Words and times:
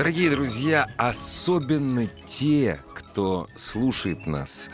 Дорогие 0.00 0.30
друзья, 0.30 0.88
особенно 0.96 2.06
те, 2.24 2.80
кто 2.94 3.46
слушает 3.54 4.26
нас, 4.26 4.70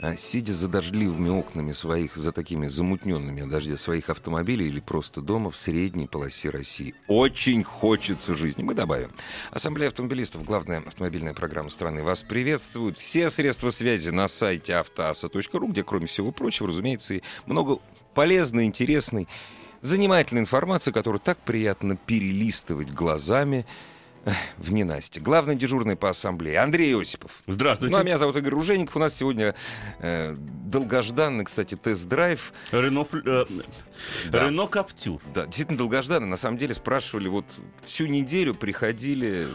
а, 0.00 0.14
сидя 0.14 0.54
за 0.54 0.68
дождливыми 0.68 1.30
окнами 1.30 1.72
своих, 1.72 2.14
за 2.14 2.30
такими 2.30 2.68
замутненными 2.68 3.42
от 3.42 3.48
дождя 3.48 3.76
своих 3.76 4.08
автомобилей 4.08 4.68
или 4.68 4.78
просто 4.78 5.20
дома 5.20 5.50
в 5.50 5.56
средней 5.56 6.06
полосе 6.06 6.50
России. 6.50 6.94
Очень 7.08 7.64
хочется 7.64 8.36
жизни. 8.36 8.62
Мы 8.62 8.74
добавим. 8.74 9.10
Ассамблея 9.50 9.88
автомобилистов, 9.88 10.44
главная 10.44 10.78
автомобильная 10.78 11.34
программа 11.34 11.70
страны, 11.70 12.04
вас 12.04 12.22
приветствует. 12.22 12.96
Все 12.96 13.30
средства 13.30 13.70
связи 13.70 14.10
на 14.10 14.28
сайте 14.28 14.76
автоаса.ру, 14.76 15.66
где, 15.66 15.82
кроме 15.82 16.06
всего 16.06 16.30
прочего, 16.30 16.68
разумеется, 16.68 17.14
и 17.14 17.22
много 17.46 17.80
полезной, 18.14 18.66
интересной, 18.66 19.26
занимательной 19.80 20.42
информации, 20.42 20.92
которую 20.92 21.18
так 21.18 21.38
приятно 21.38 21.96
перелистывать 21.96 22.92
глазами, 22.92 23.66
в 24.58 24.72
ненастье. 24.72 25.22
Главный 25.22 25.56
дежурный 25.56 25.96
по 25.96 26.10
ассамблее 26.10 26.58
Андрей 26.58 26.94
Осипов. 27.00 27.30
Здравствуйте. 27.46 27.94
Ну, 27.94 28.00
а 28.00 28.04
меня 28.04 28.18
зовут 28.18 28.36
Игорь 28.36 28.52
Ружеников. 28.52 28.96
У 28.96 28.98
нас 28.98 29.14
сегодня 29.14 29.54
э, 30.00 30.34
долгожданный, 30.38 31.44
кстати, 31.44 31.76
тест-драйв. 31.76 32.52
Рено, 32.72 33.06
э, 33.24 33.44
Да. 34.30 34.44
Рено 34.44 34.66
Каптюр. 34.66 35.20
Да, 35.34 35.46
действительно 35.46 35.78
долгожданный. 35.78 36.26
На 36.26 36.36
самом 36.36 36.58
деле 36.58 36.74
спрашивали, 36.74 37.28
вот 37.28 37.46
всю 37.86 38.06
неделю 38.06 38.54
приходили. 38.54 39.46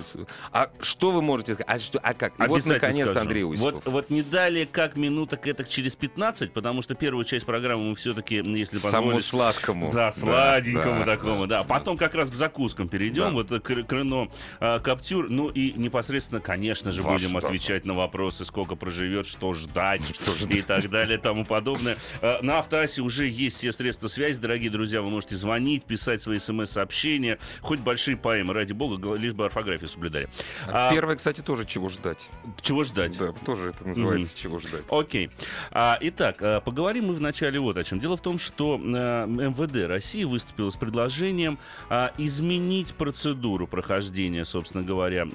А 0.52 0.70
что 0.82 1.12
вы 1.12 1.22
можете 1.22 1.54
сказать? 1.54 1.70
А, 1.70 1.80
что, 1.80 2.00
а 2.00 2.14
как? 2.14 2.34
И 2.40 2.48
вот, 2.48 2.66
наконец-то, 2.66 3.12
скажу. 3.12 3.20
Андрей 3.20 3.46
Осипов. 3.46 3.74
Вот, 3.74 3.86
вот 3.86 4.10
не 4.10 4.22
далее, 4.24 4.66
как 4.66 4.96
минуток 4.96 5.48
это 5.48 5.64
через 5.64 5.96
15, 5.96 6.52
потому 6.54 6.82
что 6.82 6.96
первую 6.96 7.26
часть 7.26 7.46
программы 7.46 7.90
мы 7.90 7.96
все-таки, 7.96 8.36
если 8.36 8.78
Самому 8.78 9.04
позволишь... 9.08 9.26
сладкому. 9.26 9.92
Да, 9.92 10.12
сладенькому 10.12 11.06
да, 11.06 11.06
такому, 11.06 11.48
да. 11.48 11.64
Потом 11.64 11.98
как 11.98 12.16
раз 12.16 12.30
к 12.32 12.34
закускам 12.34 12.88
перейдем, 12.90 13.24
Да. 13.26 13.30
вот 13.32 13.50
к, 13.50 13.84
к 13.84 13.94
Рено 13.94 14.30
а, 14.60 14.80
Каптюр. 14.80 15.30
Ну 15.30 15.50
и 15.50 15.74
непосредственно, 15.74 16.42
конечно 16.42 16.92
же, 16.92 17.04
Ваш 17.04 17.22
будем 17.22 17.38
отвечать 17.38 17.86
на 17.86 17.94
вопросы, 17.94 18.46
сколько 18.46 18.76
проживет, 18.76 19.26
что 19.28 19.54
ждать 19.54 20.02
и 20.50 20.62
так 20.62 20.90
далее, 20.90 21.18
тому 21.18 21.46
подобное. 21.46 21.98
А, 22.22 22.40
На 22.42 22.60
Автоасе 22.60 23.02
уже 23.02 23.28
есть 23.28 23.58
все 23.58 23.72
средства 23.72 24.08
связи, 24.08 24.40
дорогие 24.40 24.70
друзья. 24.70 25.02
Вы 25.02 25.10
можете 25.10 25.36
звонить, 25.36 25.84
писать 25.84 26.22
свои 26.22 26.38
смс-сообщения, 26.38 27.40
хоть 27.62 27.80
большие 27.80 28.18
поэмы, 28.18 28.54
ради 28.54 28.74
бога, 28.74 29.16
лишь 29.16 29.34
бы 29.34 29.46
орфографию 29.46 29.88
соблюдали. 29.88 30.30
А, 30.68 30.92
Первое, 30.92 31.16
кстати, 31.16 31.42
тоже 31.42 31.66
чего 31.66 31.90
ждать. 31.90 32.30
Чего 32.62 32.84
ждать? 32.84 33.18
Да, 33.18 33.32
тоже 33.46 33.70
это 33.70 33.88
называется 33.88 34.36
чего 34.38 34.60
ждать. 34.60 34.84
Окей. 34.90 35.30
А, 35.72 35.98
итак, 36.02 36.38
а, 36.42 36.60
поговорим 36.62 37.08
мы 37.08 37.14
вначале 37.14 37.60
вот 37.60 37.78
о 37.78 37.84
чем. 37.84 38.00
Дело 38.00 38.18
в 38.18 38.22
том, 38.22 38.40
что 38.40 38.78
МВД 38.78 39.88
России 39.88 40.24
выступило 40.24 40.70
с 40.70 40.76
предложением 40.76 41.58
а, 41.90 42.12
изменить 42.18 42.94
процедуру 42.94 43.68
прохождения, 43.68 44.43
собственно 44.46 44.84
говоря, 44.84 45.26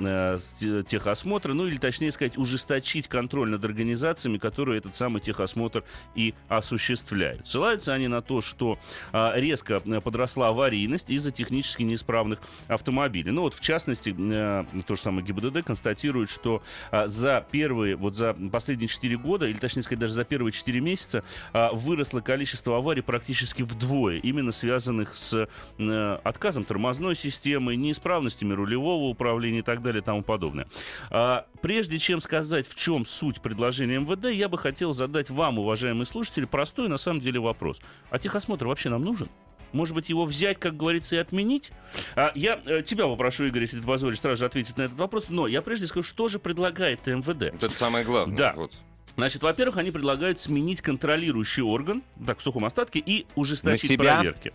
те- 0.59 0.83
техосмотра, 0.84 1.55
ну 1.55 1.67
или 1.67 1.77
точнее 1.77 2.12
сказать, 2.12 2.37
ужесточить 2.37 3.08
контроль 3.08 3.51
над 3.51 3.64
организациями, 3.64 4.39
которые 4.39 4.79
этот 4.79 4.95
самый 4.95 5.20
техосмотр 5.20 5.85
и 6.14 6.35
осуществляют. 6.48 7.46
Ссылаются 7.46 7.95
они 7.95 8.08
на 8.08 8.23
то, 8.23 8.42
что 8.42 8.79
а, 9.13 9.35
резко 9.36 9.77
а, 9.85 10.01
подросла 10.01 10.48
аварийность 10.48 11.11
из-за 11.11 11.30
технически 11.30 11.83
неисправных 11.83 12.41
автомобилей. 12.69 13.30
Ну 13.30 13.42
вот, 13.42 13.55
в 13.55 13.61
частности, 13.61 14.14
а, 14.19 14.67
то 14.86 14.95
же 14.95 15.01
самое 15.01 15.27
ГИБДД 15.27 15.64
констатирует, 15.64 16.30
что 16.30 16.63
а, 16.90 17.07
за 17.07 17.45
первые, 17.51 17.96
вот 17.96 18.17
за 18.17 18.35
последние 18.52 18.89
4 18.89 19.17
года, 19.19 19.46
или 19.46 19.58
точнее 19.58 19.83
сказать, 19.83 20.01
даже 20.01 20.13
за 20.14 20.25
первые 20.25 20.52
4 20.52 20.80
месяца, 20.80 21.25
а, 21.52 21.70
выросло 21.73 22.20
количество 22.20 22.77
аварий 22.77 23.02
практически 23.02 23.63
вдвое, 23.63 24.19
именно 24.19 24.52
связанных 24.52 25.14
с 25.14 25.48
э, 25.79 26.19
отказом 26.25 26.64
тормозной 26.64 27.14
системы, 27.14 27.77
неисправностями 27.77 28.52
рулевого 28.52 28.98
управления 29.07 29.61
и 29.61 29.63
так 29.63 29.83
далее 29.83 30.03
и 30.03 30.05
тому 30.05 30.23
подобное. 30.23 30.67
А, 31.11 31.47
Прежде 31.61 31.98
чем 31.98 32.20
сказать, 32.20 32.69
в 32.69 32.75
чем 32.77 33.05
суть 33.05 33.41
предложения 33.41 33.98
МВД, 33.98 34.31
я 34.31 34.48
бы 34.48 34.59
хотел 34.59 34.92
задать 34.92 35.29
вам, 35.31 35.59
уважаемые 35.59 36.07
слушатели, 36.07 36.45
простой 36.45 36.89
на 36.89 36.97
самом 36.97 37.20
деле 37.20 37.41
вопрос. 37.41 37.81
А 38.11 38.19
техосмотр 38.19 38.67
вообще 38.67 38.91
нам 38.91 39.05
нужен? 39.05 39.29
Может 39.73 39.95
быть, 39.95 40.08
его 40.08 40.25
взять, 40.25 40.58
как 40.58 40.77
говорится, 40.77 41.17
и 41.17 41.19
отменить? 41.19 41.73
А, 42.17 42.33
я 42.35 42.61
э, 42.64 42.83
тебя 42.83 43.07
попрошу, 43.07 43.45
Игорь, 43.45 43.63
если 43.63 43.81
ты 43.81 43.87
позволишь, 43.87 44.20
сразу 44.20 44.37
же 44.37 44.47
ответить 44.47 44.77
на 44.77 44.83
этот 44.83 44.98
вопрос. 44.98 45.29
Но 45.29 45.47
я 45.47 45.61
прежде 45.61 45.87
скажу, 45.87 46.05
что 46.05 46.29
же 46.29 46.39
предлагает 46.39 47.07
МВД. 47.07 47.53
Вот 47.53 47.63
это 47.63 47.75
самое 47.75 48.05
главное. 48.05 48.37
Да. 48.37 48.53
Вот. 48.57 48.73
Значит, 49.18 49.42
во-первых, 49.42 49.79
они 49.79 49.90
предлагают 49.90 50.39
сменить 50.39 50.80
контролирующий 50.80 51.64
орган, 51.64 52.05
так, 52.24 52.39
в 52.39 52.42
сухом 52.42 52.64
остатке, 52.64 53.01
и 53.05 53.27
ужесточить 53.34 53.98
проверки. 53.98 54.52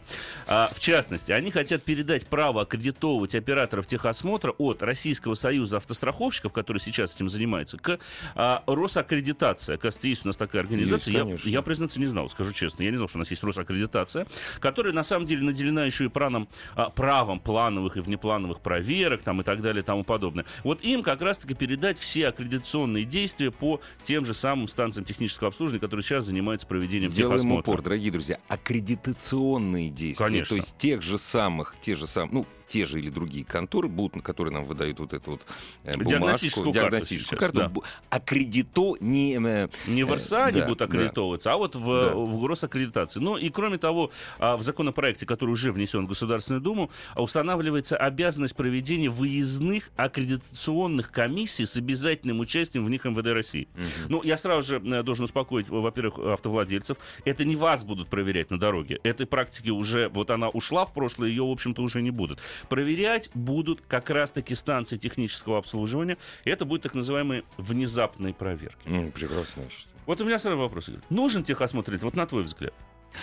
А, 0.47 0.71
в 0.73 0.79
частности, 0.79 1.33
они 1.33 1.51
хотят 1.51 1.83
передать 1.83 2.25
право 2.27 2.61
аккредитовывать 2.61 3.35
операторов 3.35 3.87
техосмотра 3.87 4.53
от 4.57 4.81
Российского 4.81 5.33
союза 5.33 5.77
автостраховщиков, 5.77 6.53
который 6.53 6.77
сейчас 6.77 7.13
этим 7.13 7.27
занимается, 7.27 7.77
к 7.77 7.99
а, 8.35 8.63
Росаккредитация. 8.65 9.75
Оказывается, 9.75 10.07
есть 10.07 10.23
у 10.23 10.29
нас 10.29 10.37
такая 10.37 10.61
организация. 10.61 11.11
Есть, 11.11 11.17
я, 11.17 11.23
конечно. 11.25 11.49
я, 11.49 11.61
признаться, 11.61 11.99
не 11.99 12.05
знал, 12.05 12.29
скажу 12.29 12.53
честно. 12.53 12.83
Я 12.83 12.91
не 12.91 12.95
знал, 12.95 13.09
что 13.09 13.17
у 13.17 13.19
нас 13.19 13.29
есть 13.31 13.43
Росаккредитация, 13.43 14.27
которая, 14.61 14.93
на 14.93 15.03
самом 15.03 15.25
деле, 15.25 15.43
наделена 15.43 15.83
еще 15.83 16.05
и 16.05 16.07
правом, 16.07 16.47
а, 16.75 16.89
правом 16.89 17.41
плановых 17.41 17.97
и 17.97 17.99
внеплановых 17.99 18.61
проверок 18.61 19.23
там, 19.23 19.41
и 19.41 19.43
так 19.43 19.61
далее 19.61 19.83
и 19.83 19.85
тому 19.85 20.05
подобное. 20.05 20.45
Вот 20.63 20.81
им 20.83 21.03
как 21.03 21.21
раз-таки 21.21 21.53
передать 21.53 21.99
все 21.99 22.29
аккредитационные 22.29 23.03
действия 23.03 23.51
по 23.51 23.81
тем 24.05 24.23
же 24.23 24.33
самым 24.33 24.52
станциям 24.67 25.05
технического 25.05 25.49
обслуживания, 25.49 25.79
которые 25.79 26.03
сейчас 26.03 26.25
занимаются 26.25 26.67
проведением 26.67 27.11
Сделаем 27.11 27.37
техосмотра. 27.39 27.71
упор, 27.71 27.81
дорогие 27.81 28.11
друзья. 28.11 28.39
Аккредитационные 28.47 29.89
действия. 29.89 30.25
Конечно. 30.25 30.49
То 30.49 30.55
есть 30.57 30.77
тех 30.77 31.01
же 31.01 31.17
самых, 31.17 31.75
те 31.81 31.95
же 31.95 32.07
самые, 32.07 32.33
ну, 32.33 32.45
те 32.67 32.85
же 32.85 32.99
или 32.99 33.09
другие 33.09 33.45
конторы 33.45 33.87
будут, 33.87 34.23
которые 34.23 34.53
нам 34.53 34.65
выдают 34.65 34.99
вот 34.99 35.13
эту 35.13 35.31
вот 35.31 35.41
э, 35.83 35.93
бумажку, 35.93 36.09
Диагностическую 36.09 36.73
карту 36.73 36.89
диагностическую 36.91 37.39
сейчас, 37.39 37.39
карту. 37.39 37.57
да. 37.57 37.67
Бу- 37.69 37.83
Аккредито 38.09 38.95
не... 38.99 39.35
э, 39.35 39.67
Не 39.87 40.03
в 40.03 40.11
э, 40.11 40.15
РСА 40.15 40.45
они 40.45 40.59
да, 40.59 40.65
будут 40.65 40.79
да. 40.79 40.85
аккредитовываться, 40.85 41.53
а 41.53 41.57
вот 41.57 41.75
в, 41.75 42.01
Да. 42.01 42.13
в 42.15 42.45
Росаккредитации. 42.45 43.19
Ну 43.19 43.37
и 43.37 43.49
кроме 43.49 43.77
того, 43.77 44.11
а, 44.39 44.57
в 44.57 44.61
законопроекте, 44.63 45.25
который 45.25 45.51
уже 45.51 45.71
внесен 45.71 46.05
в 46.05 46.07
Государственную 46.09 46.61
Думу, 46.61 46.89
устанавливается 47.15 47.97
обязанность 47.97 48.55
проведения 48.55 49.09
выездных 49.09 49.89
аккредитационных 49.95 51.11
комиссий 51.11 51.65
с 51.65 51.75
обязательным 51.77 52.39
участием 52.39 52.85
в 52.85 52.89
них 52.89 53.05
МВД 53.05 53.27
России. 53.27 53.67
Ну, 54.09 54.21
я 54.23 54.37
сразу 54.37 54.67
же 54.67 54.81
э, 54.83 55.03
должен 55.03 55.25
успокоить, 55.25 55.69
во-первых, 55.69 56.17
автовладельцев. 56.19 56.97
Это 57.25 57.45
не 57.45 57.55
вас 57.55 57.83
будут 57.83 58.07
проверять 58.09 58.51
на 58.51 58.59
дороге. 58.59 58.99
Этой 59.03 59.25
практики 59.25 59.69
уже, 59.69 60.09
вот 60.09 60.29
она 60.31 60.49
ушла 60.49 60.85
в 60.85 60.93
прошлое, 60.93 61.29
ее, 61.29 61.43
в 61.45 61.51
общем-то, 61.51 61.81
уже 61.81 62.01
не 62.01 62.11
будут. 62.11 62.39
Проверять 62.69 63.29
будут 63.33 63.81
как 63.87 64.09
раз-таки 64.09 64.55
станции 64.55 64.97
технического 64.97 65.57
обслуживания. 65.57 66.17
И 66.45 66.49
это 66.49 66.65
будут 66.65 66.83
так 66.83 66.93
называемые 66.93 67.43
внезапные 67.57 68.33
проверки. 68.33 68.77
М, 68.85 69.11
Прекрасно. 69.11 69.63
Вот 70.05 70.19
у 70.21 70.25
меня 70.25 70.39
сразу 70.39 70.57
вопрос, 70.57 70.89
Игорь. 70.89 71.01
Нужен 71.09 71.43
техосмотр? 71.43 71.97
Вот 72.01 72.15
на 72.15 72.25
твой 72.25 72.43
взгляд. 72.43 72.73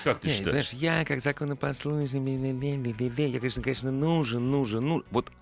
Как 0.04 0.20
ты 0.20 0.28
Не, 0.28 0.34
считаешь? 0.34 0.50
знаешь, 0.50 0.72
я 0.72 1.04
как 1.04 1.20
законопослушный, 1.20 2.20
я, 3.32 3.40
конечно, 3.40 3.62
конечно, 3.62 3.90
нужен, 3.90 4.50
нужен, 4.50 4.86
нужен. 4.86 5.04
Вот, 5.10 5.32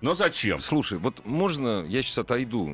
Но 0.00 0.14
зачем? 0.14 0.58
слушай, 0.60 0.96
вот 0.98 1.26
можно, 1.26 1.84
я 1.88 2.00
сейчас 2.02 2.18
отойду 2.18 2.72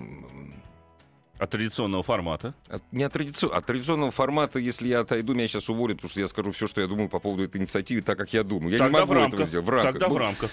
От 1.38 1.50
традиционного 1.50 2.02
формата. 2.02 2.54
от, 2.68 2.82
не 2.92 3.04
от, 3.04 3.14
традици- 3.14 3.46
от 3.50 3.66
традиционного 3.66 4.10
формата, 4.10 4.58
если 4.58 4.88
я 4.88 5.00
отойду, 5.00 5.34
меня 5.34 5.48
сейчас 5.48 5.68
уволят, 5.68 5.98
потому 5.98 6.10
что 6.10 6.20
я 6.20 6.28
скажу 6.28 6.50
все, 6.52 6.66
что 6.66 6.80
я 6.80 6.86
думаю 6.86 7.08
по 7.10 7.18
поводу 7.20 7.42
этой 7.44 7.58
инициативы, 7.60 8.00
так 8.02 8.16
как 8.16 8.32
я 8.32 8.42
думаю. 8.42 8.72
Я 8.72 8.78
Тогда 8.78 9.00
не 9.00 9.00
могу 9.06 9.12
в 9.12 9.16
рамках. 9.16 9.32
этого 9.34 9.44
сделать. 9.48 9.66
В 9.66 9.70
рамках. 9.70 9.92
Тогда 9.92 10.08
в 10.08 10.12
Ну, 10.12 10.18
рамках. 10.18 10.50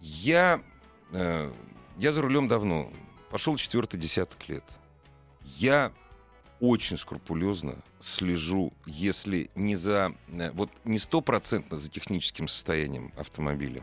Я, 0.00 0.62
э, 1.12 1.52
я 1.98 2.12
за 2.12 2.22
рулем 2.22 2.46
давно. 2.48 2.90
Пошел 3.30 3.56
четвертый 3.56 3.98
десяток 3.98 4.48
лет. 4.48 4.64
Я 5.56 5.92
очень 6.60 6.96
скрупулезно 6.96 7.76
слежу, 8.00 8.72
если 8.86 9.50
не 9.56 9.74
за... 9.74 10.14
э, 10.28 10.50
Вот 10.52 10.70
не 10.84 10.98
стопроцентно 10.98 11.76
за 11.76 11.90
техническим 11.90 12.46
состоянием 12.46 13.12
автомобиля. 13.16 13.82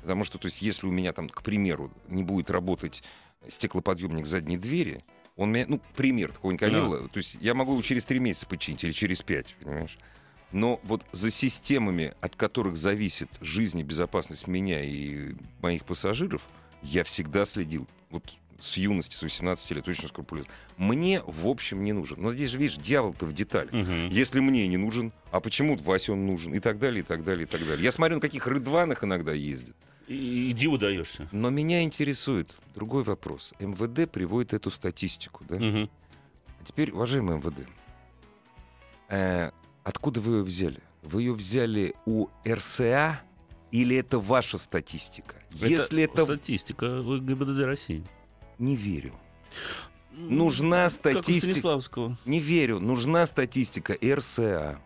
Потому 0.00 0.24
что, 0.24 0.38
то 0.38 0.46
есть, 0.46 0.62
если 0.62 0.86
у 0.86 0.90
меня 0.90 1.12
там, 1.12 1.28
к 1.28 1.42
примеру, 1.42 1.90
не 2.08 2.22
будет 2.22 2.50
работать 2.50 3.02
стеклоподъемник 3.48 4.26
задней 4.26 4.56
двери, 4.56 5.02
он 5.36 5.52
меня, 5.52 5.66
ну, 5.68 5.80
пример 5.96 6.32
какой-нибудь 6.32 6.60
Да. 6.60 6.68
Камилла, 6.68 7.08
то 7.08 7.18
есть 7.18 7.36
я 7.40 7.54
могу 7.54 7.72
его 7.72 7.82
через 7.82 8.04
три 8.04 8.18
месяца 8.18 8.46
починить 8.46 8.84
или 8.84 8.92
через 8.92 9.22
пять, 9.22 9.56
понимаешь? 9.60 9.98
Но 10.52 10.80
вот 10.84 11.04
за 11.10 11.30
системами, 11.30 12.14
от 12.20 12.36
которых 12.36 12.76
зависит 12.76 13.28
жизнь 13.40 13.80
и 13.80 13.82
безопасность 13.82 14.46
меня 14.46 14.82
и 14.82 15.34
моих 15.60 15.84
пассажиров, 15.84 16.42
Я 16.86 17.02
всегда 17.02 17.46
следил. 17.46 17.88
Вот 18.10 18.34
с 18.60 18.76
юности, 18.76 19.14
с 19.14 19.22
18 19.22 19.70
лет, 19.72 19.88
очень 19.88 20.06
скрупулезно. 20.06 20.52
Мне, 20.76 21.22
в 21.26 21.46
общем, 21.46 21.82
не 21.82 21.92
нужен. 21.92 22.20
Но 22.20 22.30
здесь 22.30 22.50
же, 22.50 22.58
видишь, 22.58 22.76
дьявол-то 22.76 23.26
в 23.26 23.32
деталях. 23.32 23.72
Мгм. 23.72 24.08
Если 24.08 24.40
мне 24.40 24.66
не 24.66 24.76
нужен, 24.76 25.12
а 25.30 25.40
почему 25.40 25.76
Васе 25.76 26.12
он 26.12 26.26
нужен? 26.26 26.54
И 26.54 26.60
так 26.60 26.78
далее, 26.78 27.00
и 27.00 27.02
так 27.02 27.24
далее, 27.24 27.44
и 27.44 27.46
так 27.46 27.66
далее. 27.66 27.82
Я 27.82 27.90
смотрю, 27.90 28.16
на 28.16 28.20
каких 28.20 28.46
рыдванах 28.46 29.02
иногда 29.02 29.32
ездит. 29.32 29.74
И- 30.08 30.50
Иди 30.50 30.66
удаешься. 30.68 31.28
Но 31.32 31.50
меня 31.50 31.82
интересует 31.82 32.56
другой 32.74 33.04
вопрос. 33.04 33.54
МВД 33.58 34.10
приводит 34.10 34.52
эту 34.52 34.70
статистику, 34.70 35.44
да? 35.48 35.56
Мгм. 35.56 35.90
А 36.60 36.64
теперь, 36.64 36.90
уважаемый 36.90 37.36
МВД, 37.38 37.66
э, 39.08 39.50
откуда 39.82 40.20
вы 40.20 40.38
ее 40.38 40.42
взяли? 40.44 40.80
Вы 41.02 41.22
ее 41.22 41.34
взяли 41.34 41.94
у 42.06 42.28
РСА 42.46 43.20
или 43.70 43.96
это 43.96 44.18
ваша 44.18 44.58
статистика? 44.58 45.36
Если 45.50 46.04
это... 46.04 46.24
статистика 46.24 46.86
ГИБДД 47.02 47.64
России. 47.64 48.04
Не 48.58 48.76
верю. 48.76 49.12
Нужна 50.12 50.88
статистика. 50.90 51.78
Не 52.24 52.40
верю. 52.40 52.78
Нужна 52.80 53.26
статистика 53.26 53.96
РСА. 54.02 54.78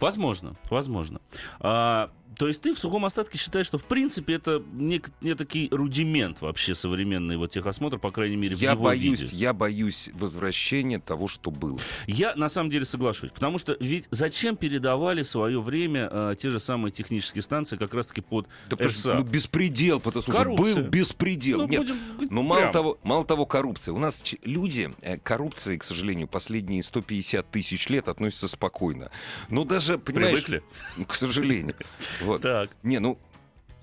Возможно, 0.00 0.56
возможно. 0.70 1.20
А, 1.60 2.10
то 2.38 2.46
есть 2.48 2.60
ты 2.62 2.72
в 2.74 2.78
сухом 2.78 3.04
остатке 3.04 3.36
считаешь, 3.38 3.66
что 3.66 3.78
в 3.78 3.84
принципе 3.84 4.34
это 4.34 4.62
нек- 4.74 5.10
некий 5.20 5.68
рудимент 5.70 6.40
вообще 6.40 6.74
современный 6.74 7.36
вот 7.36 7.50
техосмотр, 7.52 7.98
по 7.98 8.10
крайней 8.10 8.36
мере, 8.36 8.54
в 8.56 8.60
Я 8.60 8.72
его 8.72 8.84
боюсь, 8.84 9.22
виде. 9.22 9.36
я 9.36 9.52
боюсь 9.52 10.08
возвращения 10.14 10.98
того, 11.00 11.26
что 11.28 11.50
было. 11.50 11.78
Я 12.06 12.34
на 12.36 12.48
самом 12.48 12.70
деле 12.70 12.84
соглашусь, 12.84 13.30
потому 13.30 13.58
что 13.58 13.76
ведь 13.80 14.06
зачем 14.10 14.56
передавали 14.56 15.22
в 15.22 15.28
свое 15.28 15.60
время 15.60 16.08
э, 16.10 16.34
те 16.38 16.50
же 16.50 16.60
самые 16.60 16.92
технические 16.92 17.42
станции 17.42 17.76
как 17.76 17.92
раз-таки 17.94 18.20
под 18.20 18.46
Да 18.70 18.76
РСА? 18.76 19.14
ну, 19.14 19.22
беспредел, 19.24 20.00
потому 20.00 20.22
что 20.22 20.44
был 20.44 20.82
беспредел. 20.82 21.58
Ну, 21.58 21.68
Нет, 21.68 21.80
будем 21.82 21.96
говорить 22.12 22.30
Ну, 22.30 22.42
мало 22.42 22.58
прямо. 22.60 22.72
того, 22.72 22.98
мало 23.02 23.24
того, 23.24 23.46
коррупция. 23.46 23.92
У 23.94 23.98
нас 23.98 24.22
люди 24.42 24.90
э, 25.02 25.18
коррупции, 25.18 25.76
к 25.76 25.84
сожалению, 25.84 26.28
последние 26.28 26.82
150 26.82 27.50
тысяч 27.50 27.88
лет 27.88 28.06
относятся 28.08 28.46
спокойно. 28.48 29.10
Но 29.48 29.64
даже, 29.64 29.98
понимаешь... 29.98 30.44
Привыкли? 30.44 30.62
ну, 30.96 31.04
К 31.04 31.14
сожалению. 31.14 31.74
Вот. 32.28 32.42
Так. 32.42 32.70
Не, 32.82 32.98
ну, 32.98 33.18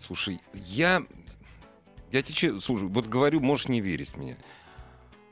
слушай, 0.02 0.40
я... 0.54 1.04
Я 2.12 2.22
тебе 2.22 2.60
слушай, 2.62 2.88
вот 2.88 3.08
говорю, 3.08 3.40
можешь 3.42 3.68
не 3.68 3.82
верить 3.82 4.16
мне. 4.16 4.38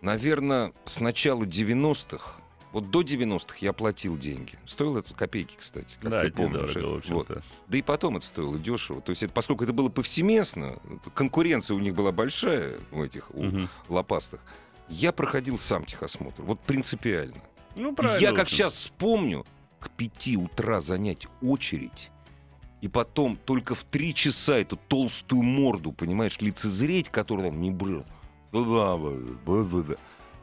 Наверное, 0.02 0.74
с 0.86 1.00
начала 1.00 1.44
90-х, 1.44 2.42
вот 2.74 2.90
до 2.92 3.02
90-х 3.04 3.56
я 3.62 3.72
платил 3.72 4.18
деньги. 4.18 4.58
Стоило 4.66 5.00
это 5.00 5.14
копейки, 5.14 5.56
кстати, 5.58 5.96
как 6.02 6.12
Да, 6.12 6.22
ты 6.22 6.28
это 6.28 6.36
помнишь. 6.38 6.76
недорого, 6.76 6.98
это. 7.00 7.14
Вот. 7.14 7.44
Да 7.68 7.78
и 7.78 7.82
потом 7.82 8.18
это 8.18 8.26
стоило 8.26 8.60
дешево. 8.60 9.00
То 9.02 9.12
есть, 9.12 9.24
это, 9.24 9.32
поскольку 9.32 9.64
это 9.64 9.72
было 9.72 9.88
повсеместно, 9.90 10.78
конкуренция 11.14 11.76
у 11.76 11.80
них 11.80 11.94
была 11.96 12.12
большая, 12.12 12.80
у 12.92 13.04
этих 13.04 13.32
у 13.34 13.44
Мгм. 13.44 13.70
лопастых, 13.88 14.42
я 14.90 15.14
проходил 15.14 15.58
сам 15.58 15.86
техосмотр. 15.86 16.42
Вот 16.42 16.60
принципиально. 16.62 17.42
Ну, 17.76 17.96
правильно. 17.96 18.20
я 18.22 18.34
как 18.34 18.50
сейчас 18.50 18.74
вспомню, 18.74 19.46
к 19.80 19.90
пяти 19.92 20.36
утра 20.36 20.82
занять 20.82 21.28
очередь, 21.42 22.10
и 22.84 22.90
потом 22.90 23.38
только 23.38 23.76
в 23.76 23.86
три 23.86 24.14
часа 24.14 24.58
эту 24.58 24.76
толстую 24.76 25.42
морду, 25.42 25.94
понимаешь, 25.94 26.42
лицезреть, 26.42 27.08
которую 27.08 27.50
там 27.50 27.62
не 27.62 27.72
брал. 27.72 28.06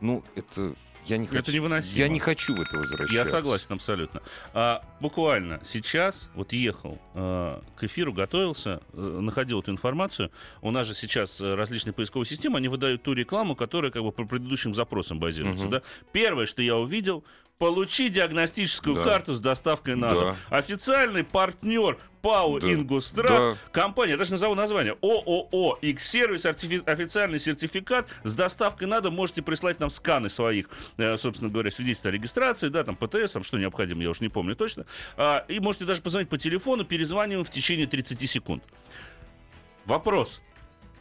Ну, 0.01 0.25
это... 0.35 0.75
Я 1.05 1.19
не 1.19 1.27
Это 1.27 1.37
хочу, 1.37 1.53
невыносимо. 1.53 1.99
Я 1.99 2.09
не 2.09 2.19
хочу 2.19 2.55
в 2.55 2.61
это 2.61 2.79
возвращаться. 2.79 3.15
Я 3.15 3.27
согласен 3.27 3.75
абсолютно. 3.75 4.23
А, 4.55 4.83
буквально 5.01 5.61
сейчас, 5.65 6.31
вот 6.35 6.55
ехал 6.55 6.99
э, 7.15 7.61
к 7.77 7.85
эфиру, 7.85 8.15
готовился, 8.15 8.81
э, 8.95 9.19
находил 9.21 9.61
эту 9.61 9.73
информацию. 9.73 10.31
У 10.63 10.71
нас 10.71 10.87
же 10.87 10.95
сейчас 10.95 11.43
э, 11.43 11.55
различные 11.55 11.93
поисковые 11.93 12.27
системы, 12.27 12.57
они 12.57 12.69
выдают 12.69 13.03
ту 13.03 13.13
рекламу, 13.13 13.55
которая 13.55 13.91
как 13.91 14.03
бы 14.03 14.13
по 14.13 14.25
предыдущим 14.25 14.75
запросам 14.75 15.19
базируется. 15.19 15.65
Мгм. 15.65 15.73
Да? 15.73 15.83
Первое, 16.13 16.47
что 16.47 16.63
я 16.63 16.77
увидел, 16.77 17.23
получи 17.65 18.09
диагностическую 18.09 18.97
Да. 18.97 19.03
карту 19.05 19.35
с 19.35 19.39
доставкой 19.41 19.95
на 19.95 20.15
дом. 20.15 20.37
Да. 20.51 20.57
Официальный 20.57 21.23
партнер 21.25 21.99
ПАУ 22.23 22.59
Да. 22.59 22.73
«Ингустрах», 22.73 23.31
Да. 23.31 23.57
компания, 23.71 24.12
я 24.12 24.17
даже 24.17 24.31
назову 24.33 24.55
название, 24.55 24.97
ООО 25.03 25.79
артифи- 26.47 26.83
официальный 26.87 27.39
сертификат 27.39 28.09
с 28.25 28.35
доставкой 28.35 28.89
на 28.89 29.03
дом. 29.03 29.15
Можете 29.15 29.43
прислать 29.43 29.79
нам 29.79 29.91
сканы 29.91 30.31
своих, 30.31 30.71
э, 30.97 31.19
собственно 31.19 31.51
говоря, 31.51 31.71
свидетельств 31.71 32.07
о 32.07 32.11
регистрации, 32.11 32.69
да, 32.69 32.83
там 32.83 32.97
ПТС, 32.97 33.33
там 33.33 33.43
что 33.43 33.59
необходимо, 33.59 34.03
я 34.03 34.09
уж 34.09 34.21
не 34.21 34.31
помню 34.31 34.57
точно. 34.57 34.87
А, 35.19 35.45
и 35.47 35.61
можете 35.61 35.85
даже 35.85 36.01
позвонить 36.01 36.31
по 36.31 36.39
телефону, 36.39 36.87
перезваниваем 36.87 37.45
в 37.45 37.51
течение 37.51 37.87
30 37.87 38.27
секунд. 38.27 38.65
Вопрос. 39.85 40.41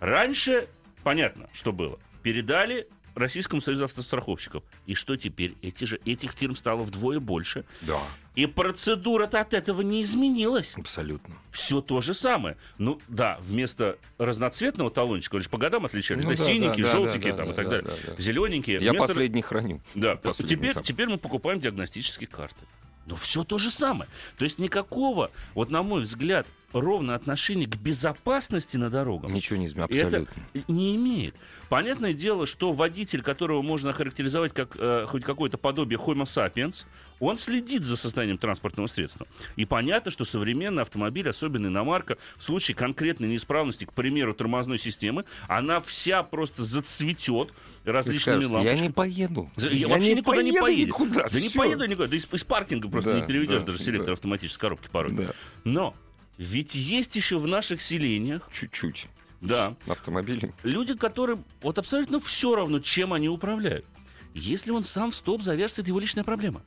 Раньше, 0.01 0.67
понятно, 1.03 1.47
что 1.53 1.71
было. 1.71 1.97
Передали 2.21 2.85
Российскому 3.19 3.62
союзу 3.62 3.86
автостраховщиков. 3.86 4.63
И 4.86 4.95
что 4.95 5.16
теперь? 5.16 5.56
Эти 5.62 5.83
же, 5.86 6.00
этих 6.06 6.31
фирм 6.31 6.56
стало 6.56 6.83
вдвое 6.83 7.19
больше. 7.19 7.66
Да, 7.81 8.00
И 8.36 8.45
процедура-то 8.45 9.39
от 9.42 9.54
этого 9.54 9.81
не 9.81 10.01
изменилась. 10.04 10.74
абсолютно. 10.75 11.36
Все 11.51 11.81
то 11.81 12.01
же 12.01 12.13
самое. 12.13 12.57
Ну 12.77 13.00
да, 13.07 13.38
вместо 13.42 13.98
разноцветного 14.18 14.89
талончика, 14.92 15.36
он 15.36 15.44
же 15.44 15.50
по 15.50 15.57
годам 15.57 15.86
отличались, 15.86 16.24
Ну 16.24 16.31
да, 16.31 16.38
да, 16.38 16.44
синенькие, 16.45 16.86
да, 16.86 16.92
желтенькие 16.92 17.33
да, 17.33 17.38
там 17.38 17.45
да, 17.48 17.51
и 17.51 17.56
так 17.56 17.66
да, 17.66 17.71
далее. 17.71 17.92
да, 18.06 18.13
да. 18.13 18.21
Зелененькие. 18.21 18.77
Я 18.81 18.92
вместо- 18.92 19.07
последний 19.07 19.42
храню. 19.42 19.81
Да, 19.95 20.16
Последний 20.16 20.56
теперь, 20.56 20.74
сам. 20.74 20.83
теперь 20.83 21.07
мы 21.10 21.18
покупаем 21.18 21.60
диагностические 21.60 22.27
карты. 22.27 22.66
Но 23.06 23.16
все 23.16 23.44
то 23.44 23.57
же 23.57 23.69
самое. 23.71 24.10
То 24.38 24.44
есть 24.44 24.60
никакого, 24.60 25.31
вот 25.56 25.71
на 25.71 25.81
мой 25.83 26.01
взгляд, 26.04 26.45
ровно 26.74 27.16
отношения 27.16 27.66
к 27.66 27.75
безопасности 27.77 28.77
на 28.77 28.89
дорогах 28.89 29.31
Ничего 29.31 29.57
не 29.57 29.66
изменилось, 29.68 29.95
это 29.95 30.07
абсолютно. 30.07 30.44
не 30.74 30.95
имеет. 30.95 31.36
Понятное 31.69 32.13
дело, 32.13 32.45
что 32.48 32.74
водитель, 32.74 33.21
которого 33.21 33.62
можно 33.62 33.92
охарактеризовать 33.92 34.54
как 34.54 34.75
э, 34.80 35.06
хоть 35.07 35.24
какое-то 35.24 35.57
подобие 35.57 36.00
Homo 36.00 36.24
sapiens, 36.24 36.86
он 37.19 37.38
следит 37.38 37.83
за 37.83 37.95
состоянием 37.98 38.38
транспортного 38.38 38.88
средства. 38.88 39.27
И 39.56 39.66
понятно, 39.66 40.10
что 40.10 40.25
современный 40.25 40.81
автомобиль, 40.81 41.30
особенно 41.30 41.68
иномарка, 41.68 42.18
в 42.38 42.44
случае 42.44 42.75
конкретной 42.75 43.27
неисправности, 43.30 43.86
к 43.86 43.94
примеру, 43.94 44.33
тормозной 44.33 44.77
системы, 44.80 45.25
она 45.48 45.80
вся 45.80 46.24
просто 46.24 46.63
зацветет 46.63 47.54
различными 47.86 48.36
скажешь, 48.44 48.50
лампочками. 48.51 48.77
я 48.80 48.83
не 48.88 48.92
поеду. 48.92 49.51
За- 49.56 49.69
Я, 49.69 49.88
вообще 49.88 50.13
никуда 50.16 50.42
не 50.44 50.54
поеду 50.54 50.88
никуда, 50.88 51.30
да 51.30 51.39
не 51.39 51.50
всё. 51.50 51.60
поеду 51.60 51.86
никуда. 51.86 52.07
Да 52.07 52.16
из, 52.16 52.27
из 52.31 52.44
паркинга 52.44 52.89
просто 52.89 53.13
Да, 53.13 53.19
не 53.21 53.27
переведешь 53.27 53.60
да, 53.62 53.66
даже 53.68 53.77
да. 53.80 53.83
селектор 53.83 54.13
автоматической 54.13 54.62
коробки 54.62 54.88
порой. 54.92 55.12
Да, 55.13 55.31
Но 55.66 55.95
ведь 56.39 56.74
есть 56.74 57.15
еще 57.18 57.38
в 57.38 57.45
наших 57.47 57.81
селениях, 57.81 58.49
чуть-чуть. 58.54 59.07
да, 59.42 59.75
Автомобили. 59.87 60.54
люди, 60.63 60.95
которым 60.95 61.44
вот 61.61 61.78
абсолютно 61.78 62.19
все 62.21 62.56
равно, 62.56 62.80
чем 62.80 63.11
они 63.13 63.28
управляют. 63.28 63.85
Если 64.33 64.71
он 64.71 64.85
сам 64.85 65.11
в 65.11 65.16
стоп 65.16 65.42
завяжется, 65.42 65.81
это 65.81 65.90
его 65.90 65.99
личная 65.99 66.23
проблема. 66.23 66.61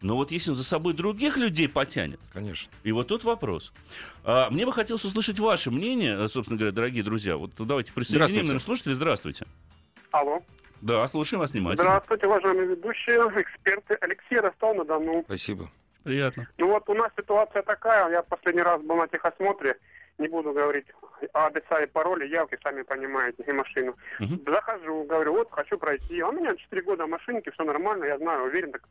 Но 0.00 0.16
вот 0.16 0.32
если 0.32 0.50
он 0.50 0.56
за 0.56 0.64
собой 0.64 0.94
других 0.94 1.36
людей 1.36 1.68
потянет, 1.68 2.18
Конечно. 2.32 2.68
и 2.82 2.90
вот 2.90 3.06
тут 3.06 3.22
вопрос. 3.22 3.72
А, 4.24 4.50
мне 4.50 4.66
бы 4.66 4.72
хотелось 4.72 5.04
услышать 5.04 5.38
ваше 5.38 5.70
мнение, 5.70 6.16
э, 6.18 6.26
собственно 6.26 6.58
говоря, 6.58 6.72
дорогие 6.72 7.04
друзья. 7.04 7.36
Вот 7.36 7.52
давайте 7.56 7.92
присоединим, 7.92 8.16
Здравствуйте. 8.16 8.42
наверное, 8.42 8.64
слушатели. 8.64 8.92
Здравствуйте. 8.94 9.46
Алло. 10.10 10.42
Да, 10.80 11.06
слушаем 11.06 11.38
вас 11.38 11.52
внимательно. 11.52 11.84
Здравствуйте, 11.84 12.26
уважаемые 12.26 12.66
ведущие, 12.66 13.16
эксперты. 13.40 13.96
Алексей 14.00 14.40
Ростов-на-Дону. 14.40 15.22
Спасибо. 15.26 15.70
Приятно. 16.04 16.46
Ну 16.58 16.68
вот 16.68 16.88
у 16.88 16.94
нас 16.94 17.10
ситуация 17.16 17.62
такая, 17.62 18.10
я 18.10 18.22
последний 18.22 18.62
раз 18.62 18.80
был 18.82 18.96
на 18.96 19.08
техосмотре, 19.08 19.76
не 20.18 20.28
буду 20.28 20.52
говорить 20.52 20.86
адреса 21.32 21.82
и 21.82 21.86
пароли, 21.86 22.26
явки, 22.26 22.58
сами 22.62 22.82
понимаете, 22.82 23.42
и 23.46 23.52
машину. 23.52 23.96
Мгм. 24.18 24.40
Захожу, 24.46 25.04
говорю, 25.04 25.32
вот, 25.32 25.50
хочу 25.50 25.78
пройти. 25.78 26.20
А 26.20 26.28
у 26.28 26.32
меня 26.32 26.54
4 26.56 26.82
года 26.82 27.06
машинки, 27.06 27.50
все 27.50 27.64
нормально, 27.64 28.04
я 28.04 28.18
знаю, 28.18 28.44
уверен. 28.44 28.72
Так. 28.72 28.82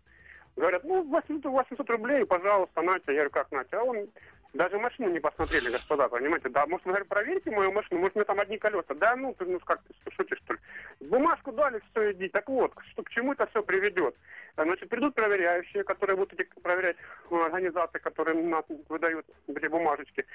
Говорят, 0.55 0.83
ну, 0.83 1.03
800, 1.03 1.51
800 1.51 1.89
рублей, 1.89 2.25
пожалуйста, 2.25 2.81
Натя. 2.81 3.11
Я 3.11 3.13
говорю, 3.13 3.29
как 3.31 3.51
Натя? 3.51 3.79
А 3.79 3.83
он 3.83 4.09
даже 4.53 4.77
машину 4.77 5.09
не 5.09 5.19
посмотрели, 5.19 5.69
господа, 5.69 6.09
понимаете? 6.09 6.49
Да, 6.49 6.65
может, 6.67 6.85
вы 6.85 6.91
говорю, 6.91 7.05
проверьте 7.05 7.51
мою 7.51 7.71
машину, 7.71 8.01
может, 8.01 8.15
у 8.15 8.19
меня 8.19 8.25
там 8.25 8.39
одни 8.39 8.57
колеса. 8.57 8.93
Да, 8.95 9.15
ну, 9.15 9.33
ты, 9.37 9.45
ну, 9.45 9.59
как 9.59 9.81
ты 9.83 10.11
шутишь, 10.11 10.39
что 10.43 10.53
ли? 10.53 10.59
Бумажку 10.99 11.53
дали, 11.53 11.81
все, 11.91 12.11
иди. 12.11 12.27
Так 12.27 12.49
вот, 12.49 12.73
что, 12.91 13.03
к 13.03 13.09
чему 13.11 13.31
это 13.31 13.47
все 13.47 13.63
приведет? 13.63 14.15
Значит, 14.57 14.89
придут 14.89 15.15
проверяющие, 15.15 15.85
которые 15.85 16.17
будут 16.17 16.33
эти 16.33 16.49
проверять 16.61 16.97
э, 17.29 17.35
организации, 17.35 17.99
которые 17.99 18.43
нам 18.43 18.63
выдают 18.89 19.25
эти 19.47 19.67
бумажечки. 19.67 20.25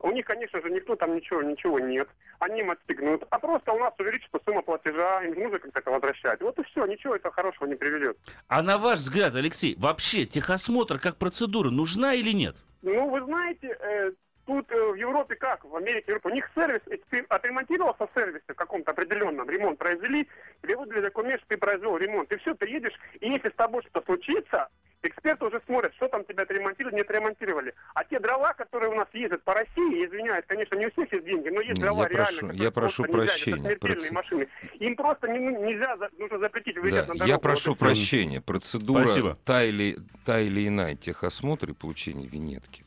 У 0.00 0.10
них, 0.10 0.26
конечно 0.26 0.60
же, 0.60 0.70
никто 0.70 0.96
там 0.96 1.14
ничего, 1.16 1.40
ничего 1.40 1.80
нет. 1.80 2.08
Они 2.40 2.60
им 2.60 2.70
отстегнут. 2.70 3.24
А 3.30 3.38
просто 3.38 3.72
у 3.72 3.78
нас 3.78 3.94
увеличится 3.98 4.38
сумма 4.44 4.60
платежа, 4.60 5.22
им 5.24 5.42
нужно 5.42 5.58
как-то 5.58 5.78
это 5.78 5.90
возвращать. 5.90 6.42
Вот 6.42 6.58
и 6.58 6.62
все, 6.64 6.84
ничего 6.84 7.16
это 7.16 7.30
хорошего 7.30 7.66
не 7.66 7.76
приведет. 7.76 8.18
А 8.48 8.60
на 8.60 8.76
ваш 8.76 9.00
взгляд, 9.00 9.34
Алексей, 9.34 9.74
вообще 9.78 10.26
техосмотр 10.26 10.98
как 10.98 11.16
процедура 11.16 11.70
нужна 11.70 12.12
или 12.12 12.32
нет? 12.32 12.56
Ну, 12.84 13.08
вы 13.08 13.22
знаете, 13.22 13.74
э, 13.80 14.12
тут 14.44 14.70
э, 14.70 14.92
в 14.92 14.94
Европе 14.94 15.36
как, 15.36 15.64
в 15.64 15.74
Америке, 15.74 16.04
в 16.04 16.08
Европе, 16.08 16.28
у 16.28 16.34
них 16.34 16.50
сервис, 16.54 16.82
если 16.84 17.04
ты 17.08 17.18
отремонтировался 17.30 18.06
в 18.06 18.10
сервисе 18.14 18.44
каком-то 18.54 18.90
определенном, 18.90 19.48
ремонт 19.48 19.78
произвели, 19.78 20.28
тебе 20.62 20.76
выдали 20.76 21.00
документ, 21.00 21.40
что 21.40 21.48
ты 21.48 21.56
произвел 21.56 21.96
ремонт, 21.96 22.30
и 22.30 22.36
все, 22.36 22.52
ты 22.54 22.68
едешь, 22.68 22.92
и 23.20 23.30
если 23.30 23.48
с 23.48 23.54
тобой 23.54 23.80
что-то 23.84 24.04
случится, 24.04 24.68
Эксперты 25.06 25.44
уже 25.44 25.60
смотрят, 25.66 25.92
что 25.96 26.08
там 26.08 26.24
тебя 26.24 26.44
отремонтировали, 26.44 26.94
не 26.96 27.00
отремонтировали. 27.02 27.74
А 27.94 28.04
те 28.04 28.18
дрова, 28.18 28.54
которые 28.54 28.90
у 28.90 28.94
нас 28.94 29.06
ездят 29.12 29.42
по 29.44 29.52
России, 29.52 30.06
извиняюсь, 30.06 30.44
конечно, 30.46 30.76
не 30.76 30.86
у 30.86 30.90
всех 30.92 31.12
есть 31.12 31.24
деньги, 31.26 31.48
но 31.50 31.60
есть 31.60 31.76
Не, 31.78 31.82
дрова 31.82 32.02
я 32.04 32.08
реально. 32.08 32.38
прошу- 32.40 32.52
я 32.62 32.70
прошу 32.70 33.02
нельзя, 33.04 33.12
прощения, 33.18 33.56
смертельные 33.60 33.96
проц- 33.98 34.12
машины. 34.12 34.48
Им 34.80 34.96
просто 34.96 35.28
не- 35.28 35.38
нельзя, 35.38 35.96
за- 35.98 36.08
нужно 36.18 36.38
запретить 36.38 36.76
выезжать 36.78 37.06
Да, 37.06 37.12
на 37.12 37.18
дорогу. 37.18 37.28
я 37.28 37.34
Вот 37.34 37.42
прошу 37.42 37.74
всё. 37.74 37.74
прощения. 37.76 38.40
Процедура 38.40 39.04
Спасибо. 39.04 39.38
та 39.44 39.62
или, 39.62 39.98
та 40.24 40.40
или 40.40 40.66
иная 40.66 40.94
техосмотр 40.96 41.70
и 41.70 41.74
получение 41.74 42.26
винетки, 42.26 42.84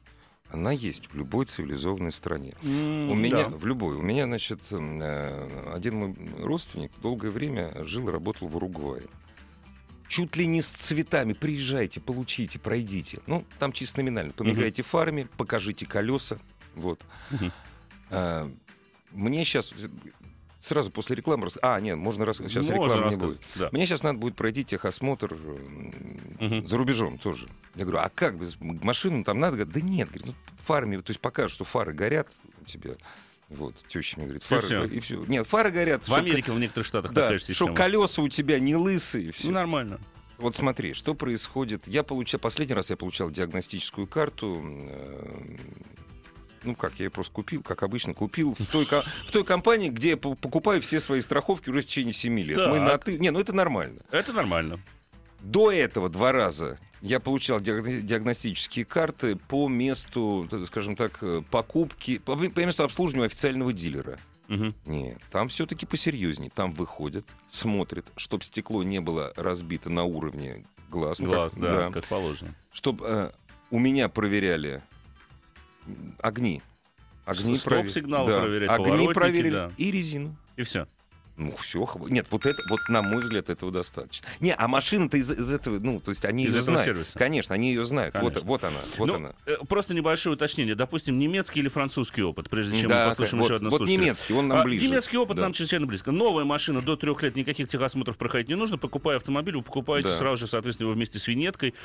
она 0.51 0.71
есть 0.71 1.11
в 1.11 1.15
любой 1.15 1.45
цивилизованной 1.45 2.11
стране. 2.11 2.55
У 2.63 2.67
меня, 3.13 3.47
в 3.49 3.63
любой. 3.67 3.95
У 3.95 4.01
меня, 4.01 4.23
значит, 4.25 4.59
э, 4.71 5.47
один 5.73 5.95
мой 5.95 6.15
родственник 6.43 6.91
долгое 7.01 7.29
время 7.29 7.73
жил 7.83 8.09
и 8.09 8.11
работал 8.11 8.47
в 8.47 8.55
Уругвае. 8.55 9.03
Чуть 10.07 10.35
ли 10.37 10.47
не 10.47 10.61
с 10.61 10.69
цветами. 10.69 11.33
Приезжайте, 11.33 11.99
получите, 11.99 12.59
пройдите. 12.59 13.19
Ну, 13.27 13.43
там 13.59 13.71
чисто 13.73 13.97
номинально. 14.01 14.31
Помигайте 14.33 14.81
фарами, 14.83 15.27
покажите 15.37 15.85
колеса. 15.85 16.37
Вот. 16.75 17.01
Мгм. 17.31 17.51
А, 18.09 18.49
мне 19.11 19.43
сейчас 19.43 19.73
сразу 20.61 20.91
после 20.91 21.15
рекламы... 21.15 21.45
рас- 21.45 21.57
А, 21.61 21.79
нет, 21.81 21.97
можно 21.97 22.23
раз... 22.25 22.37
сейчас 22.37 22.67
Можно 22.67 22.73
рекламы 22.95 23.09
не 23.11 23.17
будет. 23.17 23.41
да. 23.55 23.69
Мне 23.73 23.85
сейчас 23.85 24.01
надо 24.03 24.17
будет 24.19 24.35
пройти 24.35 24.63
техосмотр 24.63 25.33
Мгм. 26.39 26.67
за 26.67 26.77
рубежом 26.77 27.17
тоже. 27.17 27.47
Я 27.75 27.83
говорю, 27.83 27.99
а 27.99 28.09
как? 28.09 28.35
Машину 28.61 29.23
там 29.25 29.39
надо? 29.39 29.65
Да 29.65 29.81
нет, 29.81 30.07
говорит, 30.09 30.27
ну, 30.27 30.33
фарами, 30.65 30.97
то 30.97 31.11
есть 31.11 31.19
покажут, 31.19 31.51
что 31.51 31.65
фары 31.65 31.93
горят 31.93 32.29
у 32.61 32.65
тебя. 32.65 32.91
Вот, 33.49 33.75
теща 33.87 34.17
мне 34.17 34.25
говорит, 34.25 34.43
фары... 34.43 34.61
всё. 34.61 34.83
И 34.85 34.99
все. 34.99 35.23
Нет, 35.27 35.47
фары 35.47 35.71
горят. 35.71 36.01
В 36.03 36.07
чтоб- 36.07 36.17
Америке, 36.17 36.51
в 36.51 36.59
некоторых 36.59 36.85
штатах 36.87 37.13
Да, 37.13 37.21
такая 37.23 37.37
же 37.39 37.45
система. 37.45 37.73
колеса 37.73 38.21
у 38.21 38.27
тебя 38.27 38.59
не 38.59 38.75
лысые. 38.75 39.31
всё. 39.31 39.47
Ну, 39.47 39.53
нормально. 39.53 39.99
Вот 40.37 40.55
смотри, 40.55 40.93
что 40.93 41.15
происходит. 41.15 41.87
Я 41.87 42.03
получал, 42.03 42.39
последний 42.39 42.75
раз 42.75 42.89
я 42.89 42.97
получал 42.97 43.31
диагностическую 43.31 44.05
карту. 44.05 44.61
э, 44.63 45.57
Ну 46.63 46.75
как, 46.75 46.93
я 46.99 47.05
ее 47.05 47.09
просто 47.11 47.31
купил, 47.33 47.63
как 47.63 47.83
обычно, 47.83 48.13
купил 48.13 48.53
в 48.59 48.65
той, 48.65 48.85
в 48.85 49.31
той 49.31 49.43
компании, 49.45 49.89
где 49.89 50.09
я 50.11 50.17
по- 50.17 50.35
покупаю 50.35 50.81
все 50.81 50.99
свои 50.99 51.21
страховки 51.21 51.69
уже 51.69 51.81
в 51.81 51.85
течение 51.85 52.13
7 52.13 52.37
лет. 52.39 52.57
Мы 52.57 52.79
на 52.79 52.89
Так. 52.89 53.05
ты... 53.05 53.17
Не, 53.17 53.31
ну 53.31 53.39
это 53.39 53.53
нормально. 53.53 54.01
Это 54.11 54.33
нормально. 54.33 54.79
До 55.47 55.71
этого 55.71 56.09
два 56.09 56.33
раза 56.33 56.77
я 57.01 57.21
получал 57.21 57.61
диагно- 57.61 58.01
диагностические 58.01 58.83
карты 58.83 59.37
по 59.37 59.69
месту, 59.69 60.45
э, 60.51 60.65
скажем 60.65 60.97
так, 60.97 61.19
э, 61.21 61.41
покупки, 61.49 62.17
по, 62.17 62.35
по 62.35 62.59
месту 62.59 62.83
обслуживания 62.83 63.27
официального 63.27 63.71
дилера. 63.71 64.19
Мгм. 64.49 64.75
Нет, 64.85 65.19
там 65.31 65.47
все-таки 65.47 65.85
посерьезнее. 65.85 66.51
Там 66.53 66.73
выходят, 66.73 67.25
смотрят, 67.49 68.05
чтобы 68.17 68.43
стекло 68.43 68.83
не 68.83 68.99
было 68.99 69.31
разбито 69.37 69.89
на 69.89 70.03
уровне 70.03 70.65
глаз. 70.89 71.19
Ну, 71.19 71.27
как- 71.27 71.35
Глаз, 71.35 71.53
да, 71.55 71.91
как 71.91 72.05
положено. 72.07 72.53
Чтобы 72.73 73.31
у 73.71 73.79
меня 73.79 74.09
проверяли 74.09 74.83
огни. 76.19 76.61
Огни 77.23 77.55
стоп-сигнал 77.55 78.27
да, 78.27 78.41
проверять, 78.41 78.69
Огни 78.69 79.13
проверили 79.13 79.53
да. 79.53 79.71
и 79.77 79.91
резину. 79.91 80.35
И 80.57 80.63
все. 80.63 80.87
Ну, 81.37 81.53
все. 81.61 81.87
Нет, 82.09 82.25
вот 82.31 82.45
это, 82.45 82.57
вот 82.69 82.79
на 82.89 83.01
мой 83.03 83.21
взгляд, 83.21 83.49
этого 83.49 83.71
достаточно. 83.71 84.27
Не, 84.39 84.55
а 84.55 84.67
машина-то 84.67 85.17
из, 85.17 85.29
из 85.31 85.53
этого, 85.53 85.77
ну, 85.79 85.99
то 85.99 86.09
есть 86.09 86.25
они 86.25 86.45
Из 86.45 86.55
ее 86.55 86.61
этого 86.61 86.77
знают. 86.77 86.85
сервиса. 86.85 87.19
Конечно, 87.19 87.53
они 87.53 87.69
ее 87.69 87.85
знают. 87.85 88.15
Вот, 88.15 88.21
Конечно. 88.33 88.47
вот 88.47 88.63
она, 88.63 88.77
вот 88.97 89.05
Ну, 89.07 89.15
она. 89.15 89.33
э, 89.45 89.55
Просто 89.69 89.93
небольшое 89.93 90.35
уточнение. 90.35 90.73
Допустим, 90.73 91.17
немецкий 91.19 91.59
или 91.59 91.67
французский 91.67 92.23
опыт, 92.23 92.49
прежде 92.49 92.79
чем 92.81 92.89
Да, 92.89 93.03
мы 93.05 93.11
послушаем 93.11 93.39
вот, 93.41 93.45
еще 93.45 93.55
одного 93.55 93.71
вот 93.71 93.77
слушателя. 93.85 94.03
немецкий, 94.03 94.33
он 94.33 94.47
нам 94.47 94.57
А, 94.59 94.63
ближе. 94.63 94.85
Немецкий 94.87 95.17
опыт 95.17 95.37
Да. 95.37 95.43
нам 95.43 95.53
чрезвычайно 95.53 95.85
близко. 95.85 96.11
Новая 96.11 96.43
машина 96.43 96.81
до 96.81 96.95
трех 96.95 97.21
лет 97.21 97.35
никаких 97.35 97.69
техосмотров 97.69 98.17
проходить 98.17 98.49
не 98.49 98.55
нужно. 98.55 98.77
Покупая 98.79 99.17
автомобиль, 99.17 99.55
вы 99.57 99.61
покупаете 99.61 100.09
Да. 100.09 100.15
сразу 100.15 100.37
же, 100.37 100.47
соответственно, 100.47 100.87
его 100.87 100.95
вместе 100.95 101.19
с 101.19 101.27
винеткой. 101.27 101.75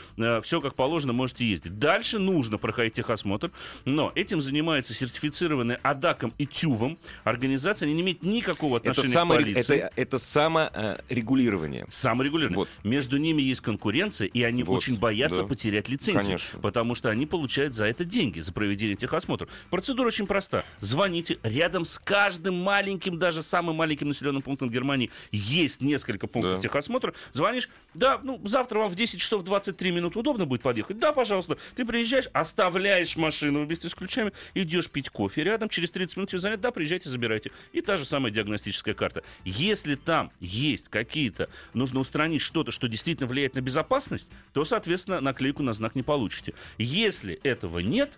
все 0.42 0.60
как 0.62 0.74
положено, 0.74 1.12
можете 1.12 1.44
ездить. 1.44 1.78
Дальше 1.78 2.18
нужно 2.18 2.56
проходить 2.56 2.94
техосмотр. 2.94 3.50
Но 3.84 4.12
этим 4.14 4.40
занимается 4.40 4.94
сертифицированная 4.94 5.78
АДАКом 5.82 6.32
и 6.38 6.46
ТЮВом. 6.46 6.96
Организация 7.24 7.86
не 7.88 8.00
имеет 8.00 8.22
никакого 8.22 8.78
Это, 8.78 8.90
отношения 8.92 9.12
само, 9.14 9.34
к 9.34 9.41
полиции. 9.44 9.76
это, 9.78 9.92
это 9.96 10.18
саморегулирование. 10.18 11.86
Саморегулирование. 11.88 12.56
Вот. 12.56 12.68
Между 12.84 13.16
ними 13.16 13.42
есть 13.42 13.60
конкуренция, 13.60 14.26
и 14.28 14.42
они 14.42 14.62
Вот, 14.62 14.78
очень 14.78 14.98
боятся 14.98 15.42
да. 15.42 15.48
потерять 15.48 15.88
лицензию. 15.88 16.22
Конечно. 16.38 16.60
Потому 16.60 16.94
что 16.94 17.10
они 17.10 17.26
получают 17.26 17.74
за 17.74 17.86
это 17.86 18.04
деньги, 18.04 18.40
за 18.40 18.52
проведение 18.52 18.96
техосмотров. 18.96 19.48
Процедура 19.70 20.08
очень 20.08 20.26
проста. 20.26 20.64
Звоните. 20.80 21.38
Рядом 21.42 21.84
с 21.84 21.98
каждым 21.98 22.54
маленьким, 22.56 23.18
даже 23.18 23.42
самым 23.42 23.76
маленьким 23.76 24.08
населенным 24.08 24.42
пунктом 24.42 24.70
Германии 24.70 25.10
есть 25.30 25.80
несколько 25.80 26.26
пунктов 26.26 26.56
Да. 26.56 26.62
техосмотра. 26.62 27.14
Звонишь, 27.32 27.68
да, 27.94 28.20
ну, 28.22 28.40
завтра 28.44 28.78
вам 28.78 28.88
в 28.88 28.94
10 28.94 29.20
часов 29.20 29.42
23 29.44 29.90
минуты 29.92 30.18
удобно 30.18 30.46
будет 30.46 30.62
подъехать? 30.62 30.98
Да, 30.98 31.12
пожалуйста. 31.12 31.56
Ты 31.74 31.84
приезжаешь, 31.84 32.28
оставляешь 32.32 33.16
машину 33.16 33.64
вместе 33.64 33.88
с 33.88 33.94
ключами, 33.94 34.32
идешь 34.54 34.88
пить 34.90 35.08
кофе. 35.10 35.44
Рядом 35.44 35.68
через 35.68 35.90
30 35.90 36.16
минут 36.16 36.30
тебе 36.30 36.38
звонят, 36.38 36.60
да, 36.60 36.70
приезжайте, 36.70 37.08
забирайте. 37.08 37.50
И 37.72 37.80
та 37.80 37.96
же 37.96 38.04
самая 38.04 38.32
диагностическая 38.32 38.94
карта. 38.94 39.22
Если 39.44 39.94
там 39.94 40.30
есть 40.40 40.88
какие-то, 40.88 41.48
нужно 41.74 42.00
устранить 42.00 42.42
что-то, 42.42 42.70
что 42.70 42.88
действительно 42.88 43.28
влияет 43.28 43.54
на 43.54 43.60
безопасность, 43.60 44.30
то, 44.52 44.64
соответственно, 44.64 45.20
наклейку 45.20 45.62
на 45.62 45.72
знак 45.72 45.94
не 45.94 46.02
получите. 46.02 46.54
Если 46.78 47.34
этого 47.42 47.80
нет, 47.80 48.12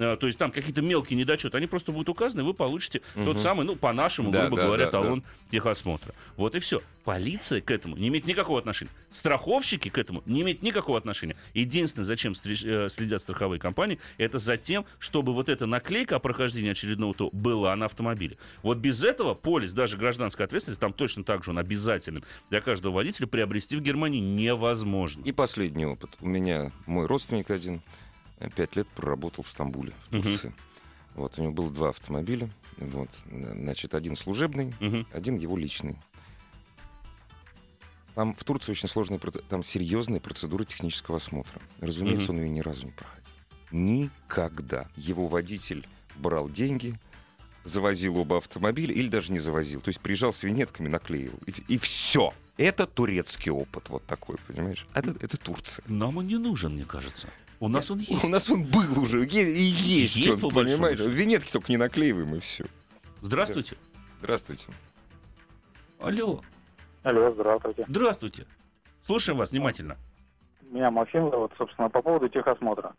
то 0.00 0.26
есть 0.26 0.38
там 0.38 0.50
какие-то 0.50 0.82
мелкие 0.82 1.18
недочеты, 1.18 1.56
они 1.56 1.66
просто 1.66 1.92
будут 1.92 2.08
указаны, 2.08 2.42
вы 2.42 2.54
получите 2.54 3.02
тот 3.14 3.38
самый, 3.38 3.66
ну, 3.66 3.76
по-нашему, 3.76 4.30
Да, 4.30 4.42
грубо 4.42 4.56
да, 4.56 4.66
говоря, 4.66 4.84
да, 4.86 4.90
талон 4.90 5.22
техосмотра. 5.50 6.14
Вот 6.36 6.54
и 6.54 6.58
все. 6.58 6.80
Полиция 7.04 7.60
к 7.60 7.70
этому 7.70 7.96
не 7.96 8.08
имеет 8.08 8.26
никакого 8.26 8.58
отношения. 8.58 8.90
Страховщики 9.10 9.88
к 9.88 9.98
этому 9.98 10.22
не 10.26 10.42
имеют 10.42 10.62
никакого 10.62 10.98
отношения. 10.98 11.36
Единственное, 11.54 12.04
зачем 12.04 12.32
э, 12.32 12.88
следят 12.88 13.22
страховые 13.22 13.58
компании, 13.58 13.98
это 14.18 14.38
за 14.38 14.56
тем, 14.56 14.84
чтобы 14.98 15.32
вот 15.34 15.48
эта 15.48 15.66
наклейка 15.66 16.16
о 16.16 16.18
прохождении 16.18 16.70
очередного 16.70 17.14
ТО 17.14 17.30
была 17.32 17.74
на 17.76 17.86
автомобиле. 17.86 18.38
Вот 18.62 18.78
без 18.78 19.02
этого 19.04 19.34
полис, 19.34 19.72
даже 19.72 19.96
гражданская 19.96 20.46
ответственность, 20.46 20.80
там 20.80 20.92
точно 20.92 21.24
так 21.24 21.44
же 21.44 21.50
он 21.50 21.58
обязателен 21.58 22.24
для 22.50 22.60
каждого 22.60 22.94
водителя, 22.94 23.26
приобрести 23.26 23.76
в 23.76 23.80
Германии 23.80 24.20
невозможно. 24.20 25.22
И 25.24 25.32
последний 25.32 25.86
опыт. 25.86 26.10
У 26.20 26.28
меня 26.28 26.72
мой 26.86 27.06
родственник 27.06 27.50
один 27.50 27.76
э, 27.76 27.80
пять 28.48 28.74
лет 28.76 28.88
проработал 28.88 29.44
в 29.44 29.48
Стамбуле, 29.50 29.92
в. 30.10 30.22
Турции. 30.22 30.54
Вот, 31.14 31.38
у 31.38 31.42
него 31.42 31.52
было 31.52 31.70
два 31.70 31.90
автомобиля. 31.90 32.48
Вот, 32.78 33.10
э, 33.26 33.52
значит, 33.60 33.94
один 33.94 34.16
служебный, 34.16 34.72
Мгм. 34.80 35.06
один 35.12 35.36
его 35.36 35.56
личный. 35.58 35.96
Там 38.14 38.34
в 38.34 38.42
Турции 38.44 38.72
очень 38.72 38.88
проц- 38.88 39.44
там 39.48 39.62
серьезная 39.62 40.20
процедура 40.20 40.64
технического 40.64 41.18
осмотра. 41.18 41.60
Разумеется, 41.80 42.32
он 42.32 42.38
ее 42.40 42.48
ни 42.48 42.60
разу 42.60 42.86
не 42.86 42.92
проходил. 42.92 43.24
Никогда. 43.70 44.88
Его 44.96 45.28
водитель 45.28 45.86
брал 46.16 46.48
деньги, 46.48 46.98
завозил 47.64 48.16
оба 48.18 48.38
автомобиля 48.38 48.92
или 48.94 49.08
даже 49.08 49.32
не 49.32 49.38
завозил. 49.38 49.80
То 49.80 49.90
есть 49.90 50.00
приезжал 50.00 50.32
с 50.32 50.42
винетками, 50.42 50.88
наклеивал. 50.88 51.38
И, 51.46 51.78
все. 51.78 52.34
Это 52.56 52.86
турецкий 52.86 53.50
опыт 53.52 53.88
вот 53.88 54.04
такой, 54.06 54.36
понимаешь? 54.46 54.86
Это, 54.92 55.10
это 55.20 55.36
Турция. 55.36 55.84
Нам 55.86 56.16
он 56.18 56.26
не 56.26 56.36
нужен, 56.36 56.74
мне 56.74 56.84
кажется. 56.84 57.28
У 57.60 57.68
нас 57.68 57.90
он 57.90 57.98
есть. 57.98 58.24
У 58.24 58.28
нас 58.28 58.48
он 58.50 58.64
был 58.64 59.02
уже, 59.02 59.24
и 59.26 59.28
есть, 59.28 60.16
Есть, 60.16 60.42
он, 60.42 60.50
по 60.50 60.54
большому 60.54 60.76
понимаешь? 60.78 60.98
счету. 60.98 61.10
Винетки 61.10 61.52
только 61.52 61.70
не 61.70 61.76
наклеиваем, 61.76 62.34
и 62.34 62.38
все. 62.38 62.64
Здравствуйте. 63.20 63.76
Здравствуйте. 64.20 64.66
Алло. 66.00 66.40
Алло, 67.02 67.30
здравствуйте. 67.32 67.84
Здравствуйте. 67.86 68.46
Слушаем 69.06 69.38
вас 69.38 69.50
внимательно. 69.50 69.96
Меня 70.62 70.90
Максим 70.90 71.30
зовут, 71.30 71.52
собственно, 71.58 71.90
по 71.90 72.00
поводу 72.00 72.28
техосмотра. 72.28 72.94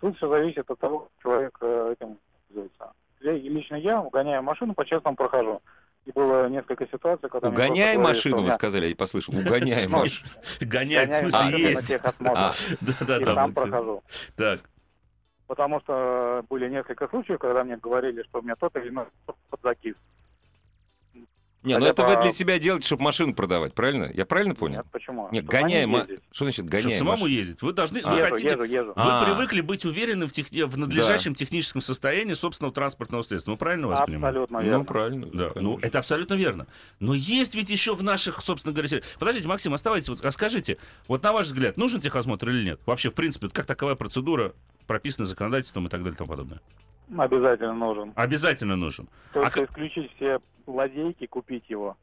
Тут 0.00 0.16
все 0.16 0.28
зависит 0.28 0.70
от 0.70 0.78
того, 0.78 1.00
как 1.00 1.10
человек 1.22 1.58
э, 1.60 1.94
этим 1.98 2.18
пользуется. 2.48 2.92
Я- 3.20 3.36
и 3.36 3.48
лично 3.48 3.76
я, 3.76 4.00
угоняя 4.00 4.40
машину, 4.42 4.74
по-честному 4.74 5.16
прохожу. 5.16 5.60
И 6.06 6.12
было 6.12 6.48
несколько 6.48 6.86
ситуаций, 6.86 7.28
когда... 7.30 7.48
Угоняй 7.48 7.96
машину, 7.96 8.14
что 8.14 8.36
у 8.36 8.40
вы 8.40 8.46
меня- 8.48 8.54
сказали, 8.54 8.82
я 8.84 8.88
не 8.90 8.94
послышал. 8.94 9.34
Угоняй 9.38 9.86
Ну, 9.86 9.98
машину. 10.00 10.28
Гоняет, 10.60 11.10
в 11.10 11.30
смысле, 11.30 11.58
есть. 11.60 11.88
техосмотр. 11.88 12.38
А, 12.38 12.52
Да, 12.80 12.94
да, 13.06 13.16
И 13.18 13.24
сам 13.24 13.52
вот, 13.54 13.58
э, 13.58 13.62
прохожу. 13.70 14.02
Так. 14.36 14.60
Потому 15.46 15.80
что 15.80 16.44
были 16.50 16.68
несколько 16.68 17.08
случаев, 17.08 17.38
когда 17.38 17.64
мне 17.64 17.76
говорили, 17.76 18.22
что 18.24 18.40
у 18.40 18.42
меня 18.42 18.54
тот 18.56 18.74
или 18.76 18.88
иной 18.90 19.06
подзакис. 19.50 19.94
Не, 21.64 21.78
ну 21.78 21.86
это 21.86 22.04
вы 22.04 22.20
для 22.20 22.30
себя 22.30 22.58
делаете, 22.58 22.86
чтобы 22.86 23.04
машину 23.04 23.34
продавать, 23.34 23.74
правильно? 23.74 24.10
Я 24.12 24.26
правильно 24.26 24.54
понял? 24.54 24.76
Нет, 24.76 24.86
почему? 24.92 25.28
Нет, 25.32 25.46
Чтобы 25.46 25.70
ездить. 25.70 26.20
Что 26.30 26.44
значит 26.44 26.54
Чтобы 26.66 26.70
гоняй 26.82 26.98
самому 26.98 27.26
ездить. 27.26 27.62
Вы 27.62 27.72
должны, 27.72 28.02
вы 28.02 28.20
хотите, 28.26 28.48
езжу, 28.48 28.62
езжу. 28.64 28.88
вы 28.88 28.92
А. 28.96 29.24
привыкли 29.24 29.60
быть 29.62 29.84
уверенным 29.86 30.28
в, 30.28 30.32
техни- 30.32 30.62
в 30.62 30.76
надлежащем 30.76 31.34
техническом 31.34 31.80
состоянии 31.80 32.34
собственного 32.34 32.74
транспортного 32.74 33.22
средства. 33.22 33.52
Мы 33.52 33.56
правильно 33.56 33.88
вас 33.88 34.00
понимаем? 34.04 34.24
Абсолютно 34.24 34.58
верно. 34.58 34.78
Ну, 34.78 34.84
правильно. 34.84 35.26
Да, 35.32 35.50
ну 35.54 35.78
это 35.80 35.98
абсолютно 35.98 36.34
верно. 36.34 36.66
Но 37.00 37.14
есть 37.14 37.54
ведь 37.54 37.70
еще 37.70 37.94
в 37.94 38.02
наших, 38.02 38.42
собственно 38.42 38.74
говоря, 38.74 39.00
Подождите, 39.18 39.48
Максим, 39.48 39.72
оставайтесь. 39.72 40.08
Вот, 40.10 40.22
а 40.24 40.30
скажите, 40.30 40.76
вот 41.08 41.22
на 41.22 41.32
ваш 41.32 41.46
взгляд, 41.46 41.78
нужен 41.78 42.00
техосмотр 42.00 42.50
или 42.50 42.62
нет? 42.64 42.80
Вообще, 42.84 43.10
в 43.10 43.14
принципе, 43.14 43.46
вот 43.46 43.54
как 43.54 43.64
таковая 43.64 43.94
процедура 43.94 44.52
прописана 44.86 45.24
законодательством 45.26 45.86
и 45.86 45.88
так 45.88 46.00
далее 46.00 46.14
и 46.14 46.18
тому 46.18 46.28
подобное. 46.28 46.60
Обязательно 47.16 47.74
нужен. 47.74 48.12
Обязательно 48.16 48.76
нужен. 48.76 49.08
Только 49.32 49.50
как- 49.50 49.70
исключить 49.70 50.10
все 50.16 50.40
лазейки, 50.66 51.26
купить 51.26 51.64
его. 51.68 51.96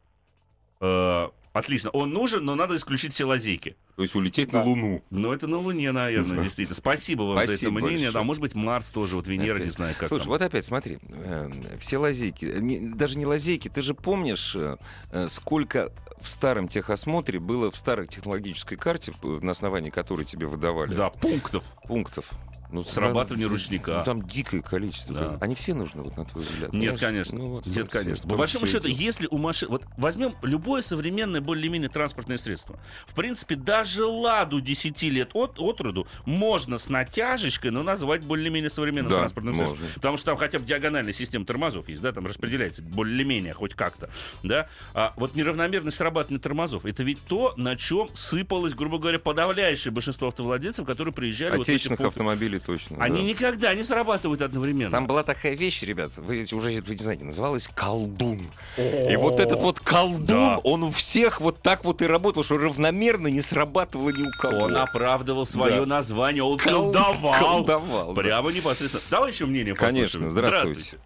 Э, 0.79 1.27
Отлично. 1.53 1.89
Он 1.89 2.11
нужен, 2.11 2.45
но 2.45 2.55
надо 2.55 2.77
исключить 2.77 3.11
все 3.13 3.25
лазейки. 3.25 3.75
То 3.97 4.03
есть 4.03 4.15
улететь 4.15 4.53
на 4.53 4.63
Луну. 4.63 5.03
Ну, 5.09 5.33
это 5.33 5.47
на 5.47 5.57
Луне, 5.57 5.91
наверное, 5.91 6.43
действительно. 6.43 6.75
Спасибо 6.75 7.23
вам 7.23 7.35
за 7.35 7.41
это 7.41 7.51
Спасибо 7.51 7.71
мнение. 7.73 7.91
большое. 7.93 8.11
Да, 8.13 8.23
может 8.23 8.41
быть, 8.41 8.55
Марс 8.55 8.89
тоже, 8.89 9.17
вот 9.17 9.27
Венера, 9.27 9.55
Опять. 9.55 9.65
не 9.65 9.71
знаю, 9.71 9.95
как 9.99 10.07
Слушай, 10.07 10.23
там. 10.23 10.29
вот 10.29 10.41
опять 10.41 10.63
смотри, 10.63 10.99
э, 11.09 11.49
все 11.77 11.97
лазейки, 11.97 12.45
не- 12.45 12.93
даже 12.93 13.17
не 13.17 13.25
лазейки, 13.25 13.67
ты 13.67 13.81
же 13.81 13.93
помнишь, 13.93 14.55
э, 14.55 14.77
э, 15.11 15.27
сколько 15.27 15.91
в 16.21 16.29
старом 16.29 16.69
техосмотре 16.69 17.39
было 17.41 17.69
в 17.69 17.75
старой 17.75 18.07
технологической 18.07 18.77
карте, 18.77 19.13
на 19.21 19.51
основании 19.51 19.89
которой 19.89 20.23
тебе 20.23 20.47
выдавали 20.47 20.93
Да, 20.93 21.09
пунктов. 21.09 21.65
пунктов? 21.85 22.29
Ну, 22.71 22.83
Срабатывание 22.83 23.47
там- 23.47 23.53
ручника. 23.55 23.97
ну, 23.99 24.03
там 24.03 24.27
дикое 24.27 24.61
количество. 24.61 25.13
Да. 25.13 25.37
Они 25.41 25.55
все 25.55 25.73
нужны, 25.73 26.01
вот 26.03 26.15
на 26.17 26.25
твой 26.25 26.43
взгляд? 26.43 26.71
Нет, 26.73 26.79
Понимаешь? 26.95 26.99
конечно. 26.99 27.37
Ну, 27.37 27.47
вот, 27.49 27.65
Нет, 27.65 27.77
вот, 27.77 27.89
конечно. 27.89 28.23
По 28.23 28.29
вот 28.29 28.37
большому 28.39 28.65
счету, 28.65 28.79
это. 28.87 28.89
если 28.89 29.27
у 29.29 29.37
машин... 29.37 29.69
Вот 29.69 29.85
возьмем 29.97 30.35
любое 30.41 30.81
современное, 30.81 31.41
более-менее 31.41 31.89
транспортное 31.89 32.37
средство. 32.37 32.79
В 33.07 33.13
принципе, 33.13 33.55
даже 33.55 34.05
«Ладу» 34.05 34.61
10 34.61 35.01
лет 35.03 35.31
от, 35.33 35.59
от 35.59 35.81
роду 35.81 36.07
можно 36.25 36.77
с 36.77 36.89
натяжечкой, 36.89 37.71
но 37.71 37.83
назвать 37.83 38.21
более-менее 38.23 38.69
современным 38.69 39.09
Да, 39.11 39.17
транспортным 39.19 39.55
можно. 39.55 39.75
средством. 39.75 39.95
Потому 39.95 40.17
что 40.17 40.25
там 40.27 40.37
хотя 40.37 40.59
бы 40.59 40.65
диагональная 40.65 41.13
система 41.13 41.45
тормозов 41.45 41.89
есть, 41.89 42.01
да, 42.01 42.11
там 42.11 42.25
распределяется 42.25 42.81
более-менее 42.81 43.53
хоть 43.53 43.73
как-то, 43.73 44.09
да. 44.43 44.67
А 44.93 45.13
вот 45.17 45.35
неравномерность 45.35 45.97
срабатывания 45.97 46.39
тормозов, 46.41 46.85
это 46.85 47.03
ведь 47.03 47.21
то, 47.25 47.53
на 47.57 47.75
чем 47.75 48.09
сыпалось, 48.13 48.73
грубо 48.75 48.97
говоря, 48.97 49.19
подавляющее 49.19 49.91
большинство 49.91 50.29
автовладельцев, 50.29 50.85
которые 50.85 51.13
приезжали 51.13 51.57
вот 51.57 51.67
в 51.67 51.69
эти 51.69 51.71
Отечественных 51.71 52.01
автомобилей 52.01 52.59
точно. 52.61 52.97
Они 52.99 53.17
да. 53.17 53.23
никогда 53.23 53.73
не 53.73 53.83
срабатывают 53.83 54.41
одновременно. 54.41 54.91
Там 54.91 55.07
была 55.07 55.23
такая 55.23 55.55
вещь, 55.55 55.81
ребят, 55.83 56.17
вы 56.17 56.43
уже 56.51 56.81
вы 56.81 56.95
не 56.95 57.01
знаете, 57.03 57.23
называлась 57.25 57.67
колдун. 57.67 58.47
И 58.77 59.15
вот 59.17 59.39
этот 59.39 59.61
вот 59.61 59.79
колдун, 59.79 60.25
Да. 60.27 60.57
он 60.63 60.83
у 60.83 60.91
всех 60.91 61.41
вот 61.41 61.61
так 61.61 61.83
вот 61.85 62.01
и 62.01 62.05
работал, 62.05 62.43
что 62.43 62.57
равномерно 62.57 63.27
не 63.27 63.41
срабатывало 63.41 64.09
ни 64.09 64.21
у 64.23 64.31
кого. 64.39 64.65
Он 64.65 64.77
оправдывал 64.77 65.45
свое 65.45 65.81
Да. 65.81 65.85
название, 65.85 66.43
он 66.43 66.57
Кол- 66.57 66.91
колдовал. 66.93 67.33
колдовал, 67.39 68.13
да. 68.13 68.21
Прямо 68.21 68.51
непосредственно. 68.51 69.03
Давай 69.09 69.31
еще 69.31 69.45
мнение 69.45 69.73
Конечно, 69.75 70.19
послушаем. 70.19 70.29
здравствуйте. 70.31 70.97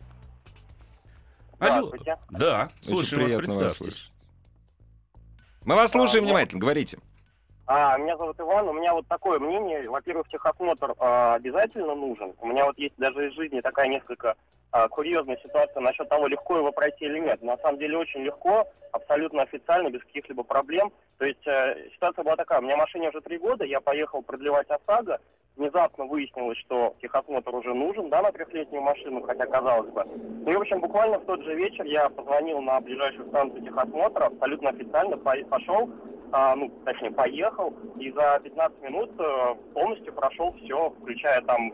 Алло. 1.59 1.87
Здравствуйте. 1.87 2.17
Да, 2.31 2.69
слушаем 2.81 3.23
вас, 3.23 3.31
вас 3.31 3.39
представьтесь. 3.39 3.77
слышать. 3.77 4.11
Мы 5.63 5.75
вас 5.75 5.91
слушаем 5.91 6.23
А, 6.25 6.27
внимательно, 6.27 6.59
говорите. 6.61 6.99
А, 7.67 7.97
меня 7.97 8.15
зовут 8.17 8.39
Иван. 8.39 8.67
У 8.67 8.73
меня 8.73 8.93
вот 8.93 9.07
такое 9.07 9.39
мнение. 9.39 9.89
Во-первых, 9.89 10.27
техосмотр 10.29 10.93
а, 10.99 11.35
обязательно 11.35 11.95
нужен. 11.95 12.33
У 12.39 12.47
меня 12.47 12.65
вот 12.65 12.77
есть 12.77 12.95
даже 12.97 13.29
из 13.29 13.33
жизни 13.33 13.61
такая 13.61 13.87
несколько 13.87 14.35
а, 14.75 14.89
курьезная 14.89 15.37
ситуация 15.41 15.79
насчет 15.79 16.09
того, 16.09 16.27
легко 16.27 16.57
его 16.57 16.69
пройти 16.73 17.05
или 17.05 17.19
нет. 17.19 17.41
На 17.41 17.55
самом 17.59 17.79
деле 17.79 17.97
очень 17.97 18.23
легко, 18.23 18.67
абсолютно 18.91 19.43
официально, 19.43 19.89
без 19.89 20.01
каких-либо 20.01 20.43
проблем. 20.43 20.91
То 21.17 21.23
есть 21.23 21.47
э, 21.47 21.87
ситуация 21.93 22.25
была 22.25 22.35
такая. 22.35 22.59
У 22.59 22.63
меня 22.63 22.75
машине 22.75 23.07
уже 23.07 23.21
три 23.21 23.37
года, 23.37 23.63
я 23.63 23.79
поехал 23.79 24.21
продлевать 24.21 24.67
ОСАГО. 24.69 25.21
Внезапно 25.55 26.03
выяснилось, 26.03 26.57
что 26.57 26.93
техосмотр 27.01 27.55
уже 27.55 27.73
нужен, 27.73 28.09
да, 28.09 28.21
на 28.21 28.33
трехлетнюю 28.33 28.81
машину, 28.81 29.21
хотя 29.21 29.45
казалось 29.45 29.89
бы. 29.91 30.03
Ну 30.03 30.51
и, 30.51 30.55
в 30.57 30.59
общем, 30.59 30.81
буквально 30.81 31.19
в 31.19 31.25
тот 31.25 31.41
же 31.43 31.55
вечер 31.55 31.85
я 31.85 32.09
позвонил 32.09 32.59
на 32.59 32.81
ближайшую 32.81 33.29
станцию 33.29 33.63
техосмотра, 33.63 34.25
абсолютно 34.25 34.71
официально 34.71 35.15
по- 35.15 35.45
пошел, 35.49 35.89
а, 36.33 36.53
ну, 36.57 36.69
точнее, 36.83 37.11
поехал, 37.11 37.73
и 37.97 38.11
за 38.11 38.41
15 38.43 38.81
минут 38.81 39.11
э, 39.19 39.55
полностью 39.73 40.11
прошел 40.11 40.53
все, 40.61 40.89
включая 40.99 41.41
там 41.43 41.71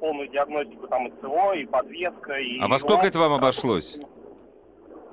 полную 0.00 0.28
диагностику 0.28 0.88
там 0.88 1.06
и 1.06 1.12
ЦО, 1.20 1.52
и 1.52 1.64
подвеска, 1.64 2.37
и... 2.38 2.58
А 2.60 2.68
во 2.68 2.78
сколько 2.78 3.02
ремонт. 3.02 3.10
это 3.10 3.18
вам 3.18 3.32
обошлось? 3.34 3.98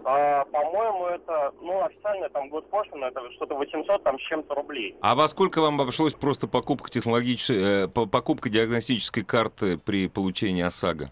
А, 0.08 0.46
по-моему, 0.46 1.06
это, 1.08 1.52
ну, 1.62 1.84
официально 1.84 2.30
там 2.30 2.50
госпошлина, 2.50 3.06
это 3.06 3.22
что-то 3.34 3.56
800 3.56 4.04
там 4.04 4.20
с 4.20 4.22
чем-то 4.24 4.54
рублей. 4.54 4.96
А 5.02 5.16
во 5.16 5.28
сколько 5.28 5.62
вам 5.62 5.82
обошлось 5.82 6.14
просто 6.14 6.48
покупка 6.48 6.92
технологической, 6.92 7.86
э, 7.86 7.88
по- 7.88 8.06
покупка 8.06 8.50
диагностической 8.50 9.24
карты 9.24 9.78
при 9.80 10.08
получении 10.08 10.62
ОСАГО? 10.64 11.10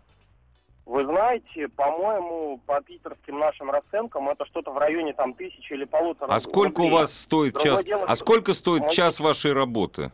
Вы 0.86 1.06
знаете, 1.06 1.70
по-моему, 1.70 2.60
по 2.68 2.82
питерским 2.82 3.40
нашим 3.40 3.72
расценкам 3.72 4.30
это 4.30 4.46
что-то 4.46 4.70
в 4.72 4.78
районе 4.78 5.14
там 5.14 5.34
тысячи 5.34 5.74
или 5.74 5.86
полутора 5.86 6.32
А 6.32 6.40
сколько 6.40 6.82
у 6.82 6.84
рублей. 6.84 7.00
вас 7.00 7.18
стоит 7.18 7.54
Другое 7.54 7.76
час? 7.78 7.86
дело, 7.86 8.06
А 8.06 8.16
сколько 8.16 8.54
стоит 8.54 8.90
час 8.92 9.20
вашей 9.20 9.54
работы? 9.54 10.12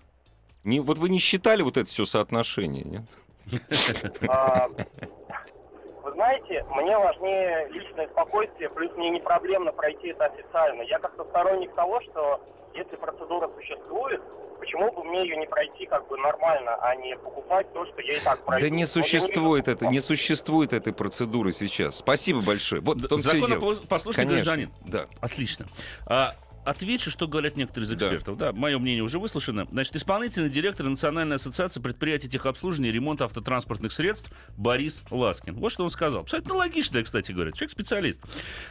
Не, 0.64 0.80
вот 0.80 1.00
вы 1.00 1.10
не 1.10 1.20
считали 1.20 1.64
вот 1.64 1.76
это 1.76 1.90
все 1.90 2.06
соотношение, 2.06 2.86
нет? 2.86 3.04
Знаете, 6.30 6.64
мне 6.76 6.96
важнее 6.96 7.68
личное 7.70 8.08
спокойствие, 8.10 8.70
плюс 8.70 8.92
мне 8.96 9.10
не 9.10 9.20
проблемно 9.20 9.72
пройти 9.72 10.10
это 10.10 10.26
официально. 10.26 10.84
Я 10.84 11.00
как-то 11.00 11.24
сторонник 11.24 11.74
того, 11.74 12.00
что 12.02 12.40
если 12.76 12.96
процедура 12.98 13.50
существует, 13.56 14.22
почему 14.60 14.92
бы 14.92 15.04
мне 15.06 15.24
ее 15.24 15.38
не 15.38 15.48
пройти 15.48 15.88
как 15.88 16.08
бы 16.08 16.18
нормально, 16.20 16.76
а 16.82 16.96
не 16.98 17.18
покупать 17.18 17.74
то, 17.74 17.84
что 17.88 18.02
я 18.02 18.18
и 18.18 18.20
так 18.20 18.46
пройду. 18.46 18.68
Да 18.68 18.76
не 18.76 18.86
существует 18.86 19.68
это, 19.68 19.88
не 19.88 20.02
существует 20.02 20.74
этой 20.74 20.94
процедуры 20.94 21.52
сейчас. 21.52 21.98
Спасибо 21.98 22.42
большое. 22.42 22.80
Вот 22.82 22.98
в 22.98 23.08
том 23.08 23.18
все 23.18 23.32
и 23.32 23.42
дело. 23.42 23.74
Законопослушный 23.74 24.26
гражданин. 24.26 24.72
да. 24.86 25.08
Отлично. 25.22 25.66
А, 26.06 26.36
отвечу, 26.70 27.10
что 27.12 27.28
говорят 27.28 27.58
некоторые 27.58 27.86
из 27.88 27.90
Да. 27.92 28.08
экспертов. 28.08 28.38
Да. 28.38 28.52
мое 28.54 28.78
мнение 28.80 29.04
уже 29.04 29.20
выслушано. 29.20 29.68
Значит, 29.72 29.96
исполнительный 29.96 30.50
директор 30.50 30.86
Национальной 30.88 31.36
ассоциации 31.38 31.82
предприятий 31.82 32.30
техобслуживания 32.30 32.90
и 32.90 32.94
ремонта 32.94 33.26
автотранспортных 33.26 33.92
средств 33.92 34.32
Борис 34.58 35.04
Ласкин. 35.10 35.56
Вот 35.56 35.72
что 35.72 35.84
он 35.84 35.90
сказал. 35.90 36.22
Абсолютно 36.22 36.56
логично, 36.56 37.02
кстати 37.04 37.32
говоря. 37.32 37.52
Человек 37.52 37.72
специалист. 37.72 38.22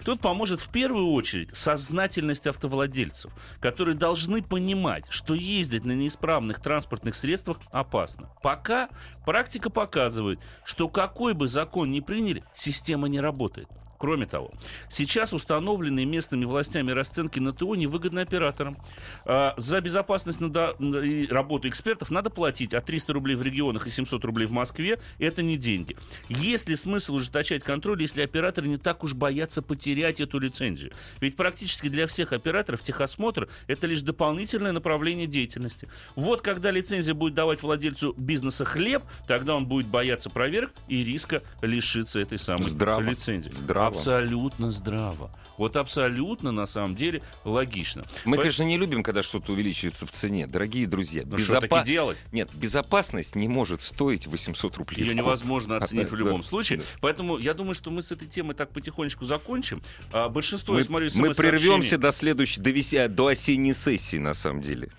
Тут 0.05 0.21
поможет 0.21 0.61
в 0.61 0.69
первую 0.71 1.13
очередь 1.13 1.55
сознательность 1.57 2.47
автовладельцев, 2.47 3.33
которые 3.61 3.95
должны 3.95 4.43
понимать, 4.43 5.05
что 5.11 5.35
ездить 5.35 5.85
на 5.85 5.93
неисправных 5.93 6.61
транспортных 6.61 7.17
средствах 7.17 7.59
опасно. 7.73 8.31
Пока 8.43 8.89
практика 9.25 9.71
показывает, 9.71 10.41
что 10.65 10.89
какой 10.89 11.35
бы 11.35 11.49
закон 11.49 11.91
ни 11.91 12.01
приняли, 12.01 12.43
система 12.55 13.09
не 13.09 13.21
работает. 13.21 13.69
Кроме 13.99 14.27
того, 14.27 14.53
сейчас 14.89 15.33
установленные 15.33 16.07
местными 16.07 16.45
властями 16.45 16.93
расценки 16.93 17.41
на 17.41 17.53
ТО 17.53 17.75
невыгодны 17.75 18.21
операторам. 18.21 18.77
А, 19.25 19.55
За 19.57 19.81
безопасность 19.81 20.41
надо- 20.41 20.77
и 20.79 21.27
работу 21.27 21.69
экспертов 21.69 22.11
надо 22.11 22.31
платить 22.31 22.75
от 22.75 22.85
300 22.85 23.13
рублей 23.13 23.35
в 23.35 23.43
регионах 23.43 23.87
и 23.87 23.91
700 23.91 24.25
рублей 24.25 24.47
в 24.47 24.53
Москве. 24.53 25.01
Это 25.19 25.43
не 25.43 25.57
деньги. 25.59 25.97
Есть 26.29 26.69
ли 26.69 26.77
смысл 26.77 27.15
ужесточать 27.17 27.65
контроль, 27.65 28.01
если 28.01 28.23
операторы 28.23 28.69
не 28.69 28.79
так 28.79 29.03
уж 29.03 29.15
боятся 29.15 29.63
потерять 29.63 30.21
эту 30.21 30.39
лицензию? 30.39 30.93
Ведь 31.21 31.35
практически 31.37 31.89
для 31.89 32.07
всех 32.07 32.33
операторов 32.33 32.83
техосмотр– 32.83 33.49
это 33.67 33.87
лишь 33.89 34.03
дополнительное 34.03 34.73
направление 34.73 35.27
деятельности. 35.27 35.89
Вот 36.15 36.41
когда 36.43 36.71
лицензия 36.71 37.15
будет 37.15 37.35
давать 37.35 37.63
владельцу 37.63 38.15
бизнеса 38.17 38.65
хлеб, 38.65 39.03
тогда 39.27 39.57
он 39.57 39.67
будет 39.67 39.89
бояться 39.89 40.31
проверок 40.31 40.71
и 40.87 41.03
риска 41.03 41.43
лишиться 41.63 42.21
этой 42.21 42.39
самой 42.39 42.65
Здраво. 42.65 43.01
лицензии. 43.01 43.51
Здраво. 43.51 43.88
Абсолютно 43.89 44.71
здраво. 44.73 45.31
Вот 45.57 45.77
абсолютно, 45.77 46.53
на 46.53 46.67
самом 46.67 46.95
деле, 46.95 47.21
логично. 47.45 48.05
Мы, 48.25 48.37
По- 48.37 48.43
конечно, 48.43 48.63
не 48.63 48.77
любим, 48.79 49.03
когда 49.03 49.23
что-то 49.25 49.53
увеличивается 49.53 50.07
в 50.07 50.13
цене. 50.13 50.47
Дорогие 50.47 50.87
друзья, 50.87 51.23
Ну, 51.27 51.37
безопа- 51.37 51.85
делать? 51.85 52.19
Нет, 52.31 52.49
безопасность 52.55 53.35
не 53.35 53.49
может 53.49 53.83
стоить 53.83 54.27
800 54.29 54.77
рублей. 54.77 55.05
Ее 55.05 55.15
невозможно 55.15 55.77
оценить 55.79 56.07
А, 56.09 56.11
в 56.11 56.15
любом 56.15 56.43
да, 56.43 56.47
случае. 56.47 56.79
да. 56.79 56.85
Поэтому 57.01 57.39
я 57.39 57.55
думаю, 57.55 57.75
что 57.75 57.91
мы 57.91 58.03
с 58.03 58.13
этой 58.13 58.29
темой 58.29 58.55
так 58.55 58.71
потихонечку 58.73 59.25
закончим. 59.25 59.83
А, 60.13 60.29
большинство, 60.29 60.75
Мы, 60.75 60.81
я 60.81 60.85
смотрю, 60.87 61.11
мы 61.17 61.35
прервемся 61.35 61.99
до 61.99 62.13
следующей, 62.13 62.61
до, 62.61 62.71
веся- 62.71 63.09
до 63.09 63.27
осенней 63.27 63.75
сессии, 63.75 64.17
на 64.19 64.35
самом 64.35 64.63
деле. 64.63 64.91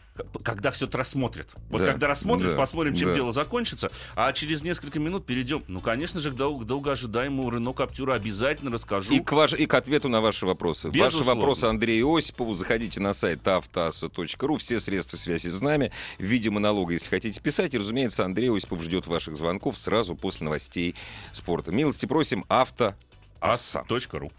Когда 0.44 0.72
все 0.72 0.86
это 0.86 0.98
рассмотрят. 0.98 1.54
Вот 1.70 1.82
Да, 1.82 1.88
когда 1.92 2.08
рассмотрят, 2.08 2.52
да, 2.52 2.58
посмотрим, 2.58 2.94
чем 2.94 3.10
да. 3.10 3.16
дело 3.16 3.32
закончится. 3.32 3.90
А 4.16 4.34
через 4.34 4.62
несколько 4.62 5.00
минут 5.00 5.26
перейдем, 5.26 5.64
ну, 5.68 5.80
конечно 5.80 6.20
же, 6.20 6.32
к 6.32 6.36
дол- 6.36 6.60
к 6.60 6.66
долгоожидаемому 6.66 7.50
Рено 7.50 7.74
Каптюра 7.74 8.16
обязательно 8.16 8.70
расскажу. 8.72 9.14
И 9.14 9.20
к, 9.22 9.32
ваш- 9.32 9.54
и 9.54 9.66
к 9.66 9.74
ответу 9.74 10.10
на 10.10 10.20
ваши 10.22 10.46
вопросы. 10.46 10.88
Ваши 10.90 10.98
Безусловно. 11.00 11.36
вопросы 11.36 11.66
Андрею 11.66 12.14
Осипову. 12.14 12.54
Заходите 12.54 13.00
на 13.00 13.14
сайт 13.14 13.48
автоаса.ру. 13.48 14.58
Все 14.58 14.80
средства 14.80 15.16
связи 15.18 15.48
с 15.50 15.62
нами. 15.62 15.92
В 16.18 16.24
виде 16.24 16.50
монолога, 16.50 16.94
если 16.94 17.08
хотите 17.10 17.40
писать. 17.40 17.74
И, 17.74 17.78
разумеется, 17.78 18.26
Андрей 18.26 18.52
Осипов 18.56 18.82
ждет 18.84 19.08
ваших 19.08 19.36
звонков 19.38 19.78
сразу 19.78 20.16
после 20.16 20.46
новостей 20.46 20.96
спорта. 21.32 21.72
Милости 21.72 22.06
просим. 22.06 22.44
Авто. 22.50 22.96
Аса. 23.40 23.86
Ас.ру. 23.90 24.32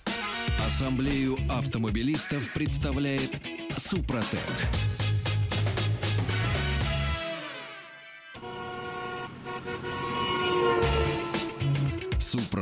Ассамблею 0.66 1.38
автомобилистов 1.48 2.52
представляет 2.52 3.30
Супротек. 3.78 4.38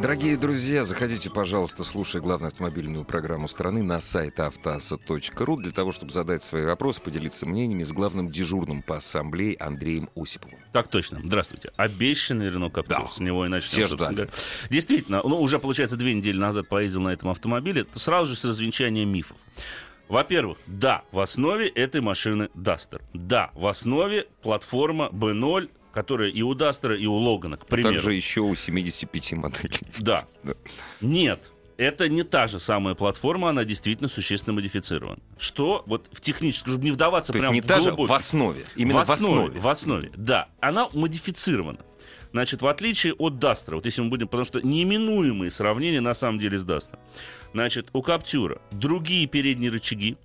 Дорогие 0.00 0.36
друзья, 0.36 0.84
заходите, 0.84 1.30
пожалуйста, 1.30 1.84
слушая 1.84 2.20
главную 2.20 2.48
автомобильную 2.48 3.04
программу 3.04 3.48
страны 3.48 3.82
на 3.82 4.00
сайт 4.00 4.40
автоаса.ру 4.40 5.56
для 5.56 5.72
того, 5.72 5.92
чтобы 5.92 6.12
задать 6.12 6.42
свои 6.42 6.64
вопросы, 6.64 7.00
поделиться 7.00 7.46
мнениями 7.46 7.84
с 7.84 7.92
главным 7.92 8.30
дежурным 8.30 8.82
по 8.82 8.96
ассамблее 8.96 9.56
Андреем 9.56 10.10
Осиповым. 10.16 10.58
Так 10.72 10.88
точно. 10.88 11.20
Здравствуйте. 11.24 11.70
Обещанный 11.76 12.50
Рено 12.50 12.70
Каптюр. 12.70 13.04
Да. 13.04 13.08
С 13.08 13.20
него 13.20 13.46
и 13.46 13.48
начнем. 13.48 13.86
Все 13.86 13.94
ждали. 13.94 14.14
говоря. 14.14 14.32
Действительно, 14.68 15.22
ну, 15.24 15.40
уже, 15.40 15.58
получается, 15.58 15.96
две 15.96 16.12
недели 16.12 16.36
назад 16.36 16.68
поездил 16.68 17.02
на 17.02 17.10
этом 17.10 17.30
автомобиле. 17.30 17.82
Это 17.82 17.98
сразу 17.98 18.32
же 18.32 18.36
с 18.38 18.44
развенчанием 18.44 19.08
мифов. 19.08 19.36
Во-первых, 20.08 20.58
да, 20.66 21.02
в 21.12 21.18
основе 21.18 21.68
этой 21.68 22.00
машины 22.00 22.50
Duster. 22.54 23.00
Да, 23.14 23.50
в 23.54 23.66
основе 23.66 24.26
платформа 24.42 25.08
B0, 25.12 25.70
которая 25.94 26.28
и 26.28 26.42
у 26.42 26.54
Дастера, 26.54 26.96
и 26.96 27.06
у 27.06 27.14
Логана, 27.14 27.56
к 27.56 27.66
примеру. 27.66 27.94
Также 27.94 28.14
еще 28.14 28.40
у 28.40 28.54
75 28.54 29.32
моделей. 29.32 29.80
Да. 29.98 30.24
Да. 30.42 30.54
Нет. 31.00 31.50
Это 31.76 32.08
не 32.08 32.22
та 32.22 32.46
же 32.46 32.58
самая 32.58 32.94
платформа, 32.94 33.48
она 33.50 33.64
действительно 33.64 34.08
существенно 34.08 34.54
модифицирована. 34.54 35.18
Что 35.38 35.82
вот 35.86 36.08
в 36.12 36.20
техническом, 36.20 36.72
чтобы 36.72 36.84
не 36.84 36.92
вдаваться 36.92 37.32
То 37.32 37.38
есть 37.38 37.44
прям 37.44 37.54
не 37.54 37.60
в 37.60 37.66
та 37.66 37.80
же, 37.80 37.92
в 37.92 38.12
основе. 38.12 38.64
Именно 38.76 39.04
в 39.04 39.10
основе, 39.10 39.60
в 39.60 39.68
основе, 39.68 40.12
да. 40.16 40.48
Она 40.60 40.88
модифицирована. 40.92 41.78
Значит, 42.32 42.62
в 42.62 42.66
отличие 42.66 43.14
от 43.14 43.38
Дастера, 43.38 43.76
вот 43.76 43.86
если 43.86 44.02
мы 44.02 44.08
будем, 44.08 44.26
потому 44.26 44.44
что 44.44 44.60
неименуемые 44.60 45.52
сравнения 45.52 46.00
на 46.00 46.14
самом 46.14 46.40
деле 46.40 46.58
с 46.58 46.64
Дастером. 46.64 46.98
Значит, 47.52 47.88
у 47.92 48.02
Каптюра 48.02 48.60
другие 48.72 49.26
передние 49.28 49.70
рычаги, 49.70 50.16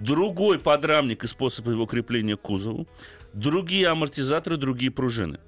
другой 0.00 0.58
подрамник 0.58 1.22
и 1.24 1.26
способ 1.28 1.68
его 1.68 1.86
крепления 1.86 2.36
к 2.36 2.40
кузову, 2.40 2.88
другие 3.34 3.88
амортизаторы, 3.88 4.56
другие 4.56 4.90
пружины. 4.90 5.38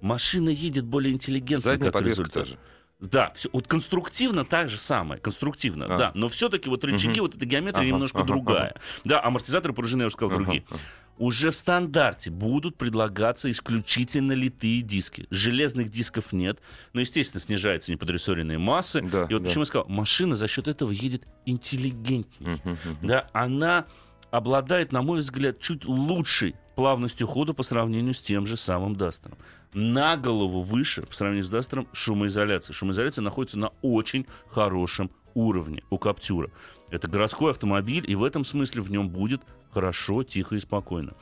Машина 0.00 0.48
едет 0.48 0.84
более 0.84 1.12
интеллигентно, 1.12 1.58
Задняя 1.72 1.90
подвеска 1.92 2.22
результат. 2.22 2.44
тоже. 2.44 2.58
Да, 3.00 3.32
всё- 3.34 3.48
вот 3.52 3.66
конструктивно 3.66 4.44
так 4.44 4.68
же 4.68 4.76
самое, 4.76 5.20
конструктивно, 5.20 5.86
А. 5.86 5.96
да, 5.98 6.10
но 6.14 6.28
все-таки 6.28 6.68
вот 6.68 6.84
рычаги, 6.84 7.12
Мгм. 7.20 7.20
вот 7.22 7.34
эта 7.34 7.46
геометрия 7.46 7.80
Ага, 7.82 7.88
немножко 7.88 8.18
ага, 8.18 8.26
другая. 8.26 8.74
Да, 9.04 9.22
амортизаторы, 9.24 9.72
пружины, 9.74 10.02
я 10.02 10.06
уже 10.06 10.14
сказал, 10.16 10.34
Ага, 10.34 10.44
другие. 10.44 10.64
ага. 10.70 10.80
Уже 11.16 11.50
в 11.50 11.54
стандарте 11.54 12.30
будут 12.30 12.76
предлагаться 12.78 13.50
исключительно 13.50 14.32
литые 14.32 14.80
диски. 14.82 15.26
Железных 15.30 15.90
дисков 15.90 16.32
нет, 16.32 16.60
но, 16.94 17.00
естественно, 17.00 17.40
снижаются 17.42 17.92
неподрессоренные 17.92 18.56
массы. 18.58 19.02
Да, 19.02 19.24
И 19.28 19.34
вот 19.34 19.42
да. 19.42 19.48
почему 19.48 19.62
я 19.62 19.66
сказал, 19.66 19.86
машина 19.88 20.34
за 20.34 20.46
счет 20.48 20.66
этого 20.68 20.90
едет 20.90 21.26
интеллигентнее. 21.46 22.58
Мгм, 22.64 22.70
мгм. 22.84 23.06
Да, 23.06 23.28
она 23.32 23.86
обладает, 24.30 24.92
на 24.92 25.02
мой 25.02 25.20
взгляд, 25.20 25.60
чуть 25.60 25.84
лучшей 25.84 26.54
плавностью 26.80 27.26
хода 27.26 27.52
по 27.52 27.62
сравнению 27.62 28.14
с 28.14 28.22
тем 28.22 28.46
же 28.46 28.56
самым 28.56 28.96
Дастером. 28.96 29.36
На 29.74 30.16
голову 30.16 30.62
выше, 30.62 31.02
по 31.02 31.14
сравнению 31.14 31.44
с 31.44 31.50
Дастером, 31.50 31.86
шумоизоляция. 31.92 32.72
Шумоизоляция 32.72 33.20
находится 33.20 33.58
на 33.58 33.70
очень 33.82 34.24
хорошем 34.48 35.10
уровне 35.34 35.82
у 35.90 35.98
Каптюра. 35.98 36.48
Это 36.90 37.06
городской 37.06 37.50
автомобиль, 37.50 38.10
и 38.10 38.14
в 38.14 38.24
этом 38.24 38.44
смысле 38.44 38.80
в 38.80 38.90
нем 38.90 39.10
будет 39.10 39.42
хорошо, 39.74 40.22
тихо 40.22 40.56
и 40.56 40.58
спокойно. 40.58 41.12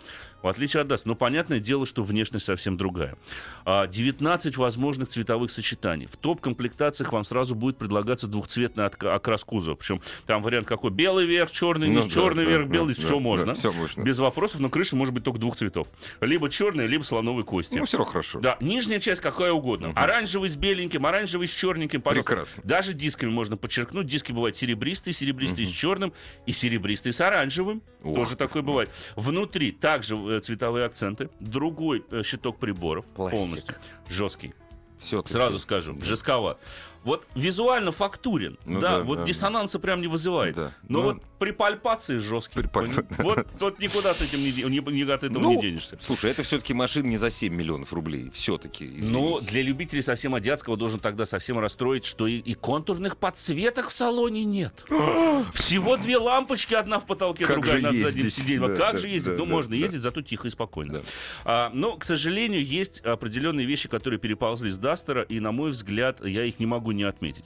В 0.43 0.47
отличие 0.49 0.83
от 0.83 0.89
Дастера. 0.89 1.09
Но 1.09 1.15
понятное 1.17 1.59
дело, 1.59 1.85
что 1.85 2.03
внешность 2.05 2.45
совсем 2.47 2.77
другая. 2.77 3.17
А, 3.65 3.87
19 3.87 4.57
возможных 4.57 5.09
цветовых 5.09 5.51
сочетаний. 5.51 6.07
В 6.07 6.17
топ-комплектациях 6.17 7.13
вам 7.13 7.25
сразу 7.25 7.55
будет 7.55 7.77
предлагаться 7.77 8.29
двухцветный 8.29 8.87
окрас 8.87 9.43
кузова. 9.43 9.75
Причем 9.75 10.01
там 10.27 10.43
вариант 10.43 10.67
какой? 10.69 10.91
Белый 10.93 11.27
верх, 11.27 11.51
черный 11.51 11.89
Ну 11.89 12.03
низ, 12.03 12.05
да, 12.05 12.11
черный 12.11 12.45
да, 12.45 12.51
верх, 12.51 12.67
да, 12.69 12.73
белый. 12.73 12.95
да, 12.95 13.01
все 13.01 13.15
да, 13.15 13.21
можно. 13.21 13.55
всё 13.55 13.73
можно. 13.73 14.03
Без 14.03 14.19
вопросов, 14.21 14.61
но 14.61 14.69
крыша 14.69 14.95
может 14.97 15.13
быть 15.13 15.25
только 15.25 15.39
двух 15.41 15.57
цветов. 15.57 15.89
Либо 16.21 16.49
черная, 16.49 16.87
либо 16.87 17.03
слоновой 17.03 17.43
кости. 17.45 17.77
Ну, 17.79 17.85
все 17.87 17.99
равно 17.99 18.13
хорошо. 18.13 18.39
Да, 18.41 18.57
нижняя 18.61 19.01
часть 19.01 19.21
какая 19.21 19.51
угодно. 19.53 19.89
Мгм. 19.89 19.99
Оранжевый 19.99 20.49
с 20.51 20.57
беленьким, 20.57 21.05
оранжевый 21.05 21.49
с 21.49 21.51
черненьким. 21.51 22.01
Пожалуйста. 22.01 22.31
Прекрасно. 22.31 22.63
Даже 22.65 22.93
дисками 22.93 23.31
можно 23.31 23.57
подчеркнуть. 23.57 24.07
Диски 24.07 24.31
бывают 24.33 24.57
серебристые, 24.57 25.15
серебристые 25.15 25.67
Мгм. 25.67 25.75
с 25.75 25.77
черным 25.77 26.13
и 26.47 26.53
серебристые 26.53 27.13
с 27.13 27.21
оранжевым. 27.21 27.83
Ух 28.05 28.15
Тоже 28.15 28.37
такое 28.37 28.63
бывает. 28.63 28.89
Внутри 29.17 29.73
также 29.73 30.15
э, 30.17 30.28
цветовые 30.41 30.87
акценты. 30.87 31.31
Другой 31.41 32.05
э, 32.11 32.23
щиток 32.23 32.59
приборов. 32.59 33.05
Пластик. 33.07 33.39
Полностью. 33.41 33.75
Жесткий. 34.09 34.55
Все 34.99 35.23
Сразу 35.25 35.59
скажу. 35.59 35.97
Жестковат. 36.01 36.59
Вот 37.05 37.27
визуально 37.35 37.93
фактурен. 37.93 38.59
Ну 38.65 38.81
да, 38.81 38.99
да, 38.99 39.03
вот 39.05 39.19
да, 39.21 39.25
диссонанса 39.25 39.79
прям 39.79 40.01
не 40.01 40.07
вызывает. 40.09 40.57
Да. 40.57 40.73
Но 40.89 40.99
Ну, 40.99 41.05
вот 41.05 41.23
при 41.39 41.53
пальпации 41.53 42.19
жесткий. 42.19 42.61
При 42.61 42.69
пальпа- 42.69 43.07
Вот 43.23 43.47
тут 43.59 43.79
никуда 43.81 44.13
с 44.15 44.21
этим 44.23 44.41
не, 44.41 44.51
не- 44.53 45.05
ни 45.05 45.11
от 45.11 45.23
этого 45.25 45.43
Ну, 45.43 45.55
не 45.55 45.63
денешься. 45.63 45.97
Слушай, 46.01 46.31
это 46.33 46.43
все-таки 46.43 46.75
машина 46.75 47.07
не 47.07 47.17
за 47.17 47.31
7 47.31 47.55
миллионов 47.55 47.93
рублей. 47.93 48.31
Все-таки. 48.35 48.85
Ну, 48.99 49.41
для 49.41 49.63
любителей 49.63 50.03
совсем 50.03 50.35
азиатского 50.35 50.77
должен 50.77 51.01
тогда 51.01 51.25
совсем 51.27 51.59
расстроить, 51.59 52.05
что 52.05 52.27
и, 52.27 52.39
и 52.39 52.55
контурных 52.55 53.17
подсветок 53.17 53.89
в 53.89 53.93
салоне 53.93 54.45
нет. 54.45 54.85
Всего 55.53 55.97
две 55.97 56.19
лампочки, 56.19 56.75
одна 56.75 56.99
в 56.99 57.07
потолке, 57.07 57.47
Как 57.47 57.57
другая 57.57 57.77
же 57.77 57.83
над 57.83 57.97
задним 57.97 58.25
ездить? 58.25 58.35
сиденьем. 58.35 58.65
А 58.65 58.69
Да, 58.69 58.77
как 58.77 58.93
да, 58.95 58.99
же 58.99 59.09
ездить? 59.09 59.33
да, 59.33 59.39
ну, 59.39 59.45
да, 59.47 59.51
можно 59.51 59.71
да. 59.71 59.77
ездить, 59.77 60.01
зато 60.01 60.23
тихо 60.23 60.49
и 60.49 60.51
спокойно. 60.51 60.93
Да. 60.95 61.03
А, 61.45 61.71
но, 61.73 61.97
к 61.97 62.05
сожалению, 62.05 62.65
есть 62.65 63.01
определенные 63.01 63.67
вещи, 63.67 63.89
которые 63.89 64.19
переползли 64.19 64.71
с 64.71 64.79
Дастера, 64.79 65.23
и, 65.23 65.41
на 65.41 65.53
мой 65.53 65.71
взгляд, 65.71 66.25
я 66.25 66.45
их 66.45 66.59
не 66.59 66.67
могу 66.67 66.88
не 66.93 67.03
отметить. 67.05 67.45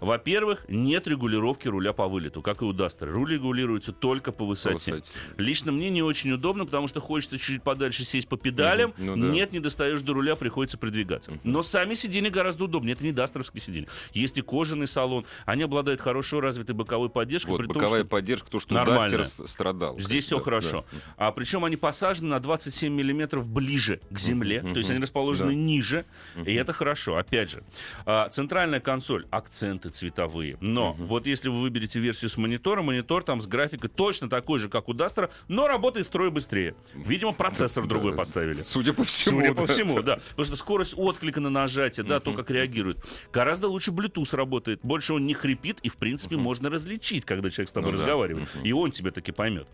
Во-первых, 0.00 0.64
нет 0.68 1.06
регулировки 1.06 1.68
руля 1.68 1.92
по 1.92 2.08
вылету, 2.08 2.42
как 2.42 2.62
и 2.62 2.64
у 2.64 2.72
Дастера. 2.72 3.12
Руль 3.12 3.32
регулируется 3.34 3.92
только 3.92 4.32
по 4.32 4.44
высоте. 4.44 4.72
высоте. 4.94 5.04
Лично 5.36 5.72
мне 5.72 5.90
не 5.90 6.02
очень 6.02 6.32
удобно, 6.32 6.64
потому 6.64 6.88
что 6.88 7.00
хочется 7.00 7.38
чуть 7.38 7.62
подальше 7.62 8.04
сесть 8.04 8.28
по 8.28 8.36
педалям. 8.36 8.92
Мгм, 8.96 9.06
ну 9.06 9.16
да. 9.16 9.32
Нет, 9.32 9.52
не 9.52 9.60
достаешь 9.60 10.02
до 10.02 10.12
руля, 10.14 10.36
приходится 10.36 10.78
продвигаться. 10.78 11.38
Но 11.44 11.62
сами 11.62 11.94
сиденья 11.94 12.30
гораздо 12.30 12.64
удобнее. 12.64 12.94
Это 12.94 13.04
не 13.04 13.12
дастеровские 13.12 13.60
сиденья. 13.60 13.88
Есть 14.12 14.38
и 14.38 14.42
кожаный 14.42 14.86
салон. 14.86 15.24
Они 15.46 15.62
обладают 15.62 16.00
хорошо 16.00 16.40
развитой 16.40 16.74
боковой 16.74 17.08
поддержкой. 17.10 17.50
Вот, 17.50 17.58
при 17.58 17.66
том, 17.66 17.74
боковая 17.74 18.00
что 18.00 18.08
поддержка, 18.08 18.50
то, 18.50 18.60
что. 18.60 18.74
Дастер 18.84 19.24
страдал. 19.46 19.98
Здесь 19.98 20.26
все 20.26 20.38
Да, 20.38 20.42
хорошо. 20.44 20.84
да. 20.92 20.98
А 21.16 21.32
причем 21.32 21.64
они 21.64 21.76
посажены 21.76 22.28
на 22.28 22.40
27 22.40 22.92
миллиметров 22.92 23.46
ближе 23.46 24.00
к 24.10 24.18
земле. 24.18 24.62
Мгм, 24.62 24.72
То 24.74 24.78
есть 24.78 24.90
они 24.90 25.00
расположены 25.00 25.50
Да. 25.50 25.56
ниже. 25.56 26.04
Мгм. 26.34 26.44
И 26.44 26.54
это 26.54 26.72
хорошо. 26.72 27.16
Опять 27.16 27.50
же, 27.50 27.62
а, 28.06 28.28
центральная 28.28 28.80
консоль, 28.82 29.26
акценты 29.30 29.88
цветовые. 29.90 30.58
Но 30.60 30.92
Мгм. 30.94 31.06
вот 31.06 31.26
если 31.26 31.48
вы 31.48 31.60
выберете 31.60 32.00
версию 32.00 32.28
с 32.28 32.36
монитора, 32.36 32.82
монитор 32.82 33.22
там 33.22 33.40
с 33.40 33.46
графикой 33.46 33.88
точно 33.88 34.28
такой 34.28 34.58
же, 34.58 34.68
как 34.68 34.88
у 34.88 34.92
Дастера, 34.92 35.30
но 35.48 35.66
работает 35.68 36.06
втрое 36.06 36.30
быстрее. 36.30 36.74
Видимо, 36.94 37.32
процессор 37.32 37.84
Да, 37.84 37.88
другой 37.90 38.12
да. 38.12 38.18
поставили. 38.18 38.62
Судя 38.62 38.92
по 38.92 39.04
всему. 39.04 39.40
Судя 39.40 39.54
по 39.54 39.66
всему, 39.66 40.02
да. 40.02 40.16
Потому 40.30 40.44
что 40.44 40.56
скорость 40.56 40.94
отклика 40.96 41.40
на 41.40 41.50
нажатие, 41.50 42.04
да, 42.04 42.20
то, 42.20 42.32
как 42.34 42.50
реагирует. 42.50 42.98
Гораздо 43.32 43.68
лучше 43.68 43.90
Bluetooth 43.90 44.34
работает. 44.36 44.80
Больше 44.82 45.14
он 45.14 45.26
не 45.26 45.34
хрипит, 45.34 45.78
и, 45.82 45.88
в 45.88 45.96
принципе, 45.96 46.36
можно 46.36 46.68
различить, 46.70 47.24
когда 47.24 47.50
человек 47.50 47.68
с 47.70 47.72
тобой 47.72 47.92
Ну 47.92 47.98
разговаривает. 47.98 48.48
И 48.64 48.72
он 48.72 48.90
тебя 48.90 49.10
таки 49.10 49.32
поймет. 49.32 49.66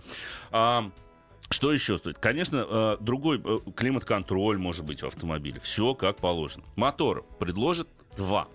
А, 0.51 0.91
что 1.51 1.73
еще 1.73 1.97
стоит? 1.99 2.19
Конечно, 2.19 2.67
э, 2.69 2.97
другой 3.01 3.41
э, 3.43 3.59
климат-контроль 3.75 4.59
может 4.59 4.85
быть 4.85 5.03
у 5.03 5.07
автомобиля. 5.07 5.61
Все 5.61 5.95
как 5.95 6.19
положено. 6.19 6.65
Мотор 6.77 7.25
предложит 7.39 7.89
два. 8.17 8.49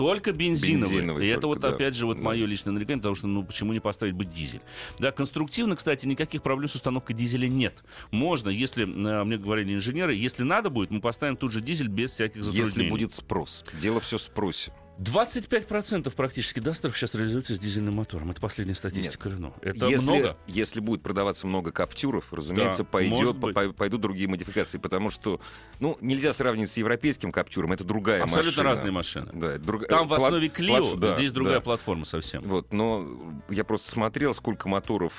Только 0.00 0.32
бензиновый. 0.32 0.94
Бензиновый 0.96 1.26
И 1.26 1.28
это 1.28 1.42
только, 1.42 1.46
вот 1.48 1.60
да. 1.60 1.68
опять 1.76 1.94
же 1.94 2.06
вот 2.06 2.16
Да. 2.16 2.22
мое 2.22 2.46
личное 2.46 2.72
нарекание, 2.72 3.02
потому 3.02 3.14
что 3.16 3.26
ну 3.26 3.44
почему 3.44 3.74
не 3.74 3.80
поставить 3.80 4.14
бы 4.14 4.24
дизель? 4.24 4.62
Да, 4.98 5.12
конструктивно, 5.12 5.76
кстати, 5.76 6.06
никаких 6.06 6.42
проблем 6.42 6.70
с 6.70 6.74
установкой 6.74 7.14
дизеля 7.14 7.48
нет. 7.48 7.84
Можно, 8.10 8.48
если, 8.48 8.84
э, 8.84 9.24
мне 9.24 9.36
говорили 9.36 9.74
инженеры, 9.74 10.14
если 10.14 10.42
надо 10.42 10.70
будет, 10.70 10.90
мы 10.90 11.02
поставим 11.02 11.36
тут 11.36 11.52
же 11.52 11.60
дизель 11.60 11.88
без 11.88 12.12
всяких 12.12 12.42
затруднений. 12.42 12.66
Если 12.66 12.88
будет 12.88 13.12
спрос. 13.12 13.62
Дело 13.82 14.00
все 14.00 14.16
в 14.16 14.22
спросе. 14.22 14.72
25% 14.98 16.14
практически 16.14 16.60
Дастеров 16.60 16.96
сейчас 16.96 17.14
реализуется 17.14 17.54
с 17.54 17.58
дизельным 17.58 17.94
мотором. 17.96 18.30
Это 18.30 18.40
последняя 18.40 18.74
статистика 18.74 19.30
Рено. 19.30 19.54
Это 19.62 19.86
если, 19.86 20.10
много. 20.10 20.36
если 20.46 20.80
будет 20.80 21.02
продаваться 21.02 21.46
много 21.46 21.72
каптюров, 21.72 22.32
разумеется, 22.32 22.82
Да, 22.82 22.88
пойдет, 22.90 23.40
по- 23.40 23.72
пойдут 23.72 24.00
другие 24.02 24.28
модификации, 24.28 24.76
потому 24.78 25.08
что, 25.10 25.40
ну, 25.78 25.96
нельзя 26.02 26.32
сравнивать 26.34 26.70
с 26.70 26.76
европейским 26.76 27.30
каптюром, 27.30 27.72
это 27.72 27.84
другая 27.84 28.22
Абсолютно 28.22 28.62
машина. 28.62 28.64
разные 28.68 28.92
машины. 28.92 29.30
Да, 29.32 29.58
друг- 29.58 29.86
Там 29.86 30.06
в 30.06 30.08
плат- 30.08 30.22
основе 30.22 30.48
Клио, 30.50 30.76
плат- 30.90 31.00
да, 31.00 31.16
здесь 31.16 31.32
другая 31.32 31.54
да. 31.56 31.60
платформа 31.60 32.04
совсем. 32.04 32.42
Вот, 32.42 32.72
но 32.72 33.08
я 33.48 33.64
просто 33.64 33.90
смотрел, 33.90 34.34
сколько 34.34 34.68
моторов 34.68 35.12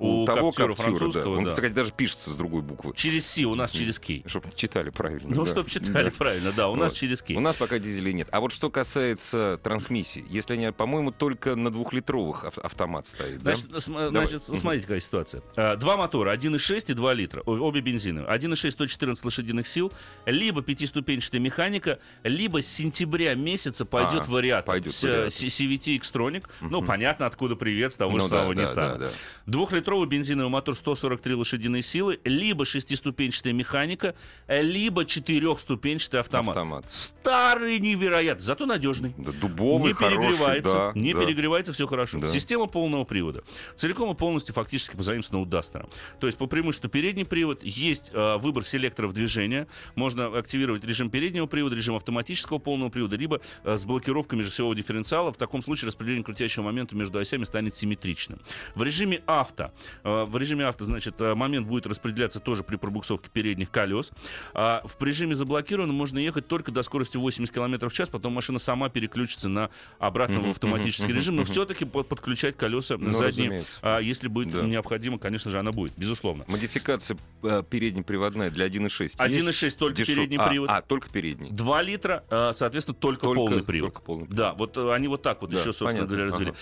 У 0.00 0.26
того 0.26 0.50
каптюра, 0.50 0.74
да. 0.74 0.82
французского, 0.82 1.36
Он, 1.38 1.44
да. 1.44 1.50
кстати, 1.50 1.72
даже 1.72 1.92
пишется 1.92 2.30
с 2.30 2.36
другой 2.36 2.62
буквы. 2.62 2.92
Через 2.96 3.26
Си, 3.30 3.46
у 3.46 3.54
нас 3.54 3.70
через 3.70 3.98
Кей. 3.98 4.24
Чтобы 4.26 4.48
читали 4.54 4.90
правильно. 4.90 5.34
Ну, 5.34 5.44
да. 5.44 5.50
чтобы 5.50 5.70
читали 5.70 6.10
Да. 6.10 6.14
правильно, 6.18 6.52
да, 6.52 6.68
у 6.68 6.74
нас 6.76 6.90
Вот. 6.90 6.98
через 6.98 7.22
Кей. 7.22 7.36
У 7.36 7.40
нас 7.40 7.54
пока 7.56 7.78
дизелей 7.78 8.12
нет. 8.12 8.28
А 8.32 8.40
вот 8.40 8.52
что 8.52 8.70
касается 8.70 9.58
трансмиссии, 9.62 10.24
если 10.28 10.54
они, 10.54 10.72
по-моему, 10.72 11.12
только 11.12 11.54
на 11.54 11.70
двухлитровых 11.70 12.44
ав- 12.44 12.58
автомат 12.58 13.06
стоит, 13.06 13.42
да? 13.42 13.54
Значит, 13.54 13.82
см- 13.82 14.08
значит, 14.08 14.42
смотрите, 14.42 14.82
какая 14.86 15.00
ситуация. 15.00 15.42
А, 15.56 15.76
Два 15.76 15.96
мотора, 15.96 16.30
1.6 16.32 16.90
и 16.90 16.94
2 16.94 17.12
литра, 17.14 17.42
обе 17.42 17.80
бензиновые. 17.80 18.28
1.6 18.28 18.72
114 18.72 19.24
лошадиных 19.24 19.68
сил, 19.68 19.92
либо 20.26 20.60
пятиступенчатая 20.62 21.40
механика, 21.40 22.00
либо 22.24 22.62
с 22.62 22.66
сентября 22.66 23.34
месяца 23.34 23.84
пойдет 23.84 24.24
А, 24.26 24.30
вариатор. 24.30 24.64
пойдет 24.66 24.92
С- 24.92 25.02
вариатор. 25.04 25.28
CVT 25.28 25.98
Xtronic. 26.00 26.44
Ну, 26.60 26.82
понятно, 26.82 27.26
откуда 27.26 27.54
привет 27.56 27.92
с 27.92 27.96
того 27.96 28.16
Ну 28.16 28.24
же 28.24 28.30
да, 28.30 28.36
самого 28.38 28.54
да, 28.54 28.62
Nissan. 28.64 28.74
да, 28.74 28.96
да. 28.98 29.10
Двухлитровый 29.46 29.84
Двухлитровый 29.94 30.08
бензиновый 30.08 30.50
мотор 30.50 30.74
143 30.74 31.34
лошадиные 31.34 31.82
силы, 31.82 32.18
либо 32.24 32.64
шестиступенчатая 32.64 33.52
механика, 33.52 34.16
либо 34.48 35.04
четырехступенчатый 35.04 36.18
автомат. 36.18 36.56
Автомат. 36.56 36.84
Старый 36.90 37.78
невероятно, 37.78 38.42
зато 38.42 38.66
надежный. 38.66 39.14
Да, 39.16 39.30
дубовый, 39.30 39.92
не 39.92 39.94
хороший, 39.94 40.18
перегревается, 40.18 40.72
да, 40.72 40.92
не 40.96 41.14
да. 41.14 41.20
перегревается, 41.20 41.72
все 41.72 41.86
хорошо. 41.86 42.18
Да. 42.18 42.28
Система 42.28 42.66
полного 42.66 43.04
привода. 43.04 43.44
Целиком 43.76 44.10
и 44.10 44.16
полностью 44.16 44.52
фактически 44.52 44.96
позаимствована 44.96 45.46
у 45.46 45.46
Дастера. 45.46 45.86
То 46.18 46.26
есть 46.26 46.38
по 46.38 46.46
преимуществу 46.46 46.90
передний 46.90 47.24
привод, 47.24 47.62
есть 47.62 48.10
э, 48.12 48.36
выбор 48.38 48.64
селекторов 48.64 49.14
движения, 49.14 49.68
можно 49.94 50.26
активировать 50.26 50.84
режим 50.84 51.08
переднего 51.08 51.46
привода, 51.46 51.76
режим 51.76 51.94
автоматического 51.94 52.58
полного 52.58 52.90
привода, 52.90 53.14
либо 53.14 53.40
э, 53.62 53.76
с 53.76 53.84
блокировкой 53.84 54.40
межосевого 54.40 54.74
дифференциала. 54.74 55.32
В 55.32 55.36
таком 55.36 55.62
случае 55.62 55.86
распределение 55.86 56.24
крутящего 56.24 56.64
момента 56.64 56.96
между 56.96 57.20
осями 57.20 57.44
станет 57.44 57.76
симметричным. 57.76 58.40
В 58.74 58.82
режиме 58.82 59.22
авто, 59.26 59.70
в 60.02 60.36
режиме 60.36 60.66
авто, 60.66 60.84
значит, 60.84 61.20
э, 61.20 61.34
момент 61.34 61.66
будет 61.66 61.86
распределяться 61.86 62.40
тоже 62.40 62.62
при 62.62 62.76
пробуксовке 62.76 63.30
передних 63.30 63.70
колес. 63.70 64.10
А 64.54 64.82
в 64.84 65.02
режиме 65.02 65.34
заблокированном 65.34 65.94
можно 65.96 66.18
ехать 66.18 66.46
только 66.48 66.72
до 66.72 66.82
скорости 66.82 67.16
80 67.16 67.52
км 67.54 67.88
в 67.88 67.92
час, 67.92 68.08
потом 68.08 68.32
машина 68.32 68.58
сама 68.58 68.88
переключится 68.88 69.48
на 69.48 69.70
обратно 69.98 70.40
в 70.40 70.50
автоматический 70.50 71.12
режим, 71.12 71.36
но 71.36 71.44
все-таки 71.44 71.84
подключать 71.84 72.56
колеса 72.56 72.96
Ну, 72.98 73.10
задние, 73.12 73.64
а, 73.82 73.98
если 74.00 74.28
будет 74.28 74.50
Да. 74.52 74.62
необходимо, 74.62 75.18
конечно 75.18 75.50
же, 75.50 75.58
она 75.58 75.72
будет, 75.72 75.92
безусловно. 75.96 76.44
Модификация 76.48 77.16
э, 77.42 77.62
переднеприводная 77.68 78.50
для 78.50 78.66
1.6. 78.66 79.16
1.6 79.18 79.76
только 79.78 80.02
Дешев- 80.02 80.14
передний 80.14 80.38
а, 80.38 80.48
привод. 80.48 80.70
А, 80.70 80.82
только 80.82 81.08
передний. 81.10 81.50
2 81.50 81.82
литра, 81.82 82.24
соответственно, 82.52 82.94
только, 82.94 83.22
Только- 83.22 83.40
полный 83.40 83.62
привод. 83.64 83.92
только 83.94 84.04
полный 84.06 84.24
привод. 84.26 84.36
Да, 84.36 84.52
вот 84.54 84.76
э, 84.76 84.92
они 84.92 85.08
вот 85.08 85.22
так 85.22 85.40
вот 85.40 85.50
Да, 85.50 85.56
еще, 85.58 85.72
собственно 85.72 86.06
понятно, 86.06 86.08
говоря, 86.16 86.24
развели. 86.26 86.50
ага. 86.50 86.58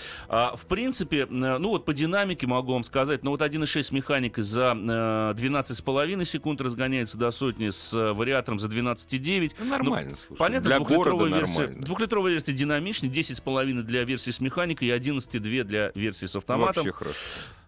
А, 0.53 0.55
в 0.55 0.65
принципе, 0.65 1.19
э, 1.21 1.25
ну 1.29 1.69
вот 1.69 1.85
по 1.85 1.93
динамике 1.93 2.47
могу 2.47 2.73
вам 2.73 2.83
сказать, 2.83 3.02
ну 3.21 3.31
вот 3.31 3.41
1.6 3.41 3.83
с 3.83 3.91
механикой 3.91 4.43
за 4.43 4.73
э, 4.75 5.33
12,5 5.39 6.25
секунд 6.25 6.61
разгоняется 6.61 7.17
до 7.17 7.31
сотни, 7.31 7.69
с 7.69 7.93
э, 7.93 8.13
вариатором 8.13 8.59
за 8.59 8.67
12,9. 8.67 9.55
Ну, 9.59 9.65
нормально, 9.65 10.15
слушай. 10.27 10.39
Понятно, 10.39 10.69
для 10.69 10.77
двухлитровая 10.77 11.29
города 11.29 11.35
версия, 11.37 11.59
нормально. 11.61 11.81
двухлитровая 11.81 12.31
версия 12.31 12.53
динамичнее, 12.53 13.11
10,5 13.11 13.81
для 13.83 14.03
версии 14.03 14.31
с 14.31 14.39
механикой 14.39 14.89
и 14.89 14.91
11,2 14.91 15.63
для 15.63 15.91
версии 15.95 16.25
с 16.25 16.35
автоматом. 16.35 16.85
Вообще 16.85 16.91
хорошо. 16.91 17.19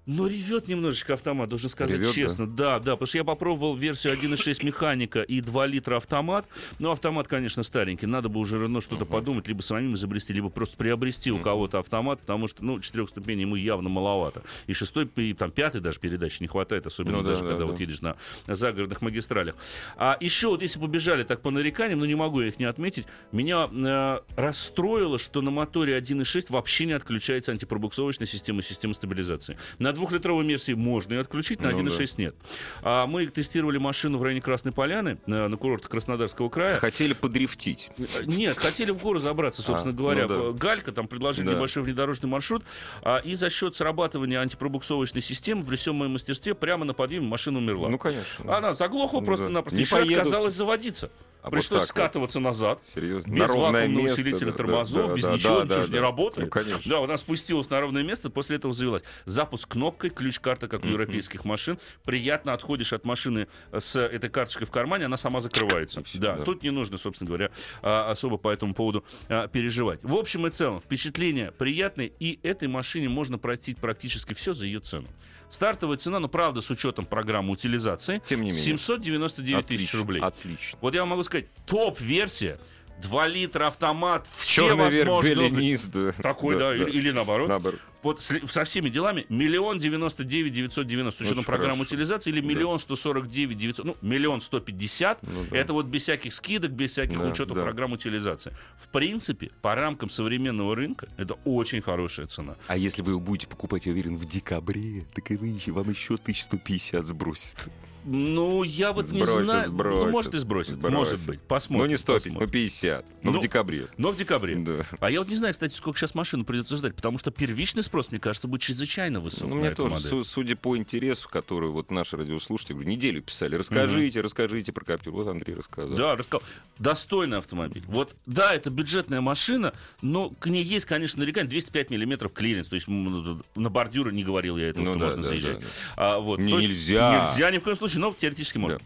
Но 0.06 0.28
ревет 0.28 0.68
немножечко 0.68 1.14
автомат, 1.14 1.50
должен 1.50 1.70
сказать 1.70 2.00
Ревет, 2.00 2.14
честно. 2.14 2.46
Да? 2.46 2.80
да, 2.80 2.92
потому 2.92 3.08
что 3.08 3.18
я 3.18 3.24
попробовал 3.24 3.76
версию 3.76 4.14
1.6 4.14 4.64
механика 4.64 5.22
и 5.24 5.42
2 5.42 5.66
литра 5.66 5.98
автомат. 5.98 6.46
Ну, 6.78 6.92
автомат, 6.92 7.28
конечно, 7.28 7.64
старенький. 7.64 8.06
Надо 8.06 8.30
бы 8.30 8.40
уже 8.40 8.60
Рено 8.60 8.82
что-то 8.82 9.06
подумать, 9.06 9.48
либо 9.48 9.62
самим 9.62 9.96
изобрести, 9.96 10.32
либо 10.32 10.50
просто 10.50 10.78
приобрести 10.78 11.32
у 11.32 11.40
кого-то 11.40 11.80
автомат, 11.80 12.20
потому 12.20 12.48
что, 12.48 12.64
ну, 12.64 12.80
четырех 12.80 13.10
ступеней 13.10 13.42
ему 13.42 13.56
явно 13.56 13.90
маловато. 13.90 14.44
И 14.68 14.74
шестой, 14.74 15.10
и 15.16 15.34
там 15.34 15.50
пятой 15.50 15.82
даже 15.82 16.00
передачи 16.00 16.42
не 16.42 16.48
хватает, 16.48 16.86
особенно 16.86 17.18
Ну 17.18 17.24
да, 17.24 17.30
даже 17.30 17.42
да, 17.42 17.50
когда 17.50 17.66
да. 17.66 17.72
вот 17.72 17.80
едешь 17.80 18.02
на 18.02 18.16
загородных 18.48 19.02
магистралях. 19.02 19.56
А 19.98 20.18
еще 20.20 20.50
вот 20.50 20.62
если 20.62 20.80
побежали 20.80 21.24
так 21.24 21.42
по 21.42 21.50
нареканиям, 21.50 22.00
ну, 22.00 22.06
не 22.06 22.16
могу 22.16 22.42
я 22.42 22.50
их 22.50 22.60
не 22.60 22.66
отметить, 22.66 23.08
меня 23.32 23.68
э, 23.72 24.20
расстроило, 24.36 25.18
что 25.18 25.42
на 25.42 25.50
моторе 25.50 25.98
1.6 25.98 26.46
вообще 26.50 26.86
не 26.86 26.94
отключается 26.94 27.52
антипробуксовочная 27.52 28.28
система, 28.28 28.62
система 28.62 28.94
стабилизации. 28.94 29.58
На 29.80 29.95
двухлитровой 29.96 30.46
версии 30.46 30.74
можно 30.74 31.14
ее 31.14 31.22
отключить, 31.22 31.62
на 31.62 31.72
Ну 31.72 31.78
1.6 31.84 32.14
нет. 32.18 32.36
А 32.84 33.08
мы 33.08 33.26
тестировали 33.28 33.78
машину 33.78 34.18
в 34.18 34.24
районе 34.24 34.42
Красной 34.42 34.72
Поляны, 34.72 35.18
на, 35.26 35.48
на 35.48 35.58
курортах 35.58 35.90
Краснодарского 35.90 36.50
края. 36.50 36.76
Хотели 36.76 37.14
подрифтить. 37.14 37.92
Нет, 38.26 38.58
хотели 38.58 38.92
в 38.92 39.02
гору 39.02 39.20
забраться, 39.20 39.62
собственно 39.62 39.94
А, 39.94 39.98
говоря. 39.98 40.28
ну 40.28 40.52
да. 40.54 40.58
Галька, 40.60 40.92
там 40.92 41.08
предложили 41.08 41.46
Да. 41.48 41.54
небольшой 41.54 41.84
внедорожный 41.84 42.30
маршрут. 42.30 42.64
а, 43.02 43.18
и 43.18 43.36
за 43.36 43.50
счет 43.50 43.76
срабатывания 43.76 44.40
антипробуксовочной 44.40 45.22
системы 45.22 45.64
в 45.64 45.76
всем 45.76 45.96
моем 45.96 46.12
мастерстве 46.12 46.54
прямо 46.54 46.86
на 46.86 46.94
подъеме 46.94 47.28
машина 47.28 47.60
умерла. 47.60 47.90
Ну, 47.90 47.98
конечно. 47.98 48.56
Она 48.58 48.74
заглохла 48.76 49.20
Ну 49.22 49.26
просто-напросто. 49.26 49.76
да. 49.76 49.78
Не 49.78 49.84
Еще 49.84 49.96
поедут. 49.96 50.18
отказалась 50.18 50.54
заводиться. 50.54 51.10
А 51.46 51.50
вот 51.50 51.52
Пришлось 51.52 51.82
вот. 51.82 51.90
скатываться 51.90 52.40
назад. 52.40 52.82
Серьезно. 52.96 53.30
Без 53.30 53.38
На 53.38 53.46
вакуумного 53.46 53.86
место, 53.86 54.14
усилителя 54.20 54.48
да, 54.48 54.58
тормозов, 54.58 55.08
да, 55.10 55.14
без 55.14 55.24
да, 55.24 55.34
ничего, 55.34 55.58
да, 55.60 55.64
ничего 55.64 55.76
да, 55.76 55.82
же 55.84 55.90
не 55.90 55.96
да. 55.98 56.02
работает. 56.02 56.48
Ну, 56.48 56.52
конечно. 56.52 56.92
Да, 56.92 57.04
она 57.04 57.18
спустилась 57.20 57.70
на 57.70 57.82
ровное 57.82 58.02
место, 58.02 58.32
после 58.32 58.56
этого 58.56 58.74
завелась. 58.74 59.04
Запуск 59.26 59.70
кнопкой, 59.70 60.10
ключ-карта, 60.10 60.68
как 60.68 60.84
у 60.84 60.88
европейских 60.88 61.46
машин. 61.46 61.78
Приятно 62.04 62.54
отходишь 62.54 62.94
от 62.94 63.06
машины 63.06 63.48
с 63.72 63.96
этой 63.96 64.32
карточкой 64.32 64.66
в 64.66 64.72
кармане, 64.72 65.06
она 65.06 65.18
сама 65.18 65.40
закрывается. 65.40 66.02
Да, 66.16 66.38
да. 66.38 66.44
тут 66.46 66.64
не 66.64 66.72
нужно, 66.72 66.98
собственно 66.98 67.28
говоря, 67.28 67.52
а, 67.84 68.10
особо 68.10 68.38
по 68.38 68.50
этому 68.50 68.74
поводу 68.74 69.06
а, 69.30 69.48
переживать. 69.48 70.00
В 70.02 70.16
общем 70.16 70.48
и 70.48 70.50
целом, 70.50 70.82
впечатление 70.82 71.52
приятное, 71.52 72.08
и 72.08 72.40
этой 72.42 72.68
машине 72.68 73.08
можно 73.08 73.38
простить 73.38 73.78
практически 73.78 74.34
все 74.34 74.54
за 74.54 74.66
ее 74.66 74.80
цену. 74.80 75.08
Стартовая 75.56 75.98
цена, 75.98 76.20
ну, 76.20 76.28
правда, 76.28 76.60
с 76.60 76.70
учетом 76.70 77.06
программы 77.06 77.54
утилизации, 77.54 78.22
Тем 78.28 78.42
не 78.42 78.50
менее. 78.50 78.62
799 78.62 79.66
тысяч 79.66 79.94
рублей. 79.94 80.22
Отлично. 80.22 80.78
Вот 80.82 80.94
я 80.94 81.00
вам 81.00 81.10
могу 81.12 81.24
сказать, 81.24 81.46
топ-версия, 81.66 82.60
2 83.02 83.28
литра 83.28 83.68
автомат, 83.68 84.28
все 84.38 84.68
Черный 84.70 84.90
верх, 84.90 85.08
возможные... 85.10 85.50
низ, 85.50 85.84
да. 85.86 86.12
Такой, 86.14 86.58
да, 86.58 86.76
или, 86.76 86.90
или 86.90 87.12
наоборот. 87.12 87.50
Наоборот. 87.50 87.80
Вот 88.04 88.22
с- 88.22 88.40
со 88.48 88.66
всеми 88.66 88.90
делами 88.90 89.26
миллион 89.30 89.80
девяносто 89.80 90.24
девять 90.24 90.54
девятьсот 90.54 90.86
девяносто 90.86 91.20
с 91.24 91.26
учетом 91.26 91.40
Очень 91.40 91.46
программы 91.48 91.78
хорошо. 91.78 91.96
утилизации 91.96 92.30
или 92.30 92.40
Да. 92.42 92.48
миллион 92.48 92.78
сто 92.80 92.96
сорок 92.96 93.28
девять 93.30 93.58
девятьсот, 93.58 93.86
ну, 93.86 93.98
миллион 94.02 94.42
сто 94.42 94.60
пятьдесят. 94.60 95.22
Ну 95.24 95.44
да. 95.50 95.58
Это 95.58 95.74
вот 95.74 95.88
без 95.88 96.04
всяких 96.04 96.32
скидок, 96.34 96.72
без 96.72 96.92
всяких 96.92 97.20
Да, 97.20 97.28
учетов 97.28 97.56
да. 97.58 97.64
программ 97.64 97.94
утилизации. 97.94 98.54
В 98.78 98.90
принципе, 98.90 99.50
по 99.62 99.74
рамкам 99.74 100.10
современного 100.10 100.76
рынка 100.76 101.08
это 101.18 101.34
очень 101.46 101.82
хорошая 101.82 102.28
цена. 102.28 102.56
А 102.68 102.78
если 102.78 103.02
вы 103.02 103.20
будете 103.20 103.48
покупать, 103.48 103.88
я 103.88 103.92
уверен, 103.92 104.18
в 104.18 104.26
декабре, 104.26 105.06
так 105.16 105.32
и 105.32 105.36
вы 105.36 105.60
вам 105.68 105.90
еще 105.90 106.14
1150 106.14 107.08
сбросит. 107.08 107.58
Ну, 108.06 108.64
я 108.64 108.94
вот 108.94 109.12
не 109.12 109.24
Сбросит, 109.24 109.46
знаю. 109.46 109.68
Ну, 109.68 109.74
сбросит, 109.74 110.12
может 110.12 110.34
и 110.34 110.38
сбросит. 110.38 110.74
сбросит. 110.76 110.96
Может 110.96 111.26
быть. 111.26 111.42
Посмотрим. 111.42 111.86
Ну, 111.86 111.92
не 111.92 111.98
150, 111.98 112.26
но 112.34 112.40
посмотрим. 112.40 112.50
50. 112.52 113.06
Но 113.24 113.32
Ну, 113.32 113.40
в 113.40 113.42
декабре. 113.42 113.88
Но 113.98 114.12
в 114.12 114.16
декабре. 114.18 114.56
Да. 114.58 114.86
А 115.00 115.10
я 115.10 115.20
вот 115.20 115.30
не 115.30 115.36
знаю, 115.36 115.54
кстати, 115.54 115.74
сколько 115.74 115.98
сейчас 116.00 116.14
машину 116.14 116.46
придется 116.46 116.76
ждать, 116.78 116.96
потому 116.96 117.18
что 117.18 117.32
первичный 117.32 117.82
спрос, 117.84 118.12
мне 118.12 118.20
кажется, 118.20 118.48
будет 118.48 118.62
чрезвычайно 118.62 119.20
высок. 119.20 119.50
Ну, 119.50 119.56
мне 119.56 119.72
тоже, 119.72 119.94
модель. 119.96 120.10
су- 120.10 120.24
судя 120.24 120.56
по 120.56 120.78
интересу, 120.78 121.28
который 121.30 121.70
вот 121.70 121.90
наши 121.92 122.16
радиослушатели 122.16 122.76
неделю 122.84 123.22
писали, 123.24 123.56
расскажите, 123.56 124.22
расскажите 124.22 124.72
про 124.72 124.86
Каптюр. 124.86 125.14
Вот 125.14 125.28
Андрей 125.28 125.56
рассказал. 125.56 125.98
Да, 125.98 126.16
рассказал. 126.16 126.44
Достойный 126.78 127.40
автомобиль. 127.40 127.84
Вот, 127.88 128.16
да, 128.26 128.54
это 128.54 128.70
бюджетная 128.70 129.22
машина, 129.22 129.74
но 130.02 130.30
к 130.30 130.48
ней 130.48 130.64
есть, 130.64 130.86
конечно, 130.86 131.20
нарекание 131.22 131.50
205 131.50 131.90
миллиметров 131.90 132.34
клиренс. 132.34 132.68
То 132.68 132.76
есть 132.76 132.88
на 132.88 133.70
бордюры 133.70 134.12
не 134.14 134.24
говорил 134.24 134.58
я 134.58 134.70
этого, 134.70 134.84
Ну 134.84 134.92
что 134.92 135.00
да, 135.00 135.06
можно 135.06 135.22
да, 135.24 135.28
заезжать. 135.28 135.60
да, 135.60 135.66
да. 135.96 136.16
А, 136.16 136.20
вот. 136.20 136.40
Не, 136.40 136.54
есть 136.54 136.68
нельзя. 136.68 137.32
Нельзя 137.32 137.50
ни 137.52 137.58
в 137.58 137.62
коем 137.64 137.78
случае, 137.78 137.95
но 138.00 138.14
теоретически 138.14 138.58
можно. 138.58 138.80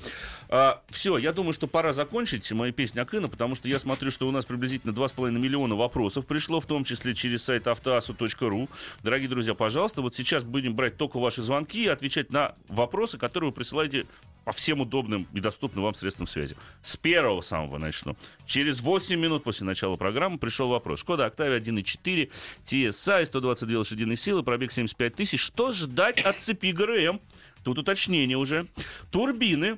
все, 0.90 1.18
я 1.18 1.32
думаю, 1.32 1.54
что 1.54 1.68
пора 1.68 1.94
закончить 1.94 2.52
мою 2.52 2.74
песню 2.74 3.04
Акына, 3.04 3.28
потому 3.28 3.56
что 3.56 3.68
я 3.68 3.80
смотрю, 3.80 4.12
что 4.12 4.28
у 4.28 4.32
нас 4.32 4.46
приблизительно 4.46 4.92
2,5 4.92 5.32
миллиона 5.32 5.76
вопросов 5.76 6.26
пришло, 6.26 6.60
в 6.60 6.66
том 6.66 6.84
числе 6.84 7.14
через 7.14 7.44
сайт 7.44 7.68
автоасу.ру. 7.68 8.70
Дорогие 9.04 9.30
друзья, 9.30 9.54
пожалуйста, 9.54 10.02
вот 10.02 10.16
сейчас 10.16 10.44
будем 10.44 10.76
брать 10.76 10.98
только 10.98 11.20
ваши 11.20 11.42
звонки 11.42 11.84
и 11.84 11.88
отвечать 11.88 12.32
на 12.32 12.56
вопросы, 12.68 13.18
которые 13.18 13.52
вы 13.52 13.56
присылаете 13.56 14.06
по 14.50 14.54
всем 14.54 14.82
удобным 14.82 15.28
и 15.34 15.40
доступным 15.40 15.84
вам 15.84 15.94
средствам 15.94 16.26
связи. 16.26 16.56
С 16.82 16.98
первого 16.98 17.42
самого 17.42 17.78
начну. 17.78 18.18
Через 18.48 18.82
8 18.82 19.20
минут 19.20 19.44
после 19.44 19.64
начала 19.66 19.96
программы 19.96 20.40
пришел 20.40 20.70
вопрос. 20.70 21.02
Шкода 21.02 21.26
Октавия 21.26 21.60
1.4, 21.60 22.32
TSI, 22.66 23.26
122 23.26 23.78
лошадиные 23.78 24.18
силы, 24.18 24.42
пробег 24.42 24.72
75 24.72 25.14
тысяч. 25.14 25.40
Что 25.40 25.72
ждать 25.72 26.20
от 26.22 26.40
цепи 26.40 26.72
ГРМ? 26.72 27.22
Тут 27.64 27.78
уточнение 27.78 28.38
уже. 28.38 28.68
Турбины 29.12 29.78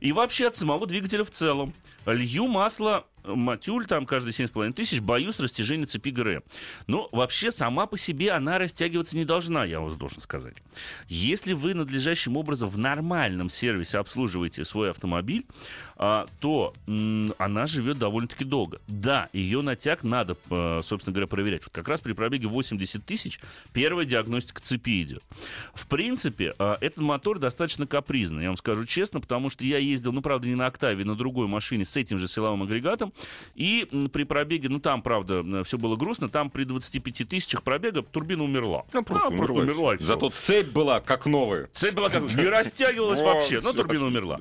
и 0.00 0.12
вообще 0.12 0.48
от 0.48 0.56
самого 0.56 0.86
двигателя 0.86 1.24
в 1.24 1.30
целом. 1.30 1.74
Лью 2.06 2.46
масло 2.46 3.06
матюль 3.24 3.86
там 3.86 4.06
каждые 4.06 4.32
7,5 4.32 4.72
тысяч, 4.72 5.00
боюсь 5.00 5.38
растяжения 5.38 5.86
цепи 5.86 6.10
ГРМ. 6.10 6.42
Но 6.86 7.08
вообще 7.12 7.50
сама 7.50 7.86
по 7.86 7.98
себе 7.98 8.32
она 8.32 8.58
растягиваться 8.58 9.16
не 9.16 9.24
должна, 9.24 9.64
я 9.64 9.80
вас 9.80 9.96
должен 9.96 10.20
сказать. 10.20 10.56
Если 11.08 11.52
вы 11.52 11.74
надлежащим 11.74 12.36
образом 12.36 12.68
в 12.68 12.78
нормальном 12.78 13.50
сервисе 13.50 13.98
обслуживаете 13.98 14.64
свой 14.64 14.90
автомобиль, 14.90 15.46
а, 15.96 16.26
то 16.40 16.74
она 17.38 17.66
живет 17.66 17.98
довольно-таки 17.98 18.44
долго. 18.44 18.80
Да, 18.88 19.28
ее 19.32 19.62
натяг 19.62 20.02
надо, 20.02 20.36
э, 20.50 20.80
собственно 20.84 21.14
говоря, 21.14 21.26
проверять. 21.26 21.62
Вот 21.62 21.72
как 21.72 21.88
раз 21.88 22.00
при 22.00 22.12
пробеге 22.12 22.48
80 22.48 23.04
тысяч 23.04 23.40
первая 23.72 24.04
диагностика 24.04 24.60
цепи 24.60 25.02
идет. 25.02 25.22
В 25.72 25.86
принципе, 25.86 26.54
э, 26.58 26.76
этот 26.80 26.98
мотор 26.98 27.38
достаточно 27.38 27.86
капризный, 27.86 28.42
я 28.42 28.48
вам 28.48 28.56
скажу 28.56 28.84
честно, 28.84 29.20
потому 29.20 29.50
что 29.50 29.64
я 29.64 29.78
ездил, 29.78 30.12
ну, 30.12 30.20
правда, 30.20 30.46
не 30.46 30.54
на 30.54 30.66
«Октаве», 30.66 31.04
на 31.04 31.14
другой 31.14 31.46
машине 31.46 31.84
с 31.84 31.96
этим 31.96 32.18
же 32.18 32.28
силовым 32.28 32.64
агрегатом, 32.64 33.12
и 33.54 33.88
при 34.12 34.24
пробеге, 34.24 34.68
ну, 34.68 34.80
там, 34.80 35.02
правда, 35.02 35.64
все 35.64 35.78
было 35.78 35.96
грустно, 35.96 36.28
там 36.28 36.50
при 36.50 36.64
25 36.64 37.28
тысячах 37.28 37.62
пробега 37.62 38.02
турбина 38.02 38.44
умерла. 38.44 38.84
Ну, 38.92 39.02
просто, 39.04 39.28
а, 39.28 39.30
просто 39.30 39.54
умерла. 39.54 39.94
Зато 40.00 40.30
цепь 40.30 40.68
была 40.68 41.00
как 41.00 41.26
новая. 41.26 41.68
Цепь 41.72 41.94
была 41.94 42.08
как 42.08 42.22
не 42.34 42.44
растягивалась 42.48 43.20
вообще, 43.20 43.60
но 43.60 43.72
турбина 43.72 44.06
умерла. 44.06 44.38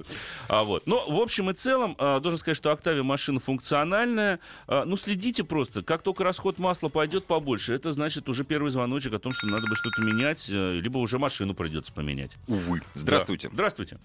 А 0.47 0.63
вот. 0.63 0.87
Но 0.87 1.05
в 1.07 1.19
общем 1.19 1.49
и 1.49 1.53
целом, 1.53 1.95
а, 1.99 2.19
должен 2.19 2.39
сказать, 2.39 2.57
что 2.57 2.71
Octavia 2.71 3.03
машина 3.03 3.39
функциональная. 3.39 4.39
А, 4.67 4.85
ну, 4.85 4.97
следите 4.97 5.43
просто. 5.43 5.83
Как 5.83 6.01
только 6.01 6.23
расход 6.23 6.59
масла 6.59 6.89
пойдет 6.89 7.25
побольше, 7.25 7.73
это 7.73 7.91
значит 7.91 8.29
уже 8.29 8.43
первый 8.43 8.71
звоночек 8.71 9.13
о 9.13 9.19
том, 9.19 9.31
что 9.31 9.47
надо 9.47 9.67
бы 9.67 9.75
что-то 9.75 10.01
менять, 10.01 10.47
э, 10.49 10.79
либо 10.79 10.97
уже 10.97 11.19
машину 11.19 11.53
придется 11.53 11.93
поменять. 11.93 12.31
Увы. 12.47 12.81
Здравствуйте. 12.95 13.49
Да. 13.49 13.53
Здравствуйте. 13.53 13.97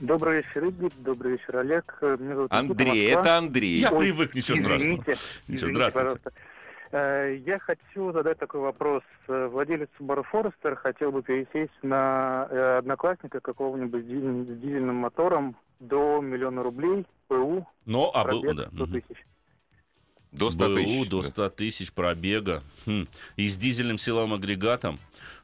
Добрый 0.00 0.36
вечер, 0.38 0.64
Игорь. 0.64 0.90
Добрый 0.98 1.32
вечер, 1.32 1.56
Олег. 1.56 1.98
Меня 2.02 2.34
зовут 2.36 2.52
Андрей, 2.52 3.10
это 3.10 3.36
Андрей. 3.36 3.78
Я 3.78 3.90
Ой, 3.90 4.06
привык, 4.06 4.34
ничего 4.34 4.56
страшного. 4.56 4.78
Извините, 4.78 5.16
ничего, 5.48 5.68
здравствуйте. 5.68 5.92
Пожалуйста. 5.92 6.32
Э, 6.90 7.36
я 7.44 7.58
хочу 7.58 8.12
задать 8.12 8.38
такой 8.38 8.60
вопрос. 8.60 9.02
Э, 9.26 9.48
владелец 9.48 9.88
Subaru 9.98 10.24
Forester 10.32 10.76
хотел 10.76 11.12
бы 11.12 11.22
пересесть 11.22 11.76
на 11.82 12.46
э, 12.50 12.78
одноклассника 12.78 13.40
какого-нибудь 13.40 14.04
с 14.04 14.06
дизельным 14.06 14.96
мотором 14.96 15.56
до 15.80 16.20
миллиона 16.20 16.62
рублей, 16.62 17.04
ПУ, 17.26 17.66
Но, 17.84 18.10
а 18.14 18.24
был, 18.24 18.42
да. 18.54 18.68
100 18.72 18.86
тысяч. 18.86 19.26
До 20.32 20.50
100 20.50 20.74
тысяч. 20.74 20.98
БУ, 20.98 21.10
до 21.10 21.22
100 21.22 21.50
тысяч 21.50 21.92
пробега. 21.92 22.62
Хм. 22.86 23.06
И 23.36 23.48
с 23.48 23.56
дизельным 23.56 23.98
силовым 23.98 24.34
агрегатом. 24.34 24.98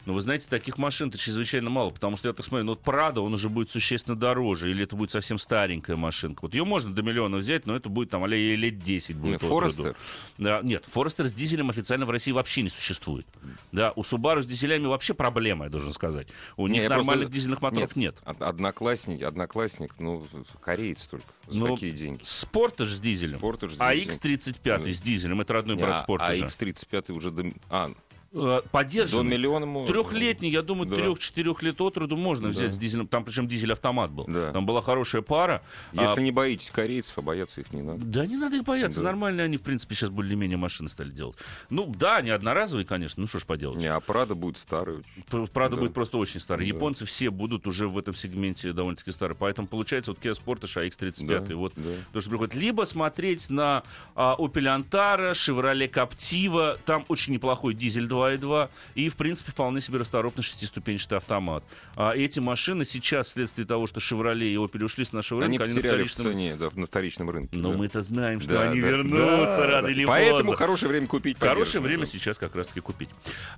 Но 0.06 0.12
вы 0.12 0.20
знаете, 0.20 0.46
таких 0.48 0.76
машин-то 0.76 1.16
чрезвычайно 1.16 1.70
мало, 1.70 1.90
потому 1.90 2.16
что 2.16 2.28
я 2.28 2.34
так 2.34 2.44
смотрю, 2.44 2.64
ну 2.66 2.72
вот 2.72 2.82
Прада, 2.82 3.20
он 3.22 3.32
уже 3.32 3.48
будет 3.48 3.70
существенно 3.70 4.16
дороже, 4.16 4.70
или 4.70 4.84
это 4.84 4.96
будет 4.96 5.10
совсем 5.10 5.38
старенькая 5.38 5.96
машинка. 5.96 6.40
Вот 6.42 6.52
ее 6.54 6.64
можно 6.64 6.92
до 6.92 7.02
миллиона 7.02 7.38
взять, 7.38 7.64
но 7.66 7.74
это 7.74 7.88
будет 7.88 8.10
там, 8.10 8.22
а 8.22 8.26
лет 8.28 8.78
10 8.78 9.16
будет. 9.16 9.40
Форестер? 9.40 9.96
Да, 10.36 10.60
нет, 10.62 10.84
Форестер 10.86 11.28
с 11.28 11.32
дизелем 11.32 11.70
официально 11.70 12.04
в 12.04 12.10
России 12.10 12.32
вообще 12.32 12.62
не 12.62 12.68
существует. 12.68 13.26
Да, 13.72 13.92
у 13.96 14.02
Subaru 14.02 14.42
с 14.42 14.46
дизелями 14.46 14.86
вообще 14.86 15.14
проблема, 15.14 15.64
я 15.64 15.70
должен 15.70 15.92
сказать. 15.92 16.26
У 16.56 16.66
Не, 16.66 16.80
них 16.80 16.88
нормальных 16.90 17.26
просто- 17.28 17.34
дизельных 17.34 17.62
моторов 17.62 17.96
нет. 17.96 18.16
Од- 18.26 18.42
Одноклассник, 18.42 19.22
одноклассник, 19.22 19.94
ну, 19.98 20.26
кореец 20.60 21.06
только. 21.06 21.24
За 21.48 21.58
Ну, 21.60 21.74
такие 21.74 21.92
деньги. 21.92 22.20
Спортаж 22.24 22.88
с 22.92 23.00
дизелем. 23.00 23.38
Спортаж 23.38 23.72
с 23.72 23.76
А 23.78 23.94
дизелем. 23.94 24.10
X35 24.10 24.84
Да. 24.84 24.90
с 24.92 25.00
дизелем, 25.00 25.40
это 25.40 25.52
родной 25.54 25.76
брат 25.76 26.00
а- 26.00 26.02
Спортажа. 26.02 26.44
А 26.44 26.48
X35 26.48 27.12
уже 27.12 27.30
до... 27.30 27.44
А, 27.70 27.90
Э, 28.34 28.60
до 28.62 28.68
Поддержанный. 28.70 29.30
миллиона 29.30 29.64
можно. 29.64 29.92
Трехлетний, 29.92 30.50
я 30.50 30.62
думаю, 30.62 30.88
Да. 30.90 30.96
трех-четырех 30.96 31.62
лет 31.62 31.80
от 31.80 31.96
роду 31.96 32.16
можно 32.16 32.48
Да. 32.48 32.50
взять 32.52 32.72
с 32.72 32.78
дизелем. 32.78 33.06
Там 33.06 33.24
причем 33.24 33.46
дизель-автомат 33.46 34.10
был. 34.10 34.24
Да. 34.26 34.50
Там 34.52 34.66
была 34.66 34.82
хорошая 34.82 35.22
пара. 35.22 35.62
Если 35.92 36.20
А, 36.20 36.22
не 36.22 36.32
боитесь 36.32 36.70
корейцев, 36.70 37.16
а 37.16 37.22
бояться 37.22 37.60
их 37.60 37.72
не 37.72 37.82
надо. 37.82 38.04
Да 38.04 38.26
не 38.26 38.36
надо 38.36 38.56
их 38.56 38.64
бояться. 38.64 38.98
Да. 38.98 39.04
Нормально 39.04 39.44
они, 39.44 39.56
в 39.56 39.62
принципе, 39.62 39.94
сейчас 39.94 40.10
более-менее 40.10 40.56
машины 40.58 40.88
стали 40.88 41.10
делать. 41.10 41.36
Ну, 41.70 41.86
да, 41.96 42.20
не 42.22 42.30
одноразовые, 42.30 42.84
конечно. 42.84 43.20
Ну, 43.20 43.26
что 43.28 43.38
ж 43.38 43.46
поделать. 43.46 43.78
Не, 43.78 43.86
а 43.86 44.00
Прада 44.00 44.34
будет 44.34 44.56
старый 44.56 44.96
очень. 44.98 45.22
П- 45.30 45.46
Правда, 45.52 45.76
Да. 45.76 45.82
будет 45.82 45.94
просто 45.94 46.18
очень 46.18 46.40
старый. 46.40 46.68
Да. 46.68 46.74
Японцы 46.74 47.04
все 47.06 47.30
будут 47.30 47.66
уже 47.68 47.86
в 47.86 47.96
этом 47.96 48.14
сегменте 48.16 48.72
довольно-таки 48.72 49.12
старые. 49.12 49.36
Поэтому 49.38 49.68
получается 49.68 50.10
вот 50.10 50.20
Kia 50.20 50.32
Sportage 50.34 50.88
AX35. 50.88 51.46
Да, 51.48 51.54
вот 51.56 51.72
да. 51.76 51.82
то, 52.12 52.20
что 52.20 52.30
приходит. 52.30 52.54
Либо 52.54 52.82
смотреть 52.84 53.48
на 53.48 53.84
а, 54.16 54.34
Opel 54.38 54.64
Antara, 54.82 55.32
Chevrolet 55.32 55.88
Captiva. 55.90 56.78
Там 56.84 57.04
очень 57.08 57.32
неплохой 57.34 57.74
дизель 57.74 58.06
2.2. 58.32 58.68
И, 58.94 59.08
в 59.08 59.16
принципе, 59.16 59.52
вполне 59.52 59.80
себе 59.80 59.98
расторопный 59.98 60.42
шестиступенчатый 60.42 61.18
автомат. 61.18 61.64
А 61.96 62.12
эти 62.14 62.38
машины 62.40 62.84
сейчас, 62.84 63.28
вследствие 63.28 63.66
того, 63.66 63.86
что 63.86 64.00
Chevrolet 64.00 64.52
и 64.52 64.54
Opel 64.56 64.84
ушли 64.84 65.04
с 65.04 65.12
нашего 65.12 65.42
Они 65.44 65.58
рынка, 65.58 65.64
они 65.64 65.74
на 65.74 65.80
потеряли 65.80 66.02
в 66.04 66.10
вторичном... 66.12 66.32
цене, 66.32 66.56
да, 66.56 66.68
на 66.74 66.86
вторичном 66.86 67.30
рынке. 67.30 67.56
Но 67.56 67.70
да. 67.72 67.76
мы-то 67.76 68.02
знаем, 68.02 68.40
что 68.40 68.50
Да, 68.52 68.62
они 68.70 68.80
да, 68.80 68.88
вернутся 68.88 69.60
да, 69.60 69.66
рано 69.66 69.82
да. 69.82 69.90
или 69.90 70.04
Поэтому 70.04 70.36
поздно. 70.38 70.56
хорошее 70.56 70.90
время 70.90 71.06
купить 71.06 71.38
Хорошее 71.38 71.82
время 71.82 72.00
да. 72.00 72.06
сейчас 72.06 72.38
как 72.38 72.54
раз-таки 72.54 72.80
купить. 72.80 73.08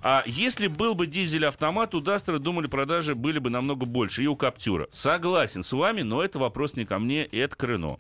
А 0.03 0.23
если 0.27 0.67
был 0.67 0.95
бы 0.95 1.07
дизель-автомат, 1.07 1.95
у 1.95 2.01
Дастера, 2.01 2.39
думали, 2.39 2.67
продажи 2.67 3.15
были 3.15 3.39
бы 3.39 3.51
намного 3.51 3.87
больше. 3.87 4.23
И 4.23 4.27
у 4.27 4.37
Каптюра. 4.37 4.89
Согласен 4.91 5.63
с 5.63 5.73
вами, 5.73 6.03
но 6.03 6.23
это 6.23 6.39
вопрос 6.39 6.75
не 6.77 6.85
ко 6.85 6.99
мне, 6.99 7.25
это 7.25 7.55
к 7.57 7.63
Рено. 7.65 7.99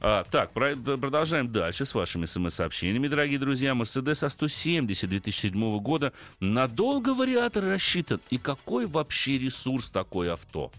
А, 0.00 0.24
так, 0.30 0.52
про- 0.52 0.76
продолжаем 0.76 1.50
дальше 1.50 1.86
с 1.86 1.94
вашими 1.94 2.26
смс-сообщениями, 2.26 3.08
дорогие 3.08 3.38
друзья. 3.38 3.74
Мерседес 3.74 4.22
А170 4.22 5.06
2007 5.06 5.78
года. 5.80 5.95
Надолго 6.40 7.14
вариатор 7.14 7.64
рассчитан? 7.64 8.20
И 8.30 8.38
какой 8.38 8.86
вообще 8.86 9.38
ресурс 9.38 9.88
такой 9.90 10.32
авто? 10.32 10.70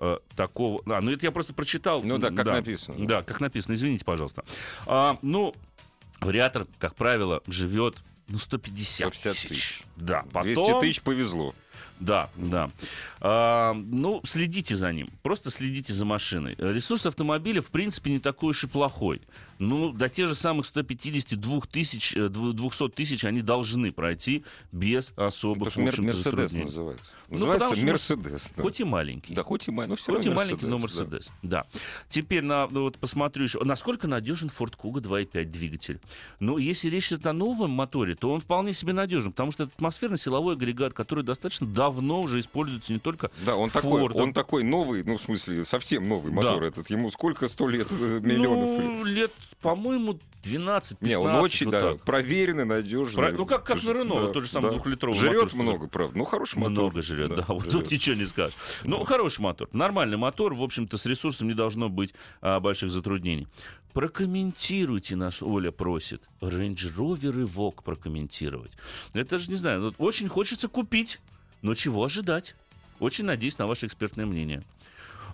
Э, 0.00 0.18
такого... 0.36 0.80
А, 0.86 1.00
ну 1.00 1.10
это 1.10 1.26
я 1.26 1.32
просто 1.32 1.52
прочитал. 1.54 2.02
Ну 2.02 2.18
да, 2.18 2.30
как 2.30 2.44
Да. 2.44 2.52
написано. 2.54 3.06
Да, 3.06 3.22
как 3.22 3.40
написано, 3.40 3.74
извините, 3.74 4.04
пожалуйста. 4.04 4.44
А, 4.86 5.18
ну, 5.22 5.54
вариатор, 6.20 6.66
как 6.78 6.94
правило, 6.94 7.42
живет 7.46 7.96
ну, 8.28 8.38
150, 8.38 9.14
150 9.16 9.32
тысяч. 9.32 9.48
тысяч. 9.48 9.82
Да, 9.96 10.24
потом... 10.32 10.54
200 10.54 10.80
тысяч 10.80 11.02
повезло. 11.02 11.54
Да, 12.00 12.30
да. 12.36 12.70
А, 13.20 13.74
ну, 13.74 14.20
следите 14.24 14.76
за 14.76 14.92
ним. 14.92 15.08
Просто 15.22 15.50
следите 15.50 15.92
за 15.92 16.04
машиной. 16.04 16.54
Ресурс 16.58 17.06
автомобиля, 17.06 17.60
в 17.60 17.70
принципе, 17.70 18.10
не 18.10 18.20
такой 18.20 18.50
уж 18.50 18.64
и 18.64 18.66
плохой. 18.68 19.20
Ну, 19.58 19.92
до 19.92 20.08
тех 20.08 20.28
же 20.28 20.34
самых 20.34 20.66
152 20.66 21.60
тысяч, 21.70 22.14
э, 22.16 22.26
дв- 22.28 22.52
200 22.52 22.88
тысяч 22.90 23.24
они 23.24 23.42
должны 23.42 23.90
пройти 23.92 24.44
без 24.72 25.12
особых, 25.16 25.70
что 25.72 25.80
в 25.80 25.84
Мерседес 25.84 26.24
называется. 26.24 26.58
Ну, 27.30 27.38
Называется 27.40 27.84
Мерседес. 27.84 28.52
да. 28.56 28.62
Хоть 28.62 28.80
и 28.80 28.84
маленький. 28.84 29.34
Да, 29.34 29.42
хоть 29.42 29.68
и 29.68 29.70
маленький, 29.70 29.90
но 29.90 29.96
все 29.96 30.14
Хоть 30.14 30.24
и 30.24 30.30
маленький, 30.30 30.64
но 30.66 30.78
Мерседес, 30.78 31.30
да. 31.42 31.64
Да. 31.64 31.80
Теперь 32.08 32.42
на, 32.42 32.66
ну, 32.70 32.82
вот 32.84 32.96
посмотрю 32.98 33.44
еще, 33.44 33.62
насколько 33.62 34.08
надежен 34.08 34.48
Ford 34.56 34.74
Kuga 34.78 35.02
2.5 35.02 35.44
двигатель. 35.50 36.00
Ну, 36.40 36.56
если 36.56 36.88
речь 36.88 37.08
идет 37.08 37.26
о 37.26 37.34
новом 37.34 37.70
моторе, 37.72 38.14
то 38.14 38.32
он 38.32 38.40
вполне 38.40 38.72
себе 38.72 38.94
надежен, 38.94 39.32
потому 39.32 39.52
что 39.52 39.64
это 39.64 39.72
атмосферно-силовой 39.74 40.54
агрегат, 40.54 40.94
который 40.94 41.22
достаточно 41.22 41.66
давно 41.66 42.22
уже 42.22 42.40
используется 42.40 42.92
не 42.94 42.98
только 42.98 43.30
Да, 43.44 43.56
он 43.56 43.68
такой, 43.68 44.00
Фордом. 44.00 44.22
он 44.22 44.32
такой 44.32 44.62
новый, 44.64 45.02
ну, 45.04 45.18
в 45.18 45.20
смысле, 45.22 45.66
совсем 45.66 46.08
новый 46.08 46.30
Да. 46.30 46.36
мотор 46.36 46.62
этот. 46.62 46.88
Ему 46.88 47.10
сколько, 47.10 47.48
сто 47.48 47.68
лет, 47.68 47.88
э, 47.90 48.20
миллионов 48.22 48.80
лет? 48.80 48.88
Ну, 48.90 49.04
лет, 49.04 49.32
по-моему, 49.60 50.18
12-15. 50.44 50.96
Не, 51.00 51.18
он 51.18 51.34
очень, 51.36 51.66
вот 51.66 51.72
да, 51.72 51.80
так. 51.92 52.02
проверенный, 52.04 52.64
надежный. 52.64 53.16
Про- 53.22 53.32
ну, 53.32 53.44
как- 53.44 53.64
как 53.64 53.82
на 53.82 53.92
Рено, 53.92 54.14
вот 54.14 54.32
тот 54.32 54.44
же 54.44 54.48
самый 54.48 54.70
двухлитровый 54.70 55.18
Жрет 55.18 55.52
мотор, 55.52 55.54
много, 55.54 55.88
правда. 55.88 56.16
Ну, 56.16 56.24
хороший 56.24 56.58
мотор. 56.58 56.70
Много 56.70 57.02
жрет, 57.02 57.34
да, 57.34 57.44
вот 57.48 57.68
тут 57.68 57.90
ничего 57.90 58.14
не 58.16 58.26
скажешь. 58.26 58.56
Ну, 58.84 59.02
хороший 59.04 59.40
мотор, 59.40 59.68
нормальный 59.72 60.16
мотор, 60.16 60.54
в 60.54 60.62
общем-то, 60.62 60.96
с 60.96 61.06
ресурсом 61.06 61.48
не 61.48 61.54
должно 61.54 61.88
быть 61.88 62.14
а, 62.40 62.60
больших 62.60 62.90
затруднений. 62.90 63.48
Прокомментируйте, 63.92 65.16
наш 65.16 65.42
Оля 65.42 65.72
просит. 65.72 66.22
Range 66.40 66.76
Rover 66.96 67.44
Evoque 67.44 67.82
прокомментировать. 67.82 68.72
Это 69.12 69.38
же, 69.38 69.50
не 69.50 69.56
знаю, 69.56 69.82
вот 69.82 69.94
очень 69.98 70.28
хочется 70.28 70.68
купить, 70.68 71.18
но 71.62 71.74
чего 71.74 72.04
ожидать? 72.04 72.54
Очень 73.00 73.24
надеюсь 73.24 73.58
на 73.58 73.66
ваше 73.66 73.86
экспертное 73.86 74.24
мнение. 74.26 74.62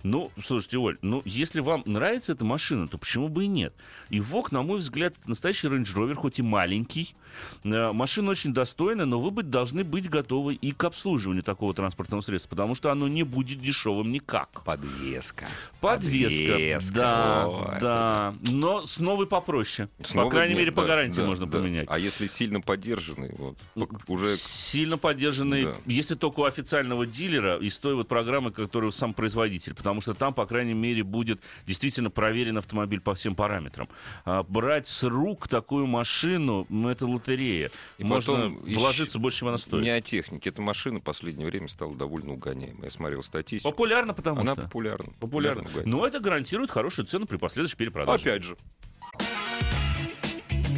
Ну, 0.05 0.31
слушайте, 0.39 0.77
Оль, 0.77 0.99
ну, 1.01 1.23
если 1.25 1.61
вам 1.61 1.81
нравится 1.87 2.33
эта 2.33 2.45
машина, 2.45 2.87
то 2.87 2.99
почему 2.99 3.27
бы 3.27 3.45
и 3.45 3.47
нет? 3.47 3.73
И 4.11 4.19
ВОК, 4.19 4.51
на 4.51 4.61
мой 4.61 4.77
взгляд, 4.77 5.15
это 5.19 5.27
настоящий 5.27 5.67
Range 5.67 5.83
Rover, 5.83 6.13
хоть 6.13 6.37
и 6.37 6.43
маленький. 6.43 7.15
Э, 7.63 7.91
Машина 7.91 8.31
очень 8.31 8.53
достойная, 8.53 9.05
но 9.05 9.19
вы 9.19 9.43
должны 9.43 9.83
быть 9.83 10.09
готовы 10.09 10.53
и 10.53 10.71
к 10.71 10.83
обслуживанию 10.83 11.43
такого 11.43 11.73
транспортного 11.73 12.21
средства, 12.21 12.49
потому 12.49 12.75
что 12.75 12.91
оно 12.91 13.07
не 13.07 13.23
будет 13.23 13.59
дешевым 13.59 14.11
никак. 14.11 14.63
Подвеска. 14.63 15.47
Подвеска, 15.81 16.51
Подвеска, 16.53 16.93
да, 16.93 17.47
вот 17.47 17.79
да, 17.79 18.35
но 18.41 18.85
с 18.85 18.99
новой 18.99 19.27
попроще. 19.27 19.89
С 20.03 20.13
По 20.13 20.29
крайней 20.29 20.53
нет, 20.53 20.59
мере, 20.59 20.71
по 20.71 20.81
да, 20.81 20.87
гарантии 20.87 21.21
да, 21.21 21.25
можно 21.25 21.45
да. 21.45 21.57
поменять. 21.57 21.87
А 21.89 21.97
если 21.99 22.27
сильно 22.27 22.61
поддержанный, 22.61 23.33
вот, 23.37 23.57
пок- 23.75 23.99
уже... 24.07 24.37
Сильно 24.37 24.97
поддержанный, 24.97 25.65
Да. 25.65 25.75
если 25.85 26.15
только 26.15 26.41
у 26.41 26.43
официального 26.43 27.05
дилера 27.05 27.57
из 27.57 27.77
той 27.79 27.95
вот 27.95 28.07
программы, 28.07 28.51
которую 28.51 28.91
сам 28.91 29.13
производитель, 29.13 29.73
потому 29.73 29.94
что 30.01 30.13
там, 30.13 30.33
по 30.33 30.45
крайней 30.45 30.73
мере, 30.73 31.03
будет 31.03 31.41
действительно 31.65 32.09
проверен 32.09 32.57
автомобиль 32.57 32.99
по 33.01 33.13
всем 33.15 33.35
параметрам. 33.35 33.87
А 34.25 34.43
брать 34.43 34.87
с 34.87 35.03
рук 35.03 35.47
такую 35.47 35.87
машину, 35.87 36.65
ну, 36.69 36.89
это 36.89 37.05
лотерея. 37.05 37.71
И 37.97 38.03
Можно 38.03 38.49
вложиться 38.49 39.19
больше, 39.19 39.39
чем 39.39 39.49
она 39.49 39.57
стоит. 39.57 39.83
Не 39.83 39.89
о 39.89 40.01
технике. 40.01 40.49
Эта 40.49 40.61
машина 40.61 40.99
в 40.99 41.03
последнее 41.03 41.47
время 41.47 41.67
стала 41.67 41.95
довольно 41.95 42.33
угоняемой. 42.33 42.85
Я 42.85 42.91
смотрел 42.91 43.23
статистику. 43.23 43.69
Популярно, 43.71 44.13
потому 44.13 44.41
Она 44.41 44.53
что. 44.53 44.63
популярна. 44.63 45.13
Популярно. 45.19 45.61
угоняемая. 45.61 45.85
Но 45.87 46.05
это 46.07 46.19
гарантирует 46.19 46.71
хорошую 46.71 47.05
цену 47.05 47.25
при 47.25 47.37
последующей 47.37 47.77
перепродаже. 47.77 48.21
Опять 48.21 48.43
же. 48.43 48.57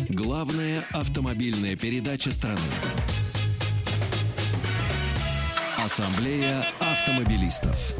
Главная 0.10 0.84
автомобильная 0.92 1.76
передача 1.76 2.32
страны. 2.32 2.60
Ассамблея 5.78 6.66
автомобилистов. 6.80 7.96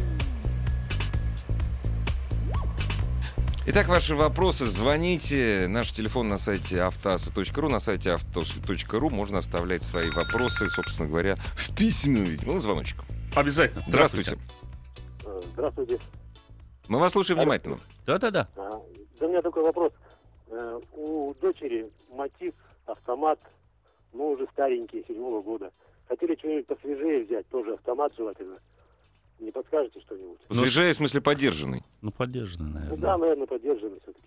Итак, 3.70 3.90
ваши 3.90 4.16
вопросы 4.16 4.66
звоните. 4.66 5.68
Наш 5.68 5.92
телефон 5.92 6.30
на 6.30 6.38
сайте 6.38 6.80
автоаса.ру. 6.82 7.68
На 7.68 7.82
сайте 7.82 8.12
авто.ру 8.12 9.10
можно 9.10 9.40
оставлять 9.40 9.84
свои 9.84 10.10
вопросы, 10.10 10.70
собственно 10.70 11.10
говоря, 11.10 11.36
в 11.36 11.76
письменном 11.76 12.24
виде. 12.24 12.44
Ну, 12.46 12.60
звоночек. 12.62 13.02
Обязательно. 13.36 13.84
Здравствуйте. 13.86 14.38
Здравствуйте. 15.54 16.00
Мы 16.88 16.98
вас 17.00 17.12
слушаем 17.12 17.40
внимательно. 17.40 17.80
Да-да-да. 18.06 18.48
Да 18.56 19.26
у 19.26 19.28
меня 19.30 19.42
такой 19.42 19.64
вопрос. 19.64 19.92
Э, 20.50 20.80
У 20.94 21.34
дочери 21.42 21.90
мотив, 22.10 22.54
автомат, 22.86 23.40
ну, 24.14 24.30
уже 24.32 24.48
старенький, 24.54 25.04
седьмого 25.06 25.42
года. 25.42 25.72
Хотели 26.08 26.36
что-нибудь 26.38 26.68
посвежее 26.68 27.26
взять, 27.26 27.46
тоже 27.50 27.74
автомат 27.74 28.14
желательно. 28.18 28.60
Не 29.40 29.52
подскажете 29.52 30.00
что-нибудь? 30.02 30.38
Свежее, 30.52 30.94
в 30.94 30.98
смысле, 30.98 31.22
поддержанный. 31.22 31.84
Ну, 32.02 32.12
поддержанный, 32.12 32.70
Ну 32.70 32.80
наверное. 32.80 32.98
да, 32.98 33.18
наверное, 33.18 33.48
поддержанный 33.48 34.00
все-таки. 34.04 34.26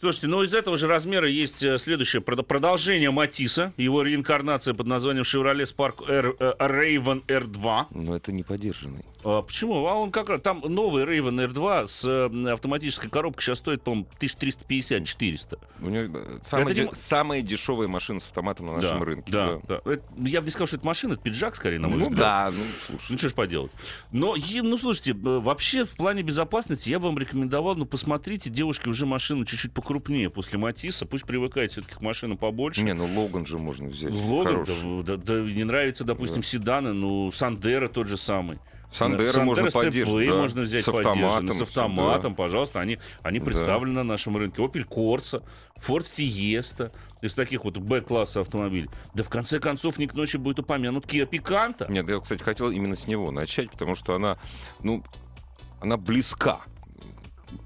Слушайте, 0.00 0.26
ну 0.26 0.42
из 0.42 0.52
этого 0.54 0.76
же 0.76 0.86
размера 0.86 1.26
есть 1.28 1.62
э, 1.62 1.78
следующее 1.78 2.20
прод- 2.20 2.42
продолжение 2.42 3.10
Матиса, 3.10 3.72
его 3.76 4.02
реинкарнация 4.02 4.74
под 4.74 4.86
названием 4.86 5.22
Chevrolet 5.24 5.64
Spark 5.64 6.08
R, 6.10 6.36
Raven 6.58 7.24
R2. 7.26 7.86
Но 7.92 8.16
это 8.16 8.32
не 8.32 8.42
поддержанный. 8.42 9.04
А 9.24 9.42
почему? 9.42 9.86
А 9.86 9.94
он 9.94 10.10
как 10.10 10.28
раз... 10.28 10.40
Там 10.42 10.60
новый 10.66 11.04
Raven 11.04 11.46
R2 11.50 11.86
с 11.86 12.50
автоматической 12.52 13.08
коробкой 13.10 13.42
сейчас 13.42 13.58
стоит, 13.58 13.82
по-моему, 13.82 14.06
1350-400. 14.20 15.58
У 15.80 15.88
него 15.88 16.18
э, 16.18 16.38
самая, 16.42 16.66
Это 16.66 16.74
не 16.74 16.80
де- 16.82 16.88
м- 16.88 16.94
самая 16.94 17.42
дешевая 17.42 17.88
машина 17.88 18.20
с 18.20 18.26
автоматом 18.26 18.66
на 18.66 18.76
нашем 18.76 18.98
да, 18.98 19.04
рынке. 19.04 19.32
Да, 19.32 19.60
да. 19.66 19.80
Это- 19.84 20.02
я 20.18 20.40
бы 20.40 20.46
не 20.46 20.50
сказал, 20.50 20.66
что 20.66 20.76
это 20.76 20.86
машина, 20.86 21.14
это 21.14 21.22
пиджак 21.22 21.56
скорее, 21.56 21.78
на 21.78 21.88
мой 21.88 21.96
Ну 21.98 22.04
взгляд. 22.04 22.18
да, 22.18 22.50
ну 22.50 22.58
Ну 22.58 22.98
слушай. 22.98 23.16
что 23.18 23.28
ж 23.28 23.34
поделать. 23.34 23.72
Но, 24.12 24.34
ну 24.62 24.78
слушайте, 24.78 25.12
э, 25.12 25.14
вообще 25.38 25.84
в 25.84 25.90
плане 25.96 26.22
безопасности 26.22 26.90
я 26.90 26.98
бы 26.98 27.06
вам 27.06 27.18
рекомендовал, 27.18 27.74
ну 27.76 27.86
посмотрите, 27.86 28.50
девушки, 28.50 28.88
уже 28.88 29.06
машину 29.06 29.44
чуть-чуть 29.44 29.72
покрупнее 29.72 30.28
после 30.30 30.58
Матиса, 30.58 31.06
пусть 31.06 31.24
привыкает 31.24 31.72
все-таки 31.72 31.94
к 31.94 32.00
машинам 32.02 32.36
побольше. 32.36 32.82
Не, 32.82 32.92
ну 32.94 33.06
Логан 33.06 33.46
же 33.46 33.58
можно 33.58 33.88
взять. 33.88 34.12
Логан, 34.12 34.64
да, 35.04 35.16
да- 35.16 35.16
да 35.16 35.40
не 35.40 35.64
нравится, 35.64 36.04
допустим, 36.04 36.42
седаны, 36.42 36.92
ну, 36.92 37.30
Сандера 37.32 37.88
тот 37.88 38.06
же 38.06 38.16
самый. 38.16 38.58
Сандеро 38.90 39.26
Сандеро 39.32 39.44
можно. 39.44 39.62
Way 39.66 40.28
да. 40.28 40.34
можно 40.36 40.62
взять 40.62 40.84
с 40.84 40.88
автоматом. 40.88 41.52
с 41.52 41.62
автоматом, 41.62 42.34
пожалуйста, 42.34 42.80
они, 42.80 42.98
они 43.22 43.38
Да. 43.40 43.44
представлены 43.46 43.94
на 43.94 44.04
нашем 44.04 44.36
рынке. 44.36 44.62
Opel 44.62 44.86
Corsa, 44.88 45.42
Ford 45.78 46.06
Fiesta, 46.16 46.92
из 47.20 47.34
таких 47.34 47.64
вот 47.64 47.78
Б-класса 47.78 48.40
автомобилей. 48.40 48.88
Да 49.14 49.22
в 49.22 49.28
конце 49.28 49.58
концов, 49.58 49.98
не 49.98 50.06
к 50.06 50.14
ночи 50.14 50.36
будет 50.36 50.58
упомянут 50.60 51.06
Kia 51.06 51.28
Picanto. 51.28 51.90
Нет, 51.90 52.08
я, 52.08 52.20
кстати, 52.20 52.42
хотел 52.42 52.70
именно 52.70 52.94
с 52.96 53.06
него 53.06 53.30
начать, 53.30 53.70
потому 53.70 53.94
что 53.94 54.14
она, 54.14 54.38
ну, 54.82 55.02
она 55.80 55.96
близка. 55.96 56.60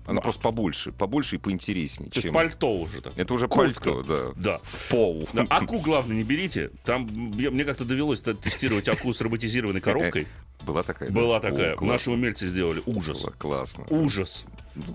Она 0.06 0.16
Да. 0.16 0.20
просто 0.22 0.40
побольше, 0.42 0.92
побольше 0.92 1.36
и 1.36 1.38
поинтереснее, 1.38 2.10
То 2.10 2.16
есть 2.18 2.24
чем... 2.26 2.34
пальто 2.34 2.74
уже 2.74 3.00
так. 3.02 3.16
Это 3.18 3.34
уже 3.34 3.46
Куртка. 3.48 3.92
пальто, 3.92 4.02
да. 4.02 4.32
Да. 4.36 4.60
В 4.62 4.88
пол. 4.90 5.28
Да, 5.32 5.46
Аку, 5.50 5.80
главное, 5.80 6.16
не 6.16 6.24
берите. 6.24 6.70
Там 6.84 7.02
мне 7.12 7.64
как-то 7.64 7.84
довелось 7.84 8.20
тестировать 8.20 8.88
Аку 8.88 9.12
с 9.12 9.20
роботизированной 9.20 9.80
коробкой. 9.80 10.26
Была 10.64 10.82
такая? 10.82 11.08
да? 11.10 11.14
Была 11.14 11.36
О, 11.36 11.40
такая. 11.40 11.74
классно. 11.74 11.86
Наши 11.92 12.10
умельцы 12.10 12.46
сделали. 12.46 12.82
Ужас. 12.86 13.22
Было 13.22 13.32
Классно. 13.38 13.84
Ужас. 13.90 14.44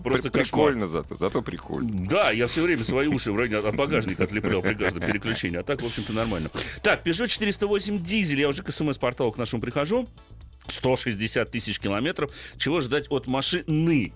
Просто 0.04 0.30
При- 0.30 0.40
кошмар. 0.42 0.66
Прикольно 0.68 0.88
зато, 0.88 1.18
зато 1.18 1.42
прикольно. 1.42 2.08
Да, 2.08 2.32
я 2.32 2.48
все 2.48 2.62
время 2.62 2.84
свои 2.84 3.08
уши 3.08 3.32
в 3.32 3.38
районе 3.38 3.58
от 3.58 3.76
багажника 3.76 4.24
отлеплял 4.24 4.62
при 4.62 4.76
каждом 4.76 5.02
переключении. 5.02 5.58
А 5.60 5.64
так, 5.64 5.82
в 5.82 5.86
общем-то, 5.86 6.14
нормально. 6.14 6.50
Так, 6.82 7.06
Peugeot 7.06 7.28
408 7.28 8.02
дизель. 8.04 8.40
Я 8.40 8.50
уже 8.50 8.64
к 8.64 8.72
смс-порталу 8.72 9.32
к 9.32 9.38
нашему 9.38 9.62
прихожу. 9.62 10.08
160 10.68 11.50
тысяч 11.52 11.80
километров. 11.80 12.32
Чего 12.58 12.82
ждать 12.82 13.08
от 13.10 13.28
машины? 13.28 14.14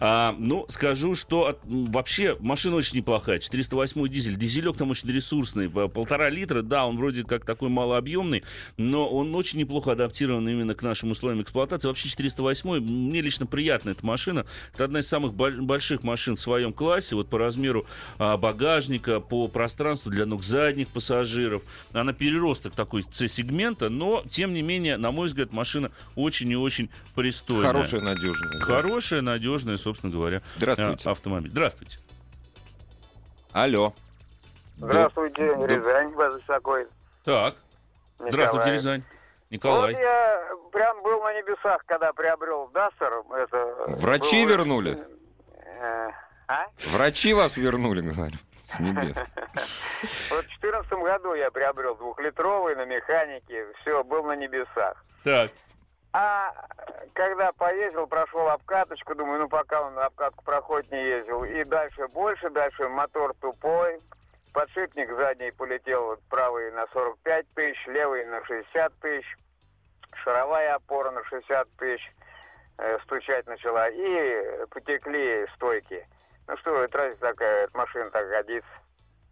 А, 0.00 0.34
ну, 0.38 0.64
скажу, 0.68 1.14
что 1.14 1.46
от- 1.48 1.58
вообще 1.64 2.36
машина 2.40 2.76
очень 2.76 2.98
неплохая. 2.98 3.38
408 3.38 4.08
дизель. 4.08 4.36
Дизелек 4.36 4.76
там 4.76 4.90
очень 4.90 5.10
ресурсный. 5.10 5.68
По- 5.68 5.88
Полтора 5.88 6.30
литра, 6.30 6.62
да, 6.62 6.86
он 6.86 6.96
вроде 6.96 7.24
как 7.24 7.44
такой 7.44 7.68
малообъемный, 7.68 8.44
но 8.76 9.08
он 9.08 9.34
очень 9.34 9.58
неплохо 9.58 9.92
адаптирован 9.92 10.48
именно 10.48 10.74
к 10.74 10.82
нашим 10.82 11.10
условиям 11.10 11.42
эксплуатации. 11.42 11.88
Вообще 11.88 12.08
408 12.08 12.80
мне 12.80 13.20
лично 13.20 13.46
приятна 13.46 13.90
эта 13.90 14.06
машина. 14.06 14.46
Это 14.74 14.84
одна 14.84 15.00
из 15.00 15.08
самых 15.08 15.34
боль- 15.34 15.60
больших 15.60 16.02
машин 16.04 16.36
в 16.36 16.40
своем 16.40 16.72
классе. 16.72 17.14
Вот 17.16 17.28
по 17.28 17.38
размеру 17.38 17.86
а, 18.18 18.36
багажника, 18.36 19.20
по 19.20 19.48
пространству 19.48 20.10
для 20.10 20.26
ног 20.26 20.42
задних 20.44 20.88
пассажиров. 20.88 21.62
Она 21.92 22.12
переросток 22.12 22.74
такой 22.74 23.04
C-сегмента, 23.10 23.88
но, 23.88 24.22
тем 24.28 24.54
не 24.54 24.62
менее, 24.62 24.96
на 24.96 25.10
мой 25.10 25.26
взгляд, 25.28 25.52
машина 25.52 25.87
очень 26.16 26.50
и 26.50 26.56
очень 26.56 26.90
пристойная. 27.14 27.66
Хорошая, 27.72 28.00
надежная. 28.00 28.52
да. 28.60 28.66
Хорошая, 28.66 29.20
надежная, 29.22 29.76
собственно 29.76 30.12
говоря, 30.12 30.42
Здравствуйте. 30.56 31.08
а, 31.08 31.12
автомобиль. 31.12 31.50
Здравствуйте. 31.50 31.98
Алло. 33.52 33.94
Здравствуйте, 34.76 35.54
Да. 35.56 35.66
Рязань 35.66 36.12
вас 36.14 36.34
беспокоит. 36.36 36.88
Так, 37.24 37.54
Николай. 38.18 38.32
здравствуйте, 38.32 38.70
Рязань. 38.72 39.02
Николай. 39.50 39.92
Вот 39.94 40.00
я 40.00 40.48
прям 40.72 41.02
был 41.02 41.22
на 41.22 41.32
небесах, 41.34 41.82
когда 41.86 42.12
приобрел 42.12 42.68
Дастер. 42.72 43.12
Это 43.36 43.96
Врачи 43.96 44.42
был- 44.44 44.50
вернули? 44.50 44.98
Э, 45.80 46.10
А? 46.46 46.66
Врачи 46.92 47.34
вас 47.34 47.56
вернули, 47.56 48.00
говорю, 48.00 48.36
с 48.66 48.78
небес. 48.78 49.16
Вот 50.30 50.44
в 50.44 50.60
2014 50.60 50.92
году 50.92 51.34
я 51.34 51.50
приобрел 51.50 51.96
двухлитровый 51.96 52.76
на 52.76 52.84
механике. 52.84 53.66
Все, 53.80 54.04
был 54.04 54.22
на 54.24 54.36
небесах. 54.36 55.04
Так, 55.24 55.50
А 56.20 56.52
когда 57.14 57.52
поездил, 57.52 58.08
прошел 58.08 58.48
обкаточку, 58.48 59.14
думаю, 59.14 59.42
ну 59.42 59.48
пока 59.48 59.82
он 59.82 59.96
обкатку 60.00 60.42
проходит, 60.42 60.90
не 60.90 61.00
ездил. 61.00 61.44
И 61.44 61.62
дальше 61.62 62.08
больше, 62.08 62.50
дальше 62.50 62.88
мотор 62.88 63.34
тупой. 63.40 64.00
Подшипник 64.52 65.14
задний 65.14 65.52
полетел 65.52 66.06
вот 66.06 66.20
правый 66.28 66.72
на 66.72 66.88
45 66.88 67.46
тысяч, 67.54 67.86
левый 67.86 68.26
на 68.26 68.44
60 68.46 68.92
тысяч. 68.98 69.38
Шаровая 70.24 70.74
опора 70.74 71.12
на 71.12 71.22
60 71.22 71.68
тысяч 71.78 72.12
э, 72.78 72.98
стучать 73.04 73.46
начала. 73.46 73.88
И 73.88 74.66
потекли 74.70 75.46
стойки. 75.54 76.04
Ну 76.48 76.56
что, 76.56 76.82
это 76.82 76.98
разве 76.98 77.14
такая 77.14 77.68
машина 77.74 78.10
так 78.10 78.28
годится? 78.28 78.68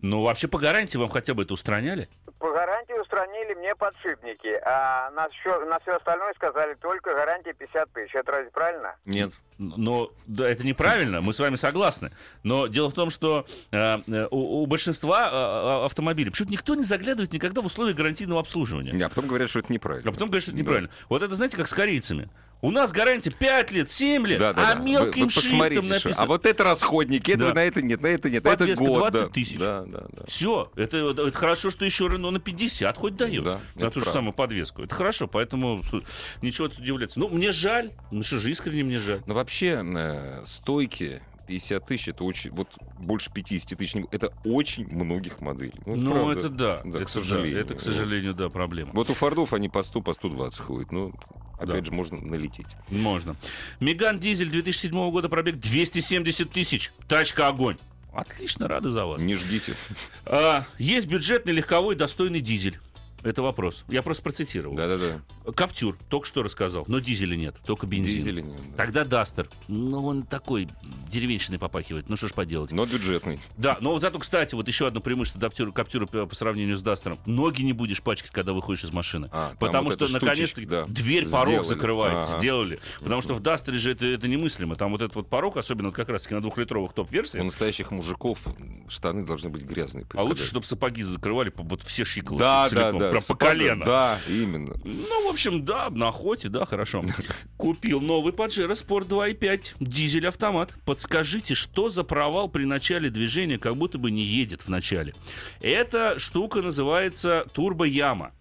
Ну 0.06 0.22
вообще 0.22 0.48
по 0.48 0.58
гарантии 0.58 0.96
вам 0.96 1.08
хотя 1.08 1.34
бы 1.34 1.42
это 1.42 1.54
устраняли? 1.54 2.08
По 2.38 2.50
гарантии 2.52 2.92
устранили 3.00 3.54
мне 3.54 3.74
подшипники, 3.74 4.60
а 4.64 5.10
на 5.10 5.28
все, 5.30 5.64
на 5.64 5.78
все 5.80 5.96
остальное 5.96 6.32
сказали 6.34 6.74
только 6.74 7.14
гарантия 7.14 7.52
50 7.54 7.92
тысяч. 7.92 8.14
Это 8.14 8.32
разве 8.32 8.50
правильно? 8.50 8.94
Нет. 9.04 9.32
Но 9.58 10.10
да, 10.26 10.48
это 10.48 10.64
неправильно, 10.66 11.20
мы 11.22 11.32
с 11.32 11.38
вами 11.38 11.56
согласны. 11.56 12.10
Но 12.42 12.66
дело 12.66 12.90
в 12.90 12.94
том, 12.94 13.10
что 13.10 13.46
э, 13.72 13.76
э, 14.06 14.28
у, 14.30 14.62
у 14.62 14.66
большинства 14.66 15.30
э, 15.82 15.86
автомобилей 15.86 16.30
почему-то 16.30 16.52
никто 16.52 16.74
не 16.74 16.84
заглядывает 16.84 17.32
никогда 17.32 17.62
в 17.62 17.66
условия 17.66 17.94
гарантийного 17.94 18.40
обслуживания. 18.40 18.92
Не, 18.92 19.02
А 19.04 19.08
потом 19.08 19.26
говорят, 19.26 19.48
что 19.48 19.60
это 19.60 19.72
неправильно. 19.72 20.10
А 20.10 20.12
потом 20.12 20.28
говорят, 20.28 20.42
что 20.42 20.52
это 20.52 20.58
Да. 20.58 20.62
неправильно. 20.62 20.90
Вот 21.08 21.22
это, 21.22 21.34
знаете, 21.34 21.56
как 21.56 21.68
с 21.68 21.72
корейцами. 21.74 22.28
У 22.66 22.72
нас 22.72 22.90
гарантия 22.90 23.30
5 23.30 23.70
лет, 23.70 23.88
7 23.88 24.26
лет, 24.26 24.40
Да, 24.40 24.52
да, 24.52 24.70
а 24.70 24.74
да. 24.74 24.80
мелким 24.80 25.26
Вы- 25.28 25.32
вы 25.34 25.40
шрифтом 25.40 25.70
что- 25.70 25.82
написано. 25.82 26.14
А 26.24 26.26
вот 26.26 26.44
это 26.46 26.64
расходники, 26.64 27.30
этого 27.30 27.50
Да. 27.50 27.54
на 27.54 27.64
это 27.64 27.80
нет, 27.80 28.00
на 28.00 28.08
это 28.08 28.28
нет, 28.28 28.42
на 28.42 28.48
это 28.48 28.58
Подвеска 28.58 28.84
год. 28.84 28.98
20 28.98 29.20
да. 29.20 29.28
тысяч. 29.28 29.56
Да, 29.56 29.84
да, 29.86 30.04
да. 30.12 30.22
Все, 30.26 30.72
это, 30.74 30.96
это 30.96 31.30
хорошо, 31.32 31.70
что 31.70 31.84
еще 31.84 32.08
Рено 32.08 32.32
на 32.32 32.40
50 32.40 32.96
хоть 32.96 33.14
дает. 33.14 33.44
Да, 33.44 33.60
на 33.76 33.84
это 33.84 33.90
ту 33.92 34.00
же 34.00 34.06
самую 34.06 34.32
подвеску. 34.32 34.82
Это 34.82 34.92
хорошо, 34.92 35.28
поэтому 35.28 35.84
ничего 36.42 36.66
тут 36.66 36.80
удивляться. 36.80 37.20
Ну, 37.20 37.28
мне 37.28 37.52
жаль. 37.52 37.92
Ну 38.10 38.24
что 38.24 38.40
же, 38.40 38.50
искренне 38.50 38.82
мне 38.82 38.98
жаль. 38.98 39.22
Но 39.26 39.34
вообще 39.34 39.80
э, 39.84 40.42
стойки 40.44 41.22
50 41.46 41.86
тысяч, 41.86 42.08
это 42.08 42.24
очень, 42.24 42.50
вот 42.50 42.68
больше 42.98 43.30
50 43.32 43.78
тысяч, 43.78 43.94
это 44.10 44.32
очень 44.44 44.86
многих 44.88 45.40
моделей. 45.40 45.74
Ну, 45.86 45.96
Ну, 45.96 46.12
правда. 46.12 46.38
это 46.40 46.48
да. 46.48 46.80
Да, 46.84 46.98
это 46.98 47.06
к 47.06 47.08
сожалению. 47.08 47.54
Да, 47.54 47.60
это, 47.60 47.74
к 47.74 47.80
сожалению, 47.80 48.34
да, 48.34 48.50
проблема. 48.50 48.90
Вот 48.92 49.08
у 49.10 49.14
Фордов 49.14 49.52
они 49.52 49.68
по 49.68 49.82
100, 49.82 50.00
по 50.02 50.12
120 50.12 50.58
ходят. 50.60 50.92
Ну, 50.92 51.12
опять 51.54 51.80
Да. 51.80 51.84
же, 51.86 51.92
можно 51.92 52.20
налететь. 52.20 52.66
Можно. 52.90 53.36
Меган 53.80 54.18
Дизель 54.18 54.50
2007 54.50 55.10
года 55.10 55.28
пробег 55.28 55.56
270 55.56 56.50
тысяч. 56.50 56.92
Тачка 57.08 57.48
огонь. 57.48 57.78
Отлично, 58.12 58.66
рады 58.66 58.88
за 58.88 59.04
вас. 59.04 59.20
Не 59.20 59.34
ждите. 59.36 59.74
А, 60.24 60.64
есть 60.78 61.06
бюджетный, 61.06 61.52
легковой, 61.52 61.96
достойный 61.96 62.40
дизель. 62.40 62.78
Это 63.26 63.42
вопрос. 63.42 63.84
Я 63.88 64.02
просто 64.02 64.22
процитировал. 64.22 64.76
Да-да-да. 64.76 65.52
Каптюр, 65.52 65.98
только 66.08 66.26
что 66.28 66.42
рассказал, 66.42 66.84
но 66.86 67.00
дизеля 67.00 67.36
нет, 67.36 67.56
только 67.66 67.86
бензин. 67.86 68.16
Дизели 68.16 68.40
нет. 68.40 68.56
да. 68.70 68.76
Тогда 68.76 69.04
Дастер. 69.04 69.48
Ну, 69.68 70.04
он 70.06 70.22
такой 70.22 70.68
деревенщиной 71.10 71.58
попахивает. 71.58 72.08
Ну, 72.08 72.16
что 72.16 72.28
ж 72.28 72.32
поделать. 72.32 72.70
Но 72.70 72.86
бюджетный. 72.86 73.40
Да, 73.56 73.78
но 73.80 73.92
вот 73.92 74.02
зато, 74.02 74.18
кстати, 74.18 74.54
вот 74.54 74.68
еще 74.68 74.86
одно 74.86 75.00
преимущество 75.00 75.40
Каптюра, 75.40 75.72
Каптюра 75.72 76.06
по, 76.06 76.34
сравнению 76.34 76.76
с 76.76 76.82
Дастером. 76.82 77.18
Ноги 77.26 77.62
не 77.62 77.72
будешь 77.72 78.00
пачкать, 78.02 78.30
когда 78.30 78.52
выходишь 78.52 78.84
из 78.84 78.92
машины. 78.92 79.28
А, 79.32 79.54
Потому 79.58 79.90
вот 79.90 79.94
что, 79.94 80.06
наконец-то, 80.12 80.64
да, 80.66 80.84
дверь, 80.84 81.28
порог 81.28 81.48
сделали. 81.64 81.66
закрывает. 81.66 82.16
Ага. 82.28 82.38
Сделали. 82.38 82.78
Потому 83.00 83.22
что 83.22 83.34
в 83.34 83.40
Дастере 83.40 83.78
же 83.78 83.92
это, 83.92 84.06
это 84.06 84.28
немыслимо. 84.28 84.76
Там 84.76 84.92
вот 84.92 85.00
этот 85.02 85.16
вот 85.16 85.28
порог, 85.28 85.56
особенно 85.56 85.90
как 85.90 86.08
раз-таки 86.10 86.34
на 86.34 86.40
двухлитровых 86.40 86.92
У 86.92 86.94
топ-версиях. 86.94 87.44
настоящих 87.44 87.90
мужиков 87.90 88.38
штаны 88.88 89.26
должны 89.26 89.48
быть 89.48 89.62
грязные. 89.64 90.06
А 90.14 90.22
лучше, 90.22 90.46
чтобы 90.46 90.64
сапоги 90.66 91.02
закрывали 91.02 91.52
вот 91.56 91.82
все 91.82 92.04
щиколотки 92.04 92.40
Да, 92.40 92.64
да, 92.64 92.68
целиком, 92.68 92.98
да. 92.98 93.10
Прям 93.20 93.36
по 93.36 93.46
колено. 93.46 93.84
Да, 93.84 94.18
именно. 94.28 94.74
Ну, 94.84 95.26
в 95.26 95.30
общем, 95.30 95.64
да, 95.64 95.88
на 95.90 96.08
охоте, 96.08 96.48
да, 96.48 96.64
хорошо. 96.64 97.04
Купил 97.56 98.00
новый 98.00 98.32
Pajero 98.32 98.72
Sport 98.72 99.08
2.5, 99.08 99.76
дизель-автомат. 99.80 100.74
Подскажите, 100.84 101.54
что 101.54 101.90
за 101.90 102.04
провал 102.04 102.48
при 102.48 102.64
начале 102.64 103.10
движения, 103.10 103.58
как 103.58 103.76
будто 103.76 103.98
бы 103.98 104.10
не 104.10 104.22
едет 104.22 104.62
в 104.62 104.68
начале? 104.68 105.14
Эта 105.60 106.18
штука 106.18 106.62
называется 106.62 107.46
турбо-яма. 107.52 108.32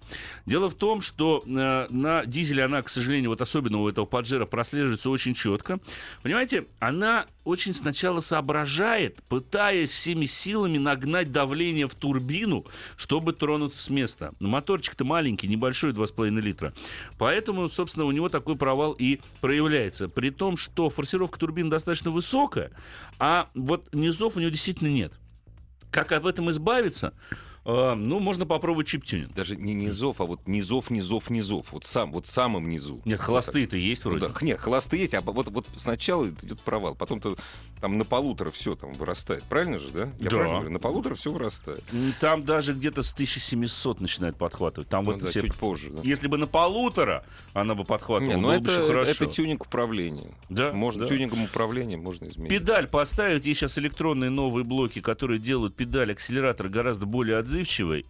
Дело 0.45 0.69
в 0.69 0.75
том, 0.75 1.01
что 1.01 1.43
э, 1.45 1.87
на 1.89 2.25
дизеле 2.25 2.63
она, 2.63 2.81
к 2.81 2.89
сожалению, 2.89 3.31
вот 3.31 3.41
особенно 3.41 3.79
у 3.81 3.89
этого 3.89 4.05
Паджера 4.05 4.45
прослеживается 4.45 5.09
очень 5.09 5.33
четко. 5.33 5.79
Понимаете, 6.21 6.65
она 6.79 7.25
очень 7.43 7.73
сначала 7.73 8.19
соображает, 8.19 9.21
пытаясь 9.29 9.91
всеми 9.91 10.25
силами 10.25 10.77
нагнать 10.77 11.31
давление 11.31 11.87
в 11.87 11.95
турбину, 11.95 12.65
чтобы 12.97 13.33
тронуться 13.33 13.81
с 13.81 13.89
места. 13.89 14.33
Но 14.39 14.49
моторчик-то 14.49 15.05
маленький, 15.05 15.47
небольшой, 15.47 15.91
2,5 15.91 16.41
литра. 16.41 16.73
Поэтому, 17.17 17.67
собственно, 17.67 18.05
у 18.05 18.11
него 18.11 18.29
такой 18.29 18.55
провал 18.55 18.93
и 18.93 19.21
проявляется. 19.41 20.09
При 20.09 20.31
том, 20.31 20.57
что 20.57 20.89
форсировка 20.89 21.39
турбины 21.39 21.69
достаточно 21.69 22.11
высокая, 22.11 22.71
а 23.19 23.49
вот 23.53 23.93
низов 23.93 24.37
у 24.37 24.39
него 24.39 24.49
действительно 24.49 24.89
нет. 24.89 25.13
Как 25.91 26.11
об 26.11 26.25
этом 26.25 26.49
избавиться? 26.51 27.13
А, 27.67 27.95
ну, 27.95 28.19
можно 28.19 28.45
попробовать 28.45 28.87
чип-тюнинг. 28.87 29.33
Даже 29.33 29.55
не 29.55 29.73
низов, 29.73 30.21
а 30.21 30.25
вот 30.25 30.39
низов, 30.47 30.91
низов, 30.91 31.31
низов. 31.31 31.71
Вот 31.71 31.83
сам, 31.83 32.11
вот 32.11 32.27
самым 32.27 32.69
низу. 32.69 33.01
Нет, 33.05 33.19
холостые-то 33.19 33.75
есть 33.75 34.05
вроде. 34.05 34.27
Ну, 34.27 34.33
да, 34.33 34.45
нет, 34.45 34.59
холостые 34.59 35.01
есть, 35.01 35.15
а 35.15 35.21
вот, 35.21 35.47
вот 35.47 35.67
сначала 35.75 36.29
идет 36.29 36.59
провал, 36.61 36.93
потом-то 36.93 37.35
там 37.81 37.97
на 37.97 38.05
полутора 38.05 38.51
все 38.51 38.75
там 38.75 38.93
вырастает. 38.93 39.43
Правильно 39.45 39.79
же, 39.79 39.89
да? 39.89 40.09
Я 40.19 40.29
Да. 40.29 40.35
правильно 40.37 40.53
говорю? 40.57 40.69
На 40.69 40.79
полутора 40.79 41.15
все 41.15 41.31
вырастает. 41.31 41.83
Там 42.19 42.43
даже 42.45 42.73
где-то 42.75 43.01
с 43.01 43.11
1700 43.13 43.99
начинает 43.99 44.37
подхватывать. 44.37 44.87
Там 44.89 45.05
Ну 45.05 45.13
вот 45.13 45.21
да, 45.21 45.27
все- 45.29 45.41
чуть 45.41 45.55
позже. 45.55 45.89
да. 45.89 46.01
Если 46.03 46.27
бы 46.27 46.37
на 46.37 46.45
полутора 46.47 47.25
она 47.53 47.73
бы 47.73 47.83
подхватывала, 47.83 48.35
Не, 48.35 48.41
ну 48.41 48.47
бы 48.49 48.53
это, 48.53 48.71
еще 48.71 48.87
хорошо. 48.87 49.11
это 49.11 49.25
тюнинг 49.25 49.65
управления. 49.65 50.29
Да, 50.49 50.71
можно 50.71 51.03
да. 51.03 51.07
тюнингом 51.07 51.43
управления 51.43 51.97
можно 51.97 52.25
изменить. 52.29 52.51
Педаль 52.51 52.87
поставить, 52.87 53.45
есть 53.47 53.59
сейчас 53.59 53.79
электронные 53.79 54.29
новые 54.29 54.63
блоки, 54.63 55.01
которые 55.01 55.39
делают 55.39 55.75
педаль 55.75 56.11
акселератора 56.11 56.69
гораздо 56.69 57.07
более 57.07 57.37
отзывчивой. 57.37 57.54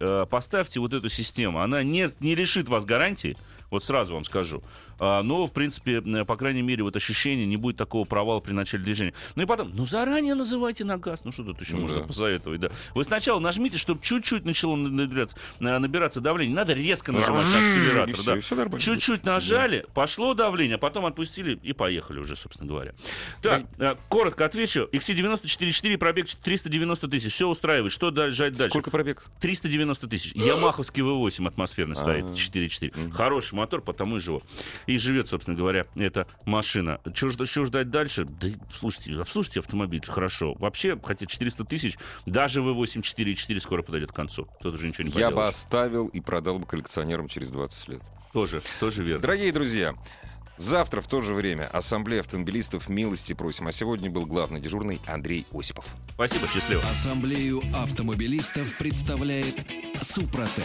Э, 0.00 0.26
Поставьте 0.28 0.80
вот 0.80 0.92
эту 0.92 1.08
систему. 1.08 1.60
Она 1.60 1.82
не, 1.82 2.08
не 2.20 2.34
лишит 2.34 2.68
вас 2.68 2.84
гарантии, 2.84 3.36
вот 3.70 3.84
сразу 3.84 4.14
вам 4.14 4.24
скажу. 4.24 4.62
А, 4.98 5.22
Но, 5.22 5.46
в 5.46 5.52
принципе, 5.52 6.00
по 6.24 6.36
крайней 6.36 6.62
мере, 6.62 6.82
вот 6.82 6.96
ощущение, 6.96 7.46
не 7.46 7.56
будет 7.56 7.76
такого 7.76 8.04
провала 8.04 8.40
при 8.40 8.52
начале 8.52 8.82
движения. 8.82 9.14
Ну 9.34 9.42
и 9.42 9.46
потом, 9.46 9.72
ну 9.74 9.84
заранее 9.84 10.34
называйте 10.34 10.84
на 10.84 10.98
газ. 10.98 11.24
Ну 11.24 11.32
что 11.32 11.44
тут 11.44 11.60
еще 11.60 11.74
Ну 11.74 11.82
можно 11.82 12.00
да. 12.00 12.06
посоветовать, 12.06 12.60
да. 12.60 12.70
Вы 12.94 13.04
сначала 13.04 13.40
нажмите, 13.40 13.78
чтобы 13.78 14.02
чуть-чуть 14.02 14.44
начало 14.44 14.76
набираться, 14.76 15.36
набираться 15.60 16.20
давление. 16.20 16.50
Не 16.50 16.56
надо 16.56 16.72
резко 16.72 17.12
нажимать 17.12 17.44
на 17.46 17.56
и 17.58 17.70
акселератор. 17.70 18.24
да. 18.24 18.36
и 18.36 18.40
всё 18.40 18.54
нормально 18.54 18.80
Чуть-чуть 18.80 19.24
нажали, 19.24 19.86
пошло 19.94 20.34
давление, 20.34 20.76
а 20.76 20.78
потом 20.78 21.06
отпустили 21.06 21.58
и 21.62 21.72
поехали 21.72 22.18
уже, 22.18 22.36
собственно 22.36 22.68
говоря. 22.68 22.94
Так, 23.42 23.64
э, 23.78 23.96
коротко 24.08 24.44
отвечу. 24.44 24.88
XC94 24.92 25.98
пробег 25.98 26.26
390 26.28 27.08
тысяч. 27.08 27.32
Все 27.32 27.48
устраивает. 27.48 27.92
Что 27.92 28.10
дальше? 28.10 28.54
Сколько 28.68 28.90
пробег? 28.90 29.24
390 29.40 30.08
тысяч. 30.08 30.32
Ямаховский 30.34 31.02
V8 31.02 31.46
атмосферный 31.46 31.96
стоит. 31.96 32.24
А. 32.24 32.28
4.4. 32.28 33.10
Хороший 33.12 33.54
мотор, 33.54 33.80
потому 33.82 34.16
и 34.16 34.20
живет. 34.20 34.44
И 34.86 34.98
живет, 34.98 35.28
собственно 35.28 35.56
говоря, 35.56 35.86
эта 35.96 36.26
машина. 36.44 37.00
Чего 37.12 37.64
ждать 37.64 37.90
дальше? 37.90 38.24
Да, 38.24 38.48
слушайте, 38.72 39.20
обслужите 39.20 39.60
автомобиль, 39.60 40.02
хорошо. 40.06 40.54
Вообще, 40.54 40.98
хотя 41.02 41.26
400 41.26 41.64
тысяч, 41.64 41.98
даже 42.24 42.60
V8 42.60 43.00
4.4 43.00 43.60
скоро 43.60 43.82
подойдет 43.82 44.12
к 44.12 44.14
концу. 44.14 44.48
Тут 44.60 44.74
уже 44.74 44.88
ничего 44.88 45.08
не 45.08 45.12
Я 45.18 45.30
бы 45.30 45.46
оставил 45.46 46.06
и 46.06 46.20
продал 46.20 46.58
бы 46.58 46.66
коллекционерам 46.66 47.28
через 47.28 47.50
20 47.50 47.88
лет. 47.88 48.02
Тоже, 48.32 48.62
тоже 48.80 49.02
верно. 49.02 49.22
Дорогие 49.22 49.50
друзья, 49.50 49.94
завтра 50.58 51.00
в 51.00 51.08
то 51.08 51.20
же 51.20 51.34
время 51.34 51.64
Ассамблея 51.72 52.20
автомобилистов 52.20 52.88
милости 52.88 53.32
просим. 53.32 53.66
А 53.66 53.72
сегодня 53.72 54.10
был 54.10 54.26
главный 54.26 54.60
дежурный 54.60 55.00
Андрей 55.06 55.46
Осипов. 55.52 55.86
Спасибо, 56.10 56.46
счастливо. 56.52 56.82
Ассамблею 56.90 57.60
автомобилистов 57.74 58.76
представляет 58.78 59.56
Супротек. 60.02 60.64